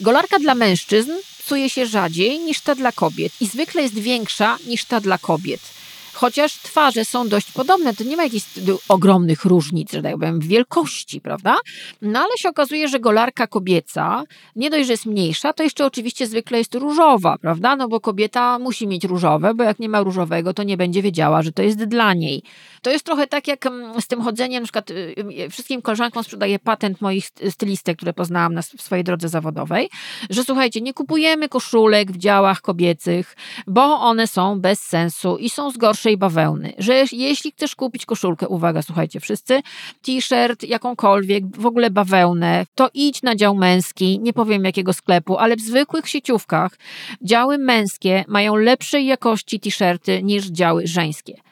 Golarka 0.00 0.38
dla 0.38 0.54
mężczyzn 0.54 1.12
psuje 1.46 1.70
się 1.70 1.86
rzadziej 1.86 2.38
niż 2.38 2.60
ta 2.60 2.74
dla 2.74 2.92
kobiet 2.92 3.32
i 3.40 3.46
zwykle 3.46 3.82
jest 3.82 3.98
większa 3.98 4.58
niż 4.66 4.84
ta 4.84 5.00
dla 5.00 5.18
kobiet. 5.18 5.75
Chociaż 6.16 6.52
twarze 6.52 7.04
są 7.04 7.28
dość 7.28 7.52
podobne, 7.52 7.94
to 7.94 8.04
nie 8.04 8.16
ma 8.16 8.24
jakichś 8.24 8.46
ogromnych 8.88 9.44
różnic, 9.44 9.92
że 9.92 10.02
tak 10.02 10.12
powiem, 10.12 10.40
wielkości, 10.40 11.20
prawda? 11.20 11.56
No 12.02 12.18
ale 12.20 12.30
się 12.38 12.48
okazuje, 12.48 12.88
że 12.88 13.00
golarka 13.00 13.46
kobieca 13.46 14.22
nie 14.56 14.70
dość, 14.70 14.86
że 14.86 14.92
jest 14.92 15.06
mniejsza, 15.06 15.52
to 15.52 15.62
jeszcze 15.62 15.86
oczywiście 15.86 16.26
zwykle 16.26 16.58
jest 16.58 16.74
różowa, 16.74 17.38
prawda? 17.38 17.76
No 17.76 17.88
bo 17.88 18.00
kobieta 18.00 18.58
musi 18.58 18.86
mieć 18.86 19.04
różowe, 19.04 19.54
bo 19.54 19.64
jak 19.64 19.78
nie 19.78 19.88
ma 19.88 20.02
różowego, 20.02 20.54
to 20.54 20.62
nie 20.62 20.76
będzie 20.76 21.02
wiedziała, 21.02 21.42
że 21.42 21.52
to 21.52 21.62
jest 21.62 21.84
dla 21.84 22.14
niej. 22.14 22.42
To 22.82 22.90
jest 22.90 23.04
trochę 23.04 23.26
tak 23.26 23.48
jak 23.48 23.66
mm, 23.66 24.00
z 24.00 24.06
tym 24.06 24.22
chodzeniem, 24.22 24.62
na 24.62 24.64
przykład 24.64 24.90
y, 24.90 25.14
y, 25.44 25.50
wszystkim 25.50 25.82
koleżankom 25.82 26.24
sprzedaję 26.24 26.58
patent 26.58 27.00
moich 27.00 27.26
stylistek, 27.50 27.96
które 27.96 28.12
poznałam 28.12 28.54
na, 28.54 28.62
w 28.62 28.82
swojej 28.82 29.04
drodze 29.04 29.28
zawodowej, 29.28 29.90
że 30.30 30.44
słuchajcie, 30.44 30.80
nie 30.80 30.94
kupujemy 30.94 31.48
koszulek 31.48 32.12
w 32.12 32.16
działach 32.16 32.60
kobiecych, 32.60 33.36
bo 33.66 34.00
one 34.00 34.26
są 34.26 34.60
bez 34.60 34.80
sensu 34.80 35.36
i 35.36 35.50
są 35.50 35.70
z 35.70 35.76
gorszej 36.06 36.16
bawełny. 36.16 36.72
Że 36.78 37.04
jeśli 37.12 37.52
chcesz 37.52 37.74
kupić 37.74 38.06
koszulkę, 38.06 38.48
uwaga, 38.48 38.82
słuchajcie 38.82 39.20
wszyscy, 39.20 39.60
t-shirt, 40.02 40.62
jakąkolwiek, 40.62 41.56
w 41.56 41.66
ogóle 41.66 41.90
bawełnę, 41.90 42.66
to 42.74 42.90
idź 42.94 43.22
na 43.22 43.36
dział 43.36 43.54
męski, 43.54 44.18
nie 44.20 44.32
powiem 44.32 44.64
jakiego 44.64 44.92
sklepu, 44.92 45.38
ale 45.38 45.56
w 45.56 45.60
zwykłych 45.60 46.08
sieciówkach 46.08 46.78
działy 47.22 47.58
męskie 47.58 48.24
mają 48.28 48.56
lepszej 48.56 49.06
jakości 49.06 49.60
t-shirty 49.60 50.22
niż 50.22 50.46
działy 50.46 50.86
żeńskie. 50.86 51.45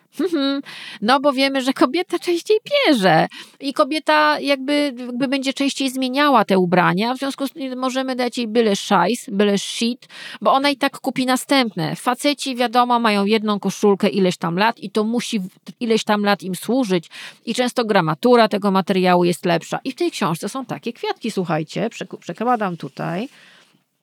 No 1.03 1.21
bo 1.21 1.33
wiemy, 1.33 1.63
że 1.63 1.73
kobieta 1.73 2.19
częściej 2.19 2.59
bierze 2.71 3.27
i 3.61 3.73
kobieta 3.73 4.41
jakby, 4.41 4.95
jakby 4.99 5.29
będzie 5.29 5.53
częściej 5.53 5.91
zmieniała 5.91 6.45
te 6.45 6.59
ubrania, 6.59 7.15
w 7.15 7.19
związku 7.19 7.47
z 7.47 7.53
tym 7.53 7.79
możemy 7.79 8.17
dać 8.17 8.39
jej 8.39 8.49
byle 8.49 8.77
szajs, 8.77 9.27
byle 9.31 9.59
shit, 9.59 10.09
bo 10.41 10.53
ona 10.53 10.71
i 10.71 10.77
tak 10.77 11.01
kupi 11.01 11.27
następne. 11.27 11.97
Faceci 11.97 12.57
wiadomo 12.57 12.99
mają 12.99 13.25
jedną 13.25 13.61
koszulkę 13.61 14.09
ileś 14.09 14.37
tam 14.37 14.59
lat 14.59 14.79
i 14.79 14.91
to 14.91 15.05
musi 15.05 15.41
ileś 15.81 16.05
tam 16.05 16.25
lat 16.25 16.43
im 16.43 16.55
służyć 16.55 17.09
i 17.47 17.55
często 17.55 17.85
gramatura 17.85 18.49
tego 18.49 18.71
materiału 18.71 19.25
jest 19.25 19.45
lepsza. 19.45 19.79
I 19.85 19.93
w 19.93 19.95
tej 19.95 20.11
książce 20.11 20.49
są 20.49 20.65
takie 20.65 20.93
kwiatki, 20.93 21.31
słuchajcie, 21.31 21.91
przekładam 22.21 22.77
tutaj, 22.77 23.29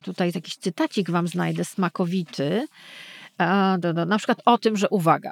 tutaj 0.04 0.32
jakiś 0.34 0.56
cytacik 0.56 1.10
wam 1.10 1.28
znajdę, 1.28 1.64
smakowity, 1.64 2.66
na 4.06 4.18
przykład 4.18 4.38
o 4.44 4.58
tym, 4.58 4.76
że 4.76 4.88
uwaga, 4.88 5.30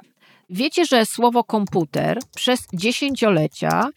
Wiecie, 0.53 0.85
że 0.85 1.05
słowo 1.05 1.43
komputer 1.43 2.19
przez 2.35 2.59
dziesięciolecia, 2.73 3.89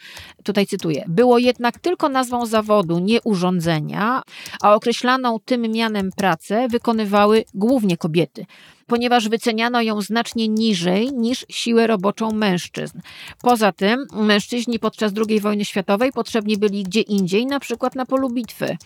tutaj 0.44 0.66
cytuję, 0.66 1.04
było 1.08 1.38
jednak 1.38 1.78
tylko 1.78 2.08
nazwą 2.08 2.46
zawodu, 2.46 2.98
nie 2.98 3.22
urządzenia, 3.22 4.22
a 4.62 4.74
określaną 4.74 5.38
tym 5.44 5.62
mianem 5.62 6.10
pracę 6.16 6.68
wykonywały 6.68 7.44
głównie 7.54 7.96
kobiety 7.96 8.46
ponieważ 8.86 9.28
wyceniano 9.28 9.82
ją 9.82 10.00
znacznie 10.00 10.48
niżej 10.48 11.12
niż 11.12 11.46
siłę 11.48 11.86
roboczą 11.86 12.30
mężczyzn. 12.32 13.00
Poza 13.42 13.72
tym 13.72 14.06
mężczyźni 14.12 14.78
podczas 14.78 15.12
II 15.28 15.40
wojny 15.40 15.64
światowej 15.64 16.12
potrzebni 16.12 16.56
byli 16.56 16.82
gdzie 16.82 17.00
indziej, 17.00 17.46
na 17.46 17.60
przykład 17.60 17.94
na 17.94 18.06
polu 18.06 18.30
bitwy. 18.30 18.76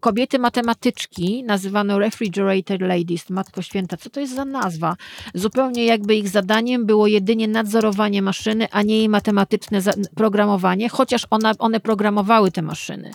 Kobiety 0.00 0.38
matematyczki 0.38 1.44
nazywano 1.44 1.98
refrigerator 1.98 2.80
ladies, 2.80 3.30
Matko 3.30 3.62
Święta, 3.62 3.96
co 3.96 4.10
to 4.10 4.20
jest 4.20 4.34
za 4.34 4.44
nazwa? 4.44 4.96
Zupełnie 5.34 5.84
jakby 5.84 6.14
ich 6.14 6.28
zadaniem 6.28 6.86
było 6.86 7.06
jedynie 7.06 7.48
nadzorowanie 7.48 8.22
maszyny, 8.22 8.68
a 8.70 8.82
nie 8.82 8.96
jej 8.96 9.08
matematyczne 9.08 9.80
programowanie, 10.14 10.88
chociaż 10.88 11.26
ona, 11.30 11.52
one 11.58 11.80
programowały 11.80 12.50
te 12.50 12.62
maszyny 12.62 13.10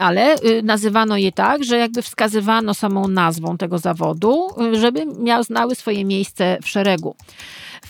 ale 0.00 0.34
y, 0.34 0.62
nazywano 0.62 1.16
je 1.16 1.32
tak, 1.32 1.64
że 1.64 1.78
jakby 1.78 2.02
wskazywano 2.02 2.74
samą 2.74 3.08
nazwą 3.08 3.58
tego 3.58 3.78
zawodu, 3.78 4.48
y, 4.74 4.80
żeby 4.80 5.06
miał, 5.06 5.42
znały 5.42 5.74
swoje 5.74 6.04
miejsce 6.04 6.58
w 6.62 6.68
szeregu. 6.68 7.14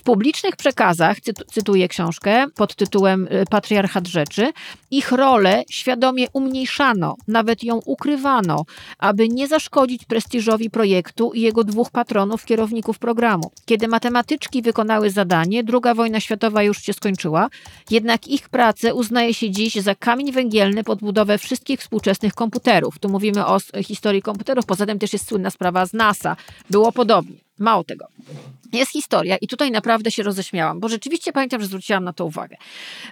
W 0.01 0.03
publicznych 0.03 0.57
przekazach, 0.57 1.17
cytuję 1.53 1.89
książkę 1.89 2.47
pod 2.57 2.75
tytułem 2.75 3.29
y, 3.33 3.45
Patriarchat 3.51 4.09
Rzeczy, 4.09 4.53
ich 4.91 5.13
rolę 5.13 5.63
świadomie 5.71 6.27
umniejszano, 6.33 7.17
nawet 7.29 7.65
ją 7.65 7.81
ukrywano, 7.85 8.65
aby 8.99 9.29
nie 9.29 9.49
zaszkodzić 9.49 10.05
prestiżowi 10.05 10.71
projektu 10.71 11.33
i 11.33 11.41
jego 11.41 11.65
dwóch 11.65 11.91
patronów, 11.91 12.45
kierowników 12.45 12.99
programu. 12.99 13.51
Kiedy 13.67 13.89
matematyczki 13.89 14.63
wykonały 14.63 15.11
zadanie, 15.11 15.63
II 15.73 15.95
wojna 15.95 16.21
światowa 16.21 16.63
już 16.63 16.83
się 16.83 16.93
skończyła, 16.93 17.49
jednak 17.91 18.29
ich 18.29 18.49
pracę 18.49 18.95
uznaje 18.95 19.35
się 19.35 19.51
dziś 19.51 19.75
za 19.75 19.95
kamień 19.95 20.33
węgielny 20.33 20.85
pod 20.85 20.99
budowę 20.99 21.39
wszystkich 21.39 21.81
współczesnych 21.81 22.35
komputerów. 22.35 22.99
Tu 22.99 23.09
mówimy 23.09 23.47
o 23.47 23.59
historii 23.85 24.23
komputerów, 24.23 24.67
poza 24.67 24.87
tym 24.87 24.99
też 24.99 25.13
jest 25.13 25.29
słynna 25.29 25.51
sprawa 25.51 25.87
z 25.87 25.93
NASA. 25.93 26.37
Było 26.71 26.93
podobnie. 26.93 27.37
Mało 27.59 27.85
tego. 27.85 28.07
Jest 28.73 28.93
historia 28.93 29.37
i 29.37 29.49
tutaj 29.49 29.71
naprawdę 29.71 30.11
się 30.11 30.23
roześmiałam, 30.23 30.81
bo 30.81 30.89
rzeczywiście 30.89 31.33
pamiętam, 31.33 31.61
że 31.61 31.67
zwróciłam 31.67 32.05
na 32.05 32.13
to 32.13 32.27
uwagę. 32.27 32.57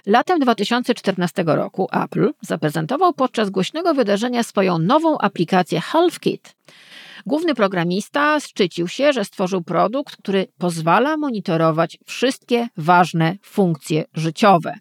Latem 0.05 0.39
2014 0.39 1.43
roku 1.47 1.89
Apple 1.91 2.33
zaprezentował 2.41 3.13
podczas 3.13 3.49
głośnego 3.49 3.93
wydarzenia 3.93 4.43
swoją 4.43 4.79
nową 4.79 5.17
aplikację 5.17 5.81
HealthKit. 5.81 6.55
Główny 7.25 7.55
programista 7.55 8.39
szczycił 8.39 8.87
się, 8.87 9.13
że 9.13 9.25
stworzył 9.25 9.61
produkt, 9.63 10.17
który 10.17 10.47
pozwala 10.57 11.17
monitorować 11.17 11.97
wszystkie 12.05 12.67
ważne 12.77 13.35
funkcje 13.43 14.05
życiowe, 14.13 14.73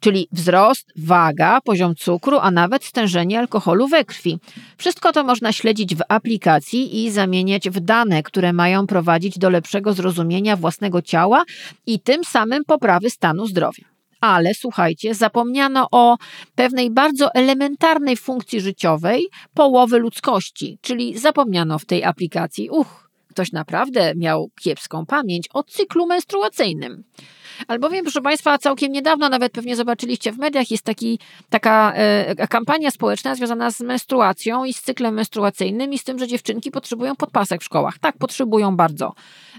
czyli 0.00 0.28
wzrost, 0.32 0.86
waga, 0.96 1.60
poziom 1.60 1.94
cukru, 1.94 2.38
a 2.38 2.50
nawet 2.50 2.84
stężenie 2.84 3.38
alkoholu 3.38 3.88
we 3.88 4.04
krwi. 4.04 4.38
Wszystko 4.78 5.12
to 5.12 5.24
można 5.24 5.52
śledzić 5.52 5.94
w 5.94 6.02
aplikacji 6.08 7.04
i 7.04 7.10
zamieniać 7.10 7.70
w 7.70 7.80
dane, 7.80 8.22
które 8.22 8.52
mają 8.52 8.86
prowadzić 8.86 9.38
do 9.38 9.50
lepszego 9.50 9.92
zrozumienia 9.92 10.56
własnego 10.56 11.02
ciała 11.02 11.44
i 11.86 12.00
tym 12.00 12.24
samym 12.24 12.64
poprawy 12.64 13.10
stanu 13.10 13.46
zdrowia 13.46 13.93
ale 14.24 14.54
słuchajcie, 14.54 15.14
zapomniano 15.14 15.88
o 15.90 16.16
pewnej 16.54 16.90
bardzo 16.90 17.34
elementarnej 17.34 18.16
funkcji 18.16 18.60
życiowej 18.60 19.26
połowy 19.54 19.98
ludzkości, 19.98 20.78
czyli 20.82 21.18
zapomniano 21.18 21.78
w 21.78 21.84
tej 21.84 22.04
aplikacji, 22.04 22.70
uch, 22.70 23.03
ktoś 23.34 23.52
naprawdę 23.52 24.12
miał 24.16 24.50
kiepską 24.60 25.06
pamięć 25.06 25.48
o 25.52 25.62
cyklu 25.62 26.06
menstruacyjnym. 26.06 27.04
Albowiem, 27.68 28.02
proszę 28.02 28.20
Państwa, 28.20 28.58
całkiem 28.58 28.92
niedawno, 28.92 29.28
nawet 29.28 29.52
pewnie 29.52 29.76
zobaczyliście 29.76 30.32
w 30.32 30.38
mediach, 30.38 30.70
jest 30.70 30.84
taki, 30.84 31.18
taka 31.50 31.92
e, 31.94 32.46
kampania 32.48 32.90
społeczna 32.90 33.34
związana 33.34 33.70
z 33.70 33.80
menstruacją 33.80 34.64
i 34.64 34.72
z 34.72 34.82
cyklem 34.82 35.14
menstruacyjnym 35.14 35.92
i 35.92 35.98
z 35.98 36.04
tym, 36.04 36.18
że 36.18 36.26
dziewczynki 36.26 36.70
potrzebują 36.70 37.16
podpasek 37.16 37.60
w 37.60 37.64
szkołach. 37.64 37.98
Tak, 37.98 38.18
potrzebują 38.18 38.76
bardzo. 38.76 39.12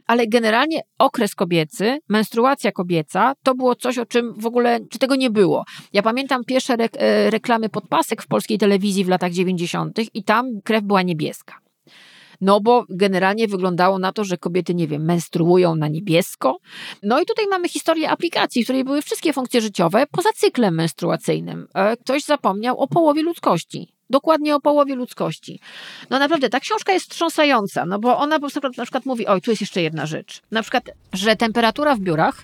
Ale 0.07 0.27
generalnie 0.27 0.81
okres 0.97 1.35
kobiecy, 1.35 1.99
menstruacja 2.09 2.71
kobieca, 2.71 3.33
to 3.43 3.55
było 3.55 3.75
coś, 3.75 3.97
o 3.97 4.05
czym 4.05 4.33
w 4.37 4.45
ogóle, 4.45 4.79
czy 4.89 4.99
tego 4.99 5.15
nie 5.15 5.29
było. 5.29 5.65
Ja 5.93 6.01
pamiętam 6.01 6.43
pierwsze 6.43 6.73
re, 6.73 6.89
e, 6.97 7.29
reklamy 7.29 7.69
podpasek 7.69 8.21
w 8.21 8.27
polskiej 8.27 8.57
telewizji 8.57 9.05
w 9.05 9.09
latach 9.09 9.31
90. 9.31 9.99
i 10.13 10.23
tam 10.23 10.61
krew 10.63 10.83
była 10.83 11.01
niebieska. 11.01 11.64
No 12.41 12.61
bo 12.61 12.85
generalnie 12.89 13.47
wyglądało 13.47 13.99
na 13.99 14.13
to, 14.13 14.23
że 14.23 14.37
kobiety, 14.37 14.75
nie 14.75 14.87
wiem, 14.87 15.05
menstruują 15.05 15.75
na 15.75 15.87
niebiesko. 15.87 16.57
No 17.03 17.21
i 17.21 17.25
tutaj 17.25 17.45
mamy 17.49 17.69
historię 17.69 18.09
aplikacji, 18.09 18.63
w 18.63 18.65
której 18.65 18.83
były 18.83 19.01
wszystkie 19.01 19.33
funkcje 19.33 19.61
życiowe 19.61 20.05
poza 20.11 20.29
cyklem 20.35 20.75
menstruacyjnym. 20.75 21.67
E, 21.73 21.97
ktoś 21.97 22.23
zapomniał 22.23 22.77
o 22.79 22.87
połowie 22.87 23.23
ludzkości. 23.23 23.95
Dokładnie 24.09 24.55
o 24.55 24.59
połowie 24.59 24.95
ludzkości. 24.95 25.59
No 26.09 26.19
naprawdę, 26.19 26.49
ta 26.49 26.59
książka 26.59 26.93
jest 26.93 27.05
wstrząsająca, 27.05 27.85
no 27.85 27.99
bo 27.99 28.17
ona 28.17 28.35
po 28.35 28.39
prostu 28.39 28.59
na 28.77 28.83
przykład 28.83 29.05
mówi, 29.05 29.27
oj, 29.27 29.41
tu 29.41 29.51
jest 29.51 29.61
jeszcze 29.61 29.81
jedna 29.81 30.05
rzecz. 30.05 30.41
Na 30.51 30.61
przykład, 30.61 30.83
że 31.13 31.35
temperatura 31.35 31.95
w 31.95 31.99
biurach 31.99 32.43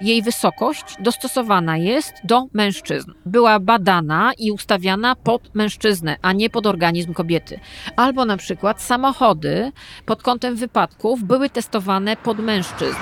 jej 0.00 0.22
wysokość 0.22 0.84
dostosowana 1.00 1.76
jest 1.76 2.14
do 2.24 2.46
mężczyzn. 2.52 3.12
Była 3.26 3.60
badana 3.60 4.32
i 4.38 4.52
ustawiana 4.52 5.16
pod 5.16 5.54
mężczyznę, 5.54 6.16
a 6.22 6.32
nie 6.32 6.50
pod 6.50 6.66
organizm 6.66 7.14
kobiety. 7.14 7.60
Albo 7.96 8.24
na 8.24 8.36
przykład 8.36 8.82
samochody 8.82 9.72
pod 10.06 10.22
kątem 10.22 10.56
wypadków 10.56 11.24
były 11.24 11.50
testowane 11.50 12.16
pod 12.16 12.38
mężczyzn 12.38 12.98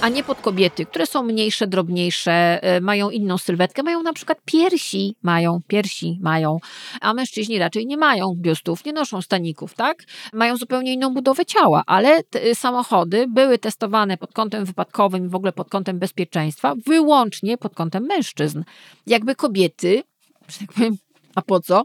a 0.00 0.08
nie 0.08 0.24
pod 0.24 0.40
kobiety, 0.40 0.86
które 0.86 1.06
są 1.06 1.22
mniejsze, 1.22 1.66
drobniejsze, 1.66 2.62
e, 2.62 2.80
mają 2.80 3.10
inną 3.10 3.38
sylwetkę, 3.38 3.82
mają 3.82 4.02
na 4.02 4.12
przykład 4.12 4.38
piersi, 4.44 5.16
mają 5.22 5.60
piersi, 5.66 6.18
mają, 6.20 6.58
a 7.00 7.14
mężczyźni 7.14 7.58
raczej 7.58 7.86
nie 7.86 7.96
mają 7.96 8.34
biustów, 8.36 8.84
nie 8.84 8.92
noszą 8.92 9.22
staników, 9.22 9.74
tak? 9.74 10.04
Mają 10.32 10.56
zupełnie 10.56 10.92
inną 10.92 11.14
budowę 11.14 11.46
ciała, 11.46 11.82
ale 11.86 12.22
te 12.22 12.54
samochody 12.54 13.26
były 13.28 13.58
testowane 13.58 14.16
pod 14.16 14.32
kątem 14.32 14.64
wypadkowym 14.64 15.26
i 15.26 15.28
w 15.28 15.34
ogóle 15.34 15.52
pod 15.52 15.70
kątem 15.70 15.98
bezpieczeństwa, 15.98 16.74
wyłącznie 16.86 17.58
pod 17.58 17.74
kątem 17.74 18.02
mężczyzn. 18.06 18.62
Jakby 19.06 19.34
kobiety, 19.34 20.02
że 20.48 20.58
tak 20.58 20.72
powiem, 20.72 20.96
a 21.34 21.42
po 21.42 21.60
co? 21.60 21.82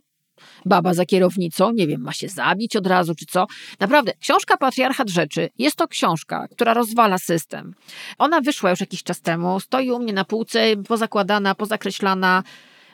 Baba 0.66 0.94
za 0.94 1.06
kierownicą, 1.06 1.72
nie 1.72 1.88
wiem, 1.88 2.02
ma 2.02 2.14
się 2.14 2.30
zabić 2.30 2.76
od 2.76 2.88
razu 2.88 3.16
czy 3.16 3.26
co. 3.26 3.48
Naprawdę, 3.80 4.12
książka 4.20 4.58
Patriarchat 4.58 5.10
Rzeczy 5.10 5.50
jest 5.58 5.76
to 5.76 5.88
książka, 5.88 6.48
która 6.48 6.74
rozwala 6.74 7.18
system. 7.18 7.76
Ona 8.18 8.42
wyszła 8.42 8.70
już 8.70 8.80
jakiś 8.80 9.04
czas 9.04 9.22
temu, 9.22 9.60
stoi 9.60 9.92
u 9.92 10.00
mnie 10.00 10.14
na 10.14 10.26
półce, 10.26 10.76
pozakładana, 10.88 11.56
pozakreślana. 11.56 12.44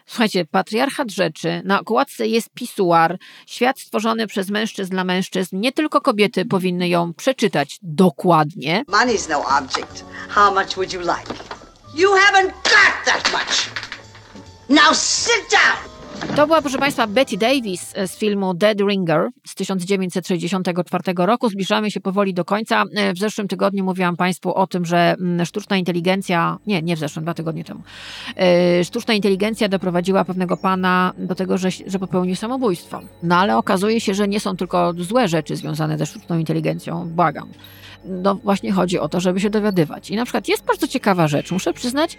Słuchajcie, 0.06 0.46
patriarchat 0.46 1.12
rzeczy, 1.12 1.62
na 1.66 1.80
okładce 1.80 2.28
jest 2.28 2.50
pisuar, 2.50 3.18
świat 3.48 3.80
stworzony 3.80 4.28
przez 4.28 4.50
mężczyzn 4.50 4.92
dla 4.92 5.04
mężczyzn. 5.04 5.60
Nie 5.60 5.72
tylko 5.72 6.02
kobiety 6.02 6.46
powinny 6.46 6.90
ją 6.90 7.14
przeczytać 7.14 7.80
dokładnie. 7.82 8.84
Money's 8.88 9.30
no 9.30 9.44
object. 9.58 10.06
How 10.30 10.54
much 10.54 10.76
would 10.76 10.94
you 10.94 11.00
like? 11.00 11.34
You 11.96 12.10
haven't 12.10 12.52
got 12.64 13.06
that 13.06 13.32
much. 13.34 13.70
Now 14.70 14.96
sit 14.96 15.52
down! 15.52 15.99
To 16.36 16.48
była, 16.48 16.62
proszę 16.62 16.78
Państwa, 16.78 17.08
Betty 17.08 17.38
Davis 17.38 17.94
z 18.08 18.18
filmu 18.18 18.54
Dead 18.54 18.80
Ringer 18.80 19.30
z 19.46 19.56
1964 19.56 21.04
roku. 21.18 21.50
Zbliżamy 21.50 21.92
się 21.92 22.00
powoli 22.00 22.34
do 22.34 22.46
końca. 22.46 22.84
W 23.16 23.20
zeszłym 23.20 23.48
tygodniu 23.48 23.84
mówiłam 23.84 24.18
Państwu 24.18 24.54
o 24.54 24.68
tym, 24.68 24.86
że 24.86 25.16
mm, 25.20 25.46
sztuczna 25.46 25.78
inteligencja, 25.78 26.58
nie, 26.68 26.82
nie 26.82 26.96
w 26.96 27.00
zeszłym, 27.00 27.26
dwa 27.26 27.34
tygodnie 27.34 27.64
temu, 27.64 27.82
e, 28.36 28.84
sztuczna 28.84 29.14
inteligencja 29.14 29.70
doprowadziła 29.70 30.26
pewnego 30.26 30.58
pana 30.58 31.14
do 31.18 31.36
tego, 31.36 31.58
że, 31.58 31.70
że 31.88 32.00
popełnił 32.00 32.36
samobójstwo. 32.36 33.02
No 33.24 33.36
ale 33.36 33.58
okazuje 33.58 34.02
się, 34.02 34.14
że 34.14 34.28
nie 34.28 34.40
są 34.40 34.58
tylko 34.58 34.94
złe 34.98 35.28
rzeczy 35.28 35.56
związane 35.56 35.98
ze 35.98 36.06
sztuczną 36.06 36.38
inteligencją. 36.38 37.10
Błagam 37.10 37.50
no 38.06 38.36
właśnie 38.36 38.72
chodzi 38.72 39.00
o 39.00 39.10
to, 39.10 39.20
żeby 39.20 39.40
się 39.40 39.50
dowiadywać. 39.50 40.10
I 40.10 40.16
na 40.16 40.26
przykład 40.26 40.48
jest 40.48 40.66
bardzo 40.66 40.88
ciekawa 40.88 41.28
rzecz, 41.28 41.52
muszę 41.52 41.74
przyznać, 41.74 42.18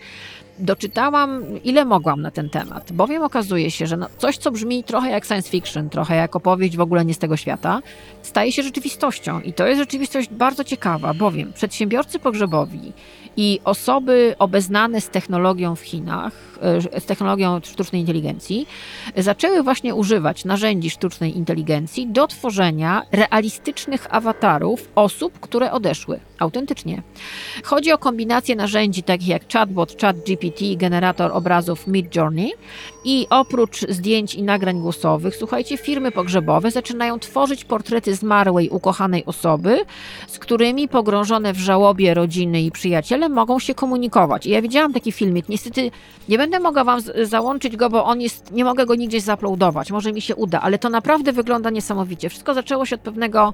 doczytałam 0.58 1.44
ile 1.64 1.84
mogłam 1.84 2.22
na 2.22 2.30
ten 2.30 2.50
temat, 2.50 2.92
bowiem 2.92 3.22
okazuje 3.22 3.70
się, 3.70 3.86
że 3.86 3.96
no 3.96 4.06
coś, 4.18 4.36
co 4.36 4.50
brzmi 4.50 4.84
trochę 4.84 5.10
jak 5.10 5.24
science 5.24 5.50
fiction, 5.50 5.90
trochę 5.90 6.16
jak 6.16 6.36
opowieść 6.36 6.76
w 6.76 6.80
ogóle 6.80 7.04
nie 7.04 7.14
z 7.14 7.18
tego 7.18 7.36
świata, 7.36 7.82
staje 8.22 8.52
się 8.52 8.62
rzeczywistością. 8.62 9.40
I 9.40 9.52
to 9.52 9.66
jest 9.66 9.78
rzeczywistość 9.78 10.28
bardzo 10.30 10.64
ciekawa, 10.64 11.14
bowiem 11.14 11.52
przedsiębiorcy 11.52 12.18
pogrzebowi 12.18 12.92
i 13.40 13.60
osoby 13.64 14.34
obeznane 14.38 15.00
z 15.00 15.08
technologią 15.08 15.76
w 15.76 15.80
Chinach, 15.80 16.32
e, 16.94 17.00
z 17.00 17.04
technologią 17.04 17.60
sztucznej 17.64 18.00
inteligencji, 18.00 18.66
zaczęły 19.16 19.62
właśnie 19.62 19.94
używać 19.94 20.44
narzędzi 20.44 20.90
sztucznej 20.90 21.36
inteligencji 21.36 22.06
do 22.06 22.26
tworzenia 22.26 23.02
realistycznych 23.12 24.14
awatarów 24.14 24.88
osób, 24.94 25.40
które 25.40 25.72
odeszły 25.72 26.20
Autentycznie. 26.40 27.02
Chodzi 27.64 27.92
o 27.92 27.98
kombinację 27.98 28.56
narzędzi 28.56 29.02
takich 29.02 29.28
jak 29.28 29.52
chatbot, 29.52 30.00
ChatGPT, 30.00 30.64
generator 30.76 31.32
obrazów 31.32 31.86
Midjourney 31.86 32.52
i 33.04 33.26
oprócz 33.30 33.80
zdjęć 33.88 34.34
i 34.34 34.42
nagrań 34.42 34.80
głosowych, 34.80 35.36
słuchajcie, 35.36 35.76
firmy 35.76 36.12
pogrzebowe 36.12 36.70
zaczynają 36.70 37.18
tworzyć 37.18 37.64
portrety 37.64 38.14
zmarłej, 38.14 38.68
ukochanej 38.68 39.24
osoby, 39.24 39.78
z 40.28 40.38
którymi 40.38 40.88
pogrążone 40.88 41.52
w 41.52 41.58
żałobie 41.58 42.14
rodziny 42.14 42.62
i 42.62 42.70
przyjaciele 42.70 43.28
mogą 43.28 43.58
się 43.58 43.74
komunikować. 43.74 44.46
I 44.46 44.50
ja 44.50 44.62
widziałam 44.62 44.92
taki 44.92 45.12
filmik, 45.12 45.48
niestety 45.48 45.90
nie 46.28 46.38
będę 46.38 46.60
mogła 46.60 46.84
wam 46.84 47.00
załączyć 47.22 47.76
go, 47.76 47.90
bo 47.90 48.04
on 48.04 48.20
jest, 48.20 48.52
nie 48.52 48.64
mogę 48.64 48.86
go 48.86 48.94
nigdzie 48.94 49.20
zaploadować, 49.20 49.90
może 49.90 50.12
mi 50.12 50.20
się 50.20 50.36
uda, 50.36 50.60
ale 50.60 50.78
to 50.78 50.88
naprawdę 50.88 51.32
wygląda 51.32 51.70
niesamowicie. 51.70 52.28
Wszystko 52.28 52.54
zaczęło 52.54 52.86
się 52.86 52.96
od 52.96 53.02
pewnego 53.02 53.52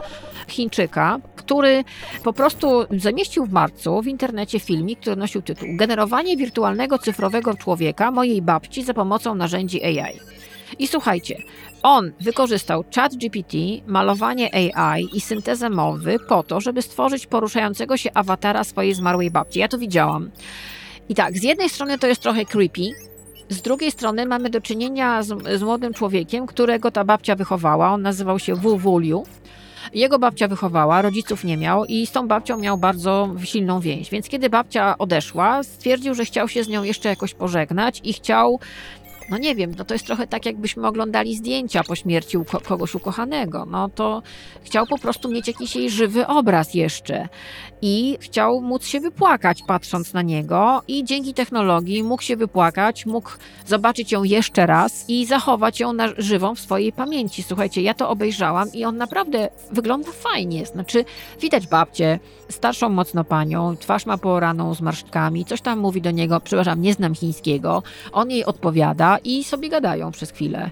Chińczyka, 0.49 1.19
który 1.37 1.85
po 2.25 2.33
prostu 2.33 2.76
zamieścił 2.99 3.47
w 3.47 3.53
marcu 3.53 4.03
w 4.03 4.07
internecie 4.07 4.61
filmik, 4.61 5.01
który 5.01 5.17
nosił 5.17 5.43
tytuł 5.43 5.69
Generowanie 5.71 6.37
wirtualnego 6.37 6.99
cyfrowego 6.99 7.55
człowieka 7.55 8.11
mojej 8.11 8.43
babci 8.43 8.83
za 8.83 8.95
pomocą 8.95 9.35
narzędzi 9.35 9.85
AI. 9.85 10.21
I 10.79 10.87
słuchajcie, 10.87 11.43
on 11.83 12.13
wykorzystał 12.21 12.85
ChatGPT, 12.95 13.57
malowanie 13.87 14.55
AI 14.55 15.09
i 15.13 15.21
syntezę 15.21 15.71
mowy 15.71 16.17
po 16.29 16.43
to, 16.43 16.61
żeby 16.61 16.83
stworzyć 16.83 17.27
poruszającego 17.27 17.97
się 17.97 18.11
awatara 18.15 18.65
swojej 18.65 18.95
zmarłej 18.95 19.31
babci. 19.31 19.59
Ja 19.59 19.69
to 19.69 19.79
widziałam. 19.79 20.31
I 21.09 21.15
tak, 21.15 21.39
z 21.39 21.43
jednej 21.43 21.69
strony 21.69 21.99
to 21.99 22.07
jest 22.07 22.21
trochę 22.21 22.45
creepy, 22.45 22.83
z 23.49 23.63
drugiej 23.63 23.91
strony 23.91 24.27
mamy 24.27 24.51
do 24.51 24.61
czynienia 24.61 25.23
z, 25.23 25.59
z 25.59 25.63
młodym 25.63 25.95
człowiekiem, 25.95 26.47
którego 26.47 26.91
ta 26.91 27.05
babcia 27.05 27.35
wychowała. 27.37 27.93
On 27.93 28.03
nazywał 28.03 28.39
się 28.39 28.55
Wu 28.55 28.79
Wuliu. 28.79 29.25
Jego 29.95 30.19
babcia 30.19 30.49
wychowała, 30.49 31.03
rodziców 31.03 31.45
nie 31.45 31.57
miał 31.57 31.85
i 31.85 32.07
z 32.07 32.13
tą 32.13 32.29
babcią 32.29 32.59
miał 32.59 32.79
bardzo 32.79 33.35
silną 33.45 33.81
więź. 33.81 34.11
Więc 34.11 34.29
kiedy 34.29 34.51
babcia 34.51 34.99
odeszła, 34.99 35.63
stwierdził, 35.63 36.15
że 36.15 36.25
chciał 36.25 36.49
się 36.49 36.65
z 36.65 36.69
nią 36.69 36.83
jeszcze 36.83 37.09
jakoś 37.09 37.35
pożegnać 37.35 38.01
i 38.05 38.13
chciał 38.13 38.61
no 39.31 39.39
nie 39.39 39.55
wiem, 39.55 39.75
no 39.79 39.85
to 39.85 39.95
jest 39.95 40.07
trochę 40.07 40.27
tak, 40.27 40.47
jakbyśmy 40.47 40.87
oglądali 40.87 41.37
zdjęcia 41.37 41.83
po 41.85 41.97
śmierci 41.97 42.39
uko- 42.39 42.63
kogoś 42.63 42.95
ukochanego. 42.95 43.67
No 43.67 43.89
to 43.89 44.23
chciał 44.63 44.87
po 44.87 44.99
prostu 44.99 45.29
mieć 45.29 45.49
jakiś 45.49 45.77
jej 45.77 45.91
żywy 45.91 46.27
obraz 46.27 46.75
jeszcze 46.75 47.29
i 47.87 48.19
chciał 48.21 48.61
móc 48.61 48.87
się 48.87 49.01
wypłakać 49.01 49.63
patrząc 49.67 50.13
na 50.13 50.23
niego 50.23 50.83
i 50.89 51.05
dzięki 51.05 51.35
technologii 51.35 52.03
mógł 52.03 52.23
się 52.23 52.37
wypłakać, 52.37 53.07
mógł 53.07 53.31
zobaczyć 53.67 54.13
ją 54.13 54.25
jeszcze 54.25 54.67
raz 54.67 55.05
i 55.09 55.27
zachować 55.27 55.81
ją 55.81 55.93
na 55.93 56.09
żywą 56.19 56.55
w 56.55 56.61
swojej 56.61 56.93
pamięci. 56.93 57.43
Słuchajcie, 57.43 57.83
ja 57.83 57.95
to 57.95 58.09
obejrzałam 58.09 58.73
i 58.73 58.85
on 58.85 58.97
naprawdę 58.97 59.49
wygląda 59.73 60.13
fajnie. 60.13 60.67
Znaczy, 60.67 61.05
widać 61.41 61.67
babcię, 61.67 62.19
starszą 62.49 62.89
mocno 62.89 63.25
panią, 63.25 63.77
twarz 63.77 64.07
ma 64.07 64.19
poraną 64.19 64.75
z 64.75 64.81
marszczkami, 64.81 65.45
coś 65.45 65.61
tam 65.61 65.79
mówi 65.79 66.03
do 66.03 66.11
niego, 66.11 66.41
przepraszam, 66.41 66.83
nie 66.83 66.93
znam 66.93 67.15
chińskiego, 67.15 67.83
on 68.13 68.31
jej 68.31 68.45
odpowiada 68.45 69.19
i 69.25 69.45
sobie 69.45 69.69
gadają 69.69 70.11
przez 70.11 70.31
chwilę. 70.31 70.71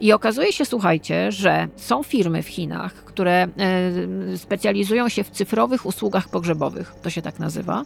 I 0.00 0.12
okazuje 0.12 0.52
się, 0.52 0.64
słuchajcie, 0.64 1.32
że 1.32 1.68
są 1.76 2.02
firmy 2.02 2.42
w 2.42 2.48
Chinach, 2.48 2.94
które 2.94 3.32
e, 3.32 3.48
specjalizują 4.36 5.08
się 5.08 5.24
w 5.24 5.30
cyfrowych 5.30 5.86
usługach 5.86 6.28
pogrzebowych, 6.28 6.45
to 7.02 7.10
się 7.10 7.22
tak 7.22 7.38
nazywa, 7.38 7.82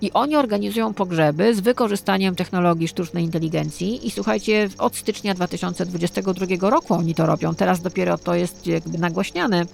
i 0.00 0.12
oni 0.12 0.36
organizują 0.36 0.94
pogrzeby 0.94 1.54
z 1.54 1.60
wykorzystaniem 1.60 2.36
technologii 2.36 2.88
sztucznej 2.88 3.24
inteligencji. 3.24 4.06
I 4.06 4.10
słuchajcie, 4.10 4.68
od 4.78 4.96
stycznia 4.96 5.34
2022 5.34 6.70
roku 6.70 6.94
oni 6.94 7.14
to 7.14 7.26
robią, 7.26 7.54
teraz 7.54 7.80
dopiero 7.80 8.18
to 8.18 8.34
jest 8.34 8.66
jakby 8.66 8.98
nagłaśniane. 8.98 9.66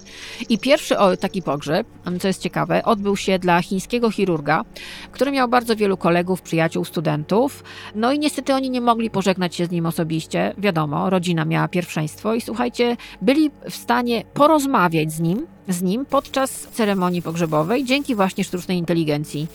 I 0.49 0.57
pierwszy 0.57 0.95
taki 1.19 1.41
pogrzeb, 1.41 1.87
co 2.19 2.27
jest 2.27 2.41
ciekawe, 2.41 2.83
odbył 2.83 3.17
się 3.17 3.39
dla 3.39 3.61
chińskiego 3.61 4.11
chirurga, 4.11 4.63
który 5.11 5.31
miał 5.31 5.47
bardzo 5.47 5.75
wielu 5.75 5.97
kolegów, 5.97 6.41
przyjaciół, 6.41 6.85
studentów. 6.85 7.63
No 7.95 8.11
i 8.11 8.19
niestety 8.19 8.53
oni 8.53 8.69
nie 8.69 8.81
mogli 8.81 9.09
pożegnać 9.09 9.55
się 9.55 9.65
z 9.65 9.71
nim 9.71 9.85
osobiście. 9.85 10.53
Wiadomo, 10.57 11.09
rodzina 11.09 11.45
miała 11.45 11.67
pierwszeństwo 11.67 12.33
i 12.33 12.41
słuchajcie, 12.41 12.97
byli 13.21 13.51
w 13.69 13.75
stanie 13.75 14.23
porozmawiać 14.33 15.11
z 15.11 15.19
nim, 15.19 15.47
z 15.69 15.81
nim 15.81 16.05
podczas 16.05 16.51
ceremonii 16.51 17.21
pogrzebowej 17.21 17.85
dzięki 17.85 18.15
właśnie 18.15 18.43
sztucznej 18.43 18.77
inteligencji. 18.77 19.47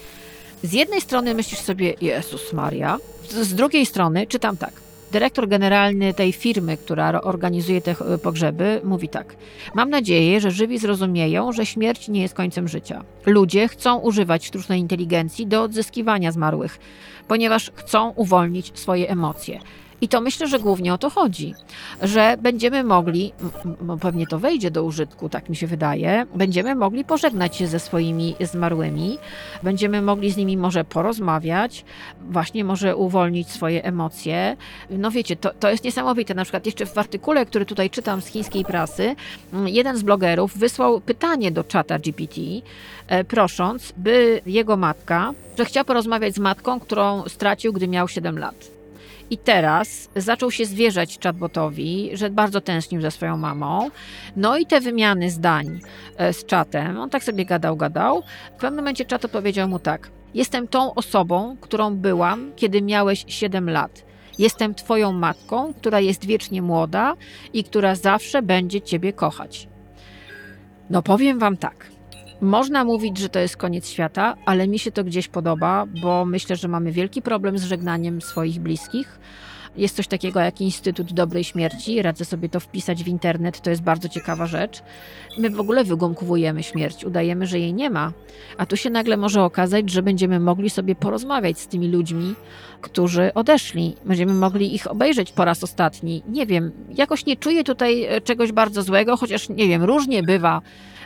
Z 0.63 0.73
jednej 0.73 1.01
strony 1.01 1.35
myślisz 1.35 1.61
sobie, 1.61 1.95
Jezus 2.01 2.53
Maria, 2.53 2.99
z 3.31 3.55
drugiej 3.55 3.87
strony 3.87 4.27
czytam 4.27 4.57
tak. 4.57 4.73
Dyrektor 5.13 5.49
generalny 5.49 6.15
tej 6.15 6.33
firmy, 6.33 6.77
która 6.77 7.21
organizuje 7.21 7.81
te 7.81 7.95
ch- 7.95 8.21
pogrzeby, 8.23 8.81
mówi 8.85 9.09
tak. 9.09 9.37
Mam 9.75 9.91
nadzieję, 9.91 10.41
że 10.41 10.51
żywi 10.51 10.79
zrozumieją, 10.79 11.53
że 11.53 11.67
śmierć 11.67 12.09
nie 12.09 12.23
jest 12.23 12.35
końcem 12.35 12.69
życia. 12.69 13.05
Ludzie 13.27 13.69
chcą 13.69 13.99
używać 13.99 14.47
sztucznej 14.47 14.81
inteligencji 14.81 15.47
do 15.47 15.63
odzyskiwania 15.63 16.33
zmarłych, 16.33 16.79
ponieważ 17.29 17.71
chcą 17.75 18.11
uwolnić 18.11 18.73
swoje 18.75 19.11
emocje. 19.11 19.61
I 20.03 20.09
to 20.09 20.21
myślę, 20.21 20.49
że 20.49 20.59
głównie 20.59 20.95
o 20.95 20.99
to 20.99 21.11
chodzi, 21.11 21.55
że 22.03 22.37
będziemy 22.41 22.85
mogli, 22.85 23.33
pewnie 24.01 24.27
to 24.27 24.39
wejdzie 24.39 24.71
do 24.71 24.85
użytku, 24.85 25.29
tak 25.29 25.49
mi 25.49 25.57
się 25.57 25.67
wydaje, 25.67 26.27
będziemy 26.35 26.75
mogli 26.75 27.05
pożegnać 27.05 27.57
się 27.57 27.67
ze 27.67 27.81
swoimi 27.81 28.37
zmarłymi, 28.41 29.19
będziemy 29.63 30.03
mogli 30.03 30.31
z 30.31 30.37
nimi 30.37 30.57
może 30.57 30.85
porozmawiać, 30.85 31.85
właśnie 32.31 32.65
może 32.65 32.97
uwolnić 32.97 33.51
swoje 33.51 33.85
emocje. 33.85 34.57
No 34.91 35.11
wiecie, 35.11 35.37
to, 35.37 35.51
to 35.61 35.71
jest 35.71 35.85
niesamowite. 35.85 36.35
Na 36.35 36.45
przykład 36.45 36.67
jeszcze 36.67 36.87
w 36.87 36.99
artykule, 36.99 37.47
który 37.47 37.67
tutaj 37.67 37.91
czytam 37.91 38.21
z 38.21 38.27
chińskiej 38.27 38.65
prasy, 38.65 39.17
jeden 39.67 39.97
z 39.97 40.03
blogerów 40.03 40.59
wysłał 40.59 41.01
pytanie 41.01 41.51
do 41.51 41.65
czata 41.65 41.99
GPT, 41.99 42.41
e, 43.07 43.25
prosząc, 43.25 43.93
by 43.97 44.41
jego 44.47 44.77
matka, 44.77 45.33
że 45.59 45.65
chciał 45.65 45.85
porozmawiać 45.85 46.35
z 46.35 46.39
matką, 46.39 46.81
którą 46.81 47.29
stracił, 47.29 47.73
gdy 47.73 47.89
miał 47.89 48.09
7 48.09 48.39
lat. 48.39 48.82
I 49.33 49.39
teraz 49.39 50.11
zaczął 50.17 50.51
się 50.51 50.65
zwierzać 50.65 51.19
chatbotowi, 51.23 52.11
że 52.13 52.31
bardzo 52.31 52.61
tęsknił 52.61 53.01
za 53.01 53.11
swoją 53.11 53.37
mamą. 53.37 53.91
No 54.37 54.59
i 54.59 54.67
te 54.67 54.81
wymiany 54.81 55.31
zdań 55.31 55.81
e, 56.17 56.33
z 56.33 56.45
czatem, 56.45 56.99
on 56.99 57.11
tak 57.11 57.25
sobie 57.25 57.45
gadał, 57.45 57.77
gadał. 57.77 58.23
W 58.57 58.61
pewnym 58.61 58.77
momencie 58.77 59.05
czat 59.05 59.25
odpowiedział 59.25 59.69
mu 59.69 59.79
tak. 59.79 60.11
Jestem 60.35 60.69
tą 60.69 60.95
osobą, 60.95 61.57
którą 61.61 61.97
byłam, 61.97 62.53
kiedy 62.57 62.83
miałeś 62.83 63.25
7 63.29 63.71
lat. 63.71 64.05
Jestem 64.39 64.75
twoją 64.75 65.13
matką, 65.13 65.75
która 65.75 66.01
jest 66.01 66.27
wiecznie 66.27 66.63
młoda 66.63 67.17
i 67.53 67.65
która 67.65 67.95
zawsze 67.95 68.43
będzie 68.43 68.81
ciebie 68.81 69.13
kochać. 69.13 69.69
No 70.91 71.03
powiem 71.03 71.39
wam 71.39 71.57
tak. 71.57 71.92
Można 72.43 72.85
mówić, 72.85 73.19
że 73.19 73.29
to 73.29 73.39
jest 73.39 73.57
koniec 73.57 73.89
świata, 73.89 74.35
ale 74.47 74.69
mi 74.69 74.79
się 74.79 74.93
to 74.93 75.05
gdzieś 75.05 75.29
podoba, 75.29 75.87
bo 76.03 76.25
myślę, 76.25 76.57
że 76.57 76.69
mamy 76.69 76.93
wielki 76.93 77.23
problem 77.23 77.59
z 77.59 77.65
żegnaniem 77.65 78.23
swoich 78.23 78.61
bliskich. 78.61 79.19
Jest 79.77 79.97
coś 79.97 80.07
takiego 80.07 80.41
jak 80.41 80.61
Instytut 80.61 81.13
Dobrej 81.13 81.45
Śmierci. 81.45 82.03
Radzę 82.03 82.25
sobie 82.25 82.49
to 82.49 82.61
wpisać 82.61 83.05
w 83.05 83.09
internet, 83.09 83.61
to 83.61 83.71
jest 83.71 83.83
bardzo 83.83 84.09
ciekawa 84.09 84.47
rzecz. 84.47 84.83
My 85.39 85.51
w 85.51 85.61
ogóle 85.61 85.85
wygumkowujemy 85.85 86.63
śmierć, 86.63 87.05
udajemy, 87.05 87.47
że 87.47 87.59
jej 87.59 87.75
nie 87.75 87.91
ma, 87.91 88.13
a 88.59 88.67
tu 88.67 88.77
się 88.77 88.91
nagle 88.91 89.17
może 89.17 89.43
okazać, 89.43 89.91
że 89.91 90.03
będziemy 90.03 90.41
mogli 90.41 90.71
sobie 90.71 90.95
porozmawiać 90.95 91.59
z 91.59 91.67
tymi 91.67 91.89
ludźmi, 91.89 92.35
którzy 92.81 93.35
odeszli. 93.35 93.97
Będziemy 94.05 94.35
mogli 94.35 94.75
ich 94.75 94.91
obejrzeć 94.91 95.33
po 95.33 95.45
raz 95.45 95.65
ostatni. 95.65 96.23
Nie 96.29 96.47
wiem, 96.47 96.73
jakoś 96.95 97.27
nie 97.27 97.37
czuję 97.37 97.65
tutaj 97.65 98.05
e, 98.05 98.21
czegoś 98.21 98.53
bardzo 98.53 98.83
złego, 98.83 99.17
chociaż 99.17 99.49
nie 99.49 99.69
wiem, 99.69 99.85
różnie 99.85 100.23
bywa. 100.23 100.63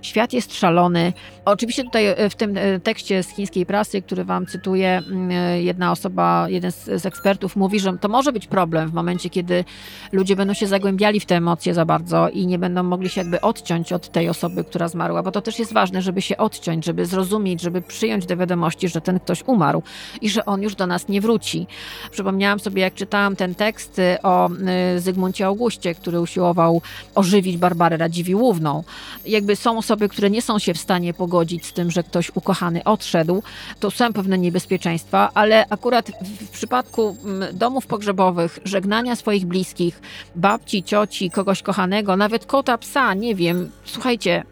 Świat 0.07 0.33
jest 0.33 0.55
szalony. 0.55 1.13
Oczywiście 1.45 1.85
tutaj 1.85 2.07
e, 2.07 2.31
w 2.31 2.35
tym 2.35 2.57
e, 2.57 2.81
tekście 2.81 3.23
z 3.23 3.29
chińskiej 3.29 3.67
prasy, 3.67 4.03
który 4.03 4.25
wam 4.25 4.47
cytuję, 4.47 5.03
mm, 5.11 5.31
e, 5.31 5.63
jedna 5.63 5.93
osoba, 5.93 6.47
jeden 6.49 6.73
z, 6.73 7.07
ekspertów 7.07 7.57
mówi, 7.57 7.81
że 7.81 7.99
to 7.99 8.09
może 8.09 8.33
być 8.33 8.47
problem 8.47 8.91
w 8.91 8.95
momencie, 8.95 9.31
kiedy 9.31 9.65
ludzie 10.13 10.37
będą 10.37 10.55
się 10.55 10.67
zagłębiali 10.67 11.21
w 11.21 11.27
te 11.27 11.37
emocje 11.37 11.75
za 11.75 11.85
bardzo 11.85 12.29
i 12.29 12.47
nie 12.47 12.59
będą 12.59 12.83
mogli 12.83 13.09
się 13.09 13.21
jakby 13.21 13.41
odciąć 13.41 13.93
od 13.93 14.09
tej 14.09 14.29
osoby, 14.29 14.65
która 14.65 14.89
zmarła, 14.89 15.23
bo 15.23 15.33
to 15.33 15.41
też 15.41 15.59
jest 15.59 15.73
ważne, 15.73 16.03
żeby 16.03 16.23
się 16.23 16.37
odciąć, 16.37 16.85
żeby 16.85 17.07
zrozumieć, 17.07 17.61
żeby 17.61 17.83
przyjąć 17.83 18.27
do 18.27 18.37
wiadomości, 18.37 18.89
że 18.89 19.01
ten 19.01 19.21
ktoś 19.21 19.43
umarł 19.47 19.83
i 20.21 20.31
że 20.31 20.45
on 20.45 20.63
już 20.63 20.75
do 20.75 20.87
nas 20.87 21.09
nie 21.09 21.21
wróci. 21.21 21.67
Przypomniałam 22.11 22.61
sobie, 22.61 22.83
jak 22.83 22.95
czytałam 22.95 23.37
ten 23.37 23.55
tekst 23.55 24.01
o 24.23 24.51
Zygmuncie 24.97 25.47
Augustie, 25.47 25.95
który 25.95 26.21
usiłował 26.21 26.83
ożywić 27.15 27.57
Barbarę 27.57 27.97
Radziwiłłówną. 27.97 28.85
Jakby 29.27 29.57
są 29.57 29.79
osoby, 29.79 29.96
które 30.09 30.31
nie 30.31 30.43
są 30.43 30.59
się 30.59 30.75
w 30.75 30.79
stanie 30.79 31.15
pogodzić 31.15 31.67
z 31.67 31.73
tym, 31.73 31.91
że 31.91 32.03
ktoś 32.03 32.31
ukochany 32.35 32.85
odszedł, 32.85 33.43
to 33.81 33.91
są 33.91 34.13
pewne 34.13 34.39
niebezpieczeństwa, 34.39 35.31
ale 35.35 35.67
akurat 35.71 36.11
w, 36.11 36.45
w 36.47 36.51
przypadku 36.51 37.17
mm, 37.25 37.59
domów 37.59 37.87
pogrzebowych, 37.87 38.59
żegnania 38.65 39.17
swoich 39.17 39.47
bliskich, 39.47 40.01
babci, 40.35 40.83
cioci, 40.83 41.31
kogoś 41.31 41.63
kochanego, 41.63 42.17
nawet 42.17 42.47
kota, 42.47 42.79
psa, 42.79 43.15
nie 43.15 43.35
wiem, 43.35 43.71
słuchajcie, 43.85 44.45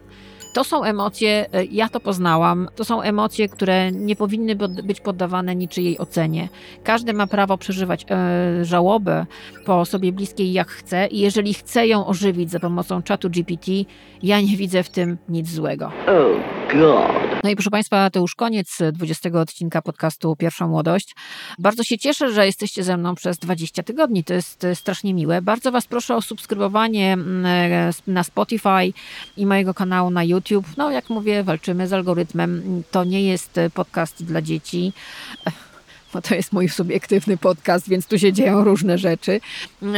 to 0.55 0.63
są 0.63 0.83
emocje, 0.83 1.45
e, 1.53 1.65
ja 1.65 1.89
to 1.89 1.99
poznałam, 1.99 2.69
to 2.75 2.85
są 2.85 3.01
emocje, 3.01 3.49
które 3.49 3.91
nie 3.91 4.15
powinny 4.15 4.55
być 4.83 5.01
poddawane 5.01 5.55
niczyjej 5.55 5.97
ocenie. 5.97 6.49
Każdy 6.83 7.13
ma 7.13 7.27
prawo 7.27 7.57
przeżywać 7.57 8.05
e, 8.09 8.65
żałobę 8.65 9.25
po 9.65 9.79
osobie 9.79 10.11
bliskiej 10.11 10.53
jak 10.53 10.67
chce 10.67 11.07
i 11.07 11.19
jeżeli 11.19 11.53
chce 11.53 11.87
ją 11.87 12.07
ożywić 12.07 12.51
za 12.51 12.59
pomocą 12.59 13.01
czatu 13.01 13.29
GPT, 13.29 13.71
ja 14.23 14.41
nie 14.41 14.57
widzę 14.57 14.83
w 14.83 14.89
tym 14.89 15.17
nic 15.29 15.49
złego. 15.49 15.85
Oh, 15.85 16.39
God. 16.73 17.24
No 17.45 17.51
i 17.51 17.55
proszę 17.55 17.69
Państwa, 17.69 18.09
to 18.09 18.19
już 18.19 18.35
koniec 18.35 18.77
20 18.93 19.29
odcinka 19.29 19.81
podcastu 19.81 20.35
Pierwsza 20.35 20.67
Młodość. 20.67 21.15
Bardzo 21.59 21.83
się 21.83 21.97
cieszę, 21.97 22.33
że 22.33 22.45
jesteście 22.45 22.83
ze 22.83 22.97
mną 22.97 23.15
przez 23.15 23.37
20 23.37 23.83
tygodni. 23.83 24.23
To 24.23 24.33
jest 24.33 24.67
strasznie 24.73 25.13
miłe. 25.13 25.41
Bardzo 25.41 25.71
Was 25.71 25.87
proszę 25.87 26.15
o 26.15 26.21
subskrybowanie 26.21 27.13
mm, 27.13 27.45
e, 27.45 27.91
na 28.07 28.23
Spotify 28.23 28.93
i 29.37 29.45
mojego 29.45 29.73
kanału 29.73 30.09
na 30.09 30.23
YouTube. 30.23 30.65
No, 30.77 30.91
jak 30.91 31.09
mówię, 31.09 31.43
walczymy 31.43 31.87
z 31.87 31.93
algorytmem. 31.93 32.83
To 32.91 33.03
nie 33.03 33.23
jest 33.23 33.59
podcast 33.73 34.23
dla 34.23 34.41
dzieci 34.41 34.93
to 36.21 36.35
jest 36.35 36.53
mój 36.53 36.69
subiektywny 36.69 37.37
podcast, 37.37 37.89
więc 37.89 38.07
tu 38.07 38.19
się 38.19 38.33
dzieją 38.33 38.63
różne 38.63 38.97
rzeczy. 38.97 39.39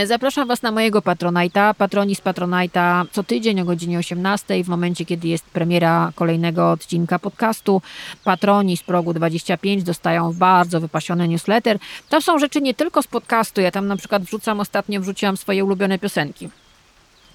Zapraszam 0.05 0.47
Was 0.47 0.61
na 0.61 0.71
mojego 0.71 0.99
Patronite'a. 0.99 1.73
Patroni 1.73 2.15
z 2.15 2.21
Patronite'a 2.21 3.05
co 3.11 3.23
tydzień 3.23 3.61
o 3.61 3.65
godzinie 3.65 3.99
18 3.99 4.63
w 4.63 4.67
momencie, 4.67 5.05
kiedy 5.05 5.27
jest 5.27 5.45
premiera 5.45 6.11
kolejnego 6.15 6.71
odcinka 6.71 7.19
podcastu. 7.19 7.81
Patroni 8.23 8.77
z 8.77 8.83
progu 8.83 9.13
25 9.13 9.83
dostają 9.83 10.33
bardzo 10.33 10.81
wypasiony 10.81 11.27
newsletter. 11.27 11.79
Tam 12.09 12.21
są 12.21 12.39
rzeczy 12.39 12.61
nie 12.61 12.73
tylko 12.73 13.01
z 13.01 13.07
podcastu. 13.07 13.61
Ja 13.61 13.71
tam 13.71 13.87
na 13.87 13.95
przykład 13.95 14.23
wrzucam, 14.23 14.59
ostatnio 14.59 15.01
wrzuciłam 15.01 15.37
swoje 15.37 15.65
ulubione 15.65 15.99
piosenki. 15.99 16.49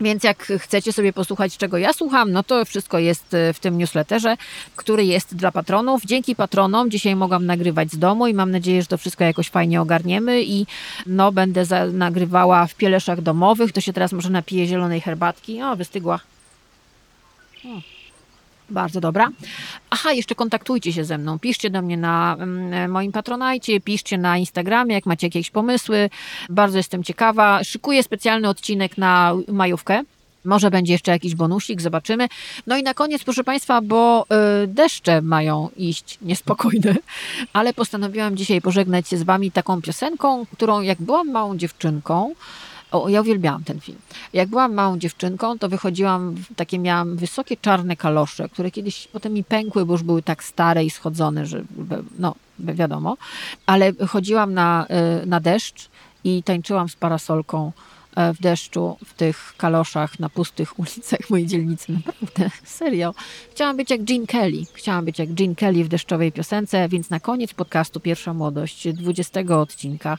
Więc 0.02 0.24
jak 0.24 0.52
chcecie 0.58 0.92
sobie 0.92 1.12
posłuchać, 1.12 1.56
czego 1.56 1.78
ja 1.78 1.92
słucham, 1.92 2.32
no 2.32 2.42
to 2.42 2.64
wszystko 2.64 2.98
jest 2.98 3.34
e, 3.34 3.52
w 3.52 3.60
tym 3.60 3.78
newsletterze, 3.78 4.36
który 4.76 5.04
jest 5.04 5.36
dla 5.36 5.52
patronów. 5.52 6.04
Dzięki 6.04 6.36
patronom 6.36 6.90
dzisiaj 6.90 7.16
mogłam 7.16 7.46
nagrywać 7.46 7.92
z 7.92 7.98
domu 7.98 8.26
i 8.26 8.34
mam 8.34 8.50
nadzieję, 8.50 8.82
że 8.82 8.88
to 8.88 8.98
wszystko 8.98 9.24
jakoś 9.24 9.48
fajnie 9.48 9.80
ogarniemy 9.80 10.42
i 10.42 10.66
no 11.06 11.32
będę 11.32 11.64
za, 11.64 11.86
nagrywała 11.86 12.66
w 12.66 12.74
pieleszach 12.74 13.20
domowych. 13.20 13.72
To 13.72 13.80
się 13.80 13.92
teraz 13.92 14.12
może 14.12 14.30
napije 14.30 14.66
zielonej 14.66 15.00
herbatki. 15.00 15.62
O, 15.62 15.76
wystygła. 15.76 16.20
O. 17.64 18.01
Bardzo 18.72 19.00
dobra. 19.00 19.28
Aha, 19.90 20.12
jeszcze 20.12 20.34
kontaktujcie 20.34 20.92
się 20.92 21.04
ze 21.04 21.18
mną. 21.18 21.38
Piszcie 21.38 21.70
do 21.70 21.82
mnie 21.82 21.96
na 21.96 22.36
mm, 22.38 22.90
moim 22.90 23.12
patronajcie, 23.12 23.80
piszcie 23.80 24.18
na 24.18 24.38
Instagramie, 24.38 24.94
jak 24.94 25.06
macie 25.06 25.26
jakieś 25.26 25.50
pomysły. 25.50 26.10
Bardzo 26.50 26.78
jestem 26.78 27.04
ciekawa. 27.04 27.64
Szykuję 27.64 28.02
specjalny 28.02 28.48
odcinek 28.48 28.98
na 28.98 29.34
majówkę. 29.48 30.02
Może 30.44 30.70
będzie 30.70 30.92
jeszcze 30.92 31.10
jakiś 31.10 31.34
bonusik, 31.34 31.80
zobaczymy. 31.80 32.28
No 32.66 32.76
i 32.76 32.82
na 32.82 32.94
koniec, 32.94 33.24
proszę 33.24 33.44
Państwa, 33.44 33.80
bo 33.80 34.26
y, 34.64 34.66
deszcze 34.66 35.22
mają 35.22 35.68
iść 35.76 36.18
niespokojne, 36.22 36.94
ale 37.52 37.74
postanowiłam 37.74 38.36
dzisiaj 38.36 38.60
pożegnać 38.60 39.08
się 39.08 39.16
z 39.16 39.22
Wami 39.22 39.52
taką 39.52 39.82
piosenką, 39.82 40.46
którą 40.52 40.80
jak 40.80 41.02
byłam 41.02 41.30
małą 41.30 41.56
dziewczynką, 41.56 42.34
o, 42.92 43.08
ja 43.08 43.20
uwielbiałam 43.20 43.64
ten 43.64 43.80
film. 43.80 43.98
Jak 44.32 44.48
byłam 44.48 44.74
małą 44.74 44.98
dziewczynką, 44.98 45.58
to 45.58 45.68
wychodziłam, 45.68 46.34
takie 46.56 46.78
miałam 46.78 47.16
wysokie 47.16 47.56
czarne 47.56 47.96
kalosze, 47.96 48.48
które 48.48 48.70
kiedyś 48.70 49.08
potem 49.12 49.32
mi 49.32 49.44
pękły, 49.44 49.86
bo 49.86 49.94
już 49.94 50.02
były 50.02 50.22
tak 50.22 50.44
stare 50.44 50.84
i 50.84 50.90
schodzone, 50.90 51.46
że 51.46 51.62
no 52.18 52.34
wiadomo. 52.58 53.16
Ale 53.66 53.92
chodziłam 54.08 54.54
na, 54.54 54.86
y, 55.22 55.26
na 55.26 55.40
deszcz 55.40 55.88
i 56.24 56.42
tańczyłam 56.42 56.88
z 56.88 56.96
parasolką 56.96 57.72
w 58.16 58.40
deszczu, 58.40 58.96
w 59.04 59.14
tych 59.14 59.54
kaloszach 59.56 60.18
na 60.18 60.28
pustych 60.28 60.78
ulicach 60.80 61.30
mojej 61.30 61.46
dzielnicy. 61.46 61.92
Naprawdę, 61.92 62.50
serio. 62.64 63.14
Chciałam 63.50 63.76
być 63.76 63.90
jak 63.90 64.10
Jean 64.10 64.26
Kelly. 64.26 64.62
Chciałam 64.72 65.04
być 65.04 65.18
jak 65.18 65.40
Jean 65.40 65.54
Kelly 65.54 65.84
w 65.84 65.88
deszczowej 65.88 66.32
piosence, 66.32 66.88
więc 66.88 67.10
na 67.10 67.20
koniec 67.20 67.54
podcastu 67.54 68.00
Pierwsza 68.00 68.34
Młodość, 68.34 68.88
20 68.88 69.40
odcinka, 69.40 70.18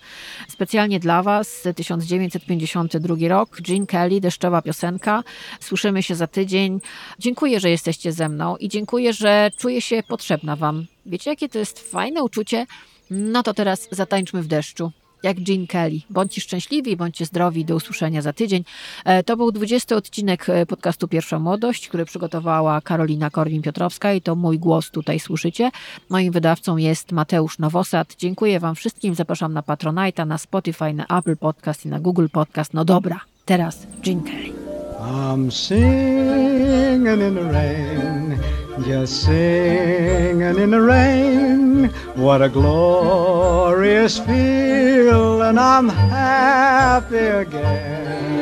specjalnie 0.50 1.00
dla 1.00 1.24
Was, 1.24 1.68
1952 1.76 3.16
rok, 3.28 3.58
Jean 3.68 3.86
Kelly, 3.86 4.22
deszczowa 4.22 4.62
piosenka. 4.62 5.24
Słyszymy 5.60 6.04
się 6.04 6.16
za 6.16 6.28
tydzień. 6.28 6.80
Dziękuję, 7.20 7.60
że 7.60 7.70
jesteście 7.70 8.12
ze 8.12 8.30
mną 8.30 8.58
i 8.58 8.70
dziękuję, 8.70 9.14
że 9.14 9.52
czuję 9.58 9.82
się 9.82 10.04
potrzebna 10.08 10.56
Wam. 10.56 10.86
Wiecie, 11.06 11.30
jakie 11.30 11.50
to 11.50 11.60
jest 11.60 11.92
fajne 11.92 12.24
uczucie? 12.24 12.66
No 13.10 13.44
to 13.44 13.54
teraz 13.54 13.88
zatańczmy 13.92 14.42
w 14.42 14.48
deszczu 14.48 14.92
jak 15.24 15.48
Jean 15.48 15.68
Kelly. 15.68 16.00
Bądźcie 16.10 16.42
szczęśliwi, 16.42 16.98
bądźcie 16.98 17.26
zdrowi. 17.26 17.66
Do 17.66 17.76
usłyszenia 17.76 18.22
za 18.22 18.34
tydzień. 18.34 18.64
E, 19.06 19.24
to 19.24 19.38
był 19.38 19.52
20 19.52 19.96
odcinek 19.96 20.50
e, 20.50 20.66
podcastu 20.66 21.08
Pierwsza 21.08 21.40
Młodość, 21.40 21.88
który 21.88 22.06
przygotowała 22.06 22.82
Karolina 22.82 23.30
Korwin-Piotrowska 23.30 24.16
i 24.16 24.22
to 24.22 24.36
mój 24.36 24.60
głos 24.60 24.92
tutaj 24.92 25.20
słyszycie. 25.20 25.72
Moim 26.10 26.32
wydawcą 26.32 26.78
jest 26.78 27.12
Mateusz 27.12 27.60
Nowosad. 27.60 28.16
Dziękuję 28.18 28.60
Wam 28.60 28.76
wszystkim. 28.76 29.16
Zapraszam 29.16 29.54
na 29.54 29.62
Patronite'a, 29.62 30.28
na 30.28 30.38
Spotify, 30.38 30.94
na 30.94 31.06
Apple 31.20 31.38
Podcast 31.38 31.86
i 31.86 31.90
na 31.90 32.00
Google 32.00 32.28
Podcast. 32.32 32.74
No 32.74 32.86
dobra, 32.86 33.20
teraz 33.46 33.88
Jean 34.06 34.24
Kelly. 34.24 34.54
I'm 35.00 35.52
singing 35.52 37.08
in 37.08 37.36
the 37.36 37.52
rain, 37.52 38.40
just 38.82 39.24
singing 39.24 40.58
in 40.58 40.72
the 40.72 40.82
rain. 40.82 41.86
What 42.16 42.42
a 42.42 42.50
glorious 42.50 44.18
feel, 44.20 45.42
and 45.44 45.60
I'm 45.60 45.90
happy 45.90 47.18
again. 47.18 48.34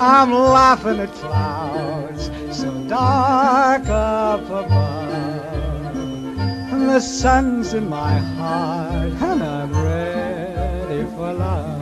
I'm 0.00 0.32
laughing 0.32 1.00
at 1.00 1.12
clouds 1.12 2.30
so 2.50 2.70
dark 2.88 3.86
up 3.88 4.44
above. 4.44 5.96
And 6.72 6.88
the 6.88 7.00
sun's 7.00 7.74
in 7.74 7.88
my 7.88 8.18
heart, 8.18 9.12
and 9.12 9.42
I'm 9.42 9.72
ready 9.72 11.04
for 11.10 11.32
love. 11.32 11.73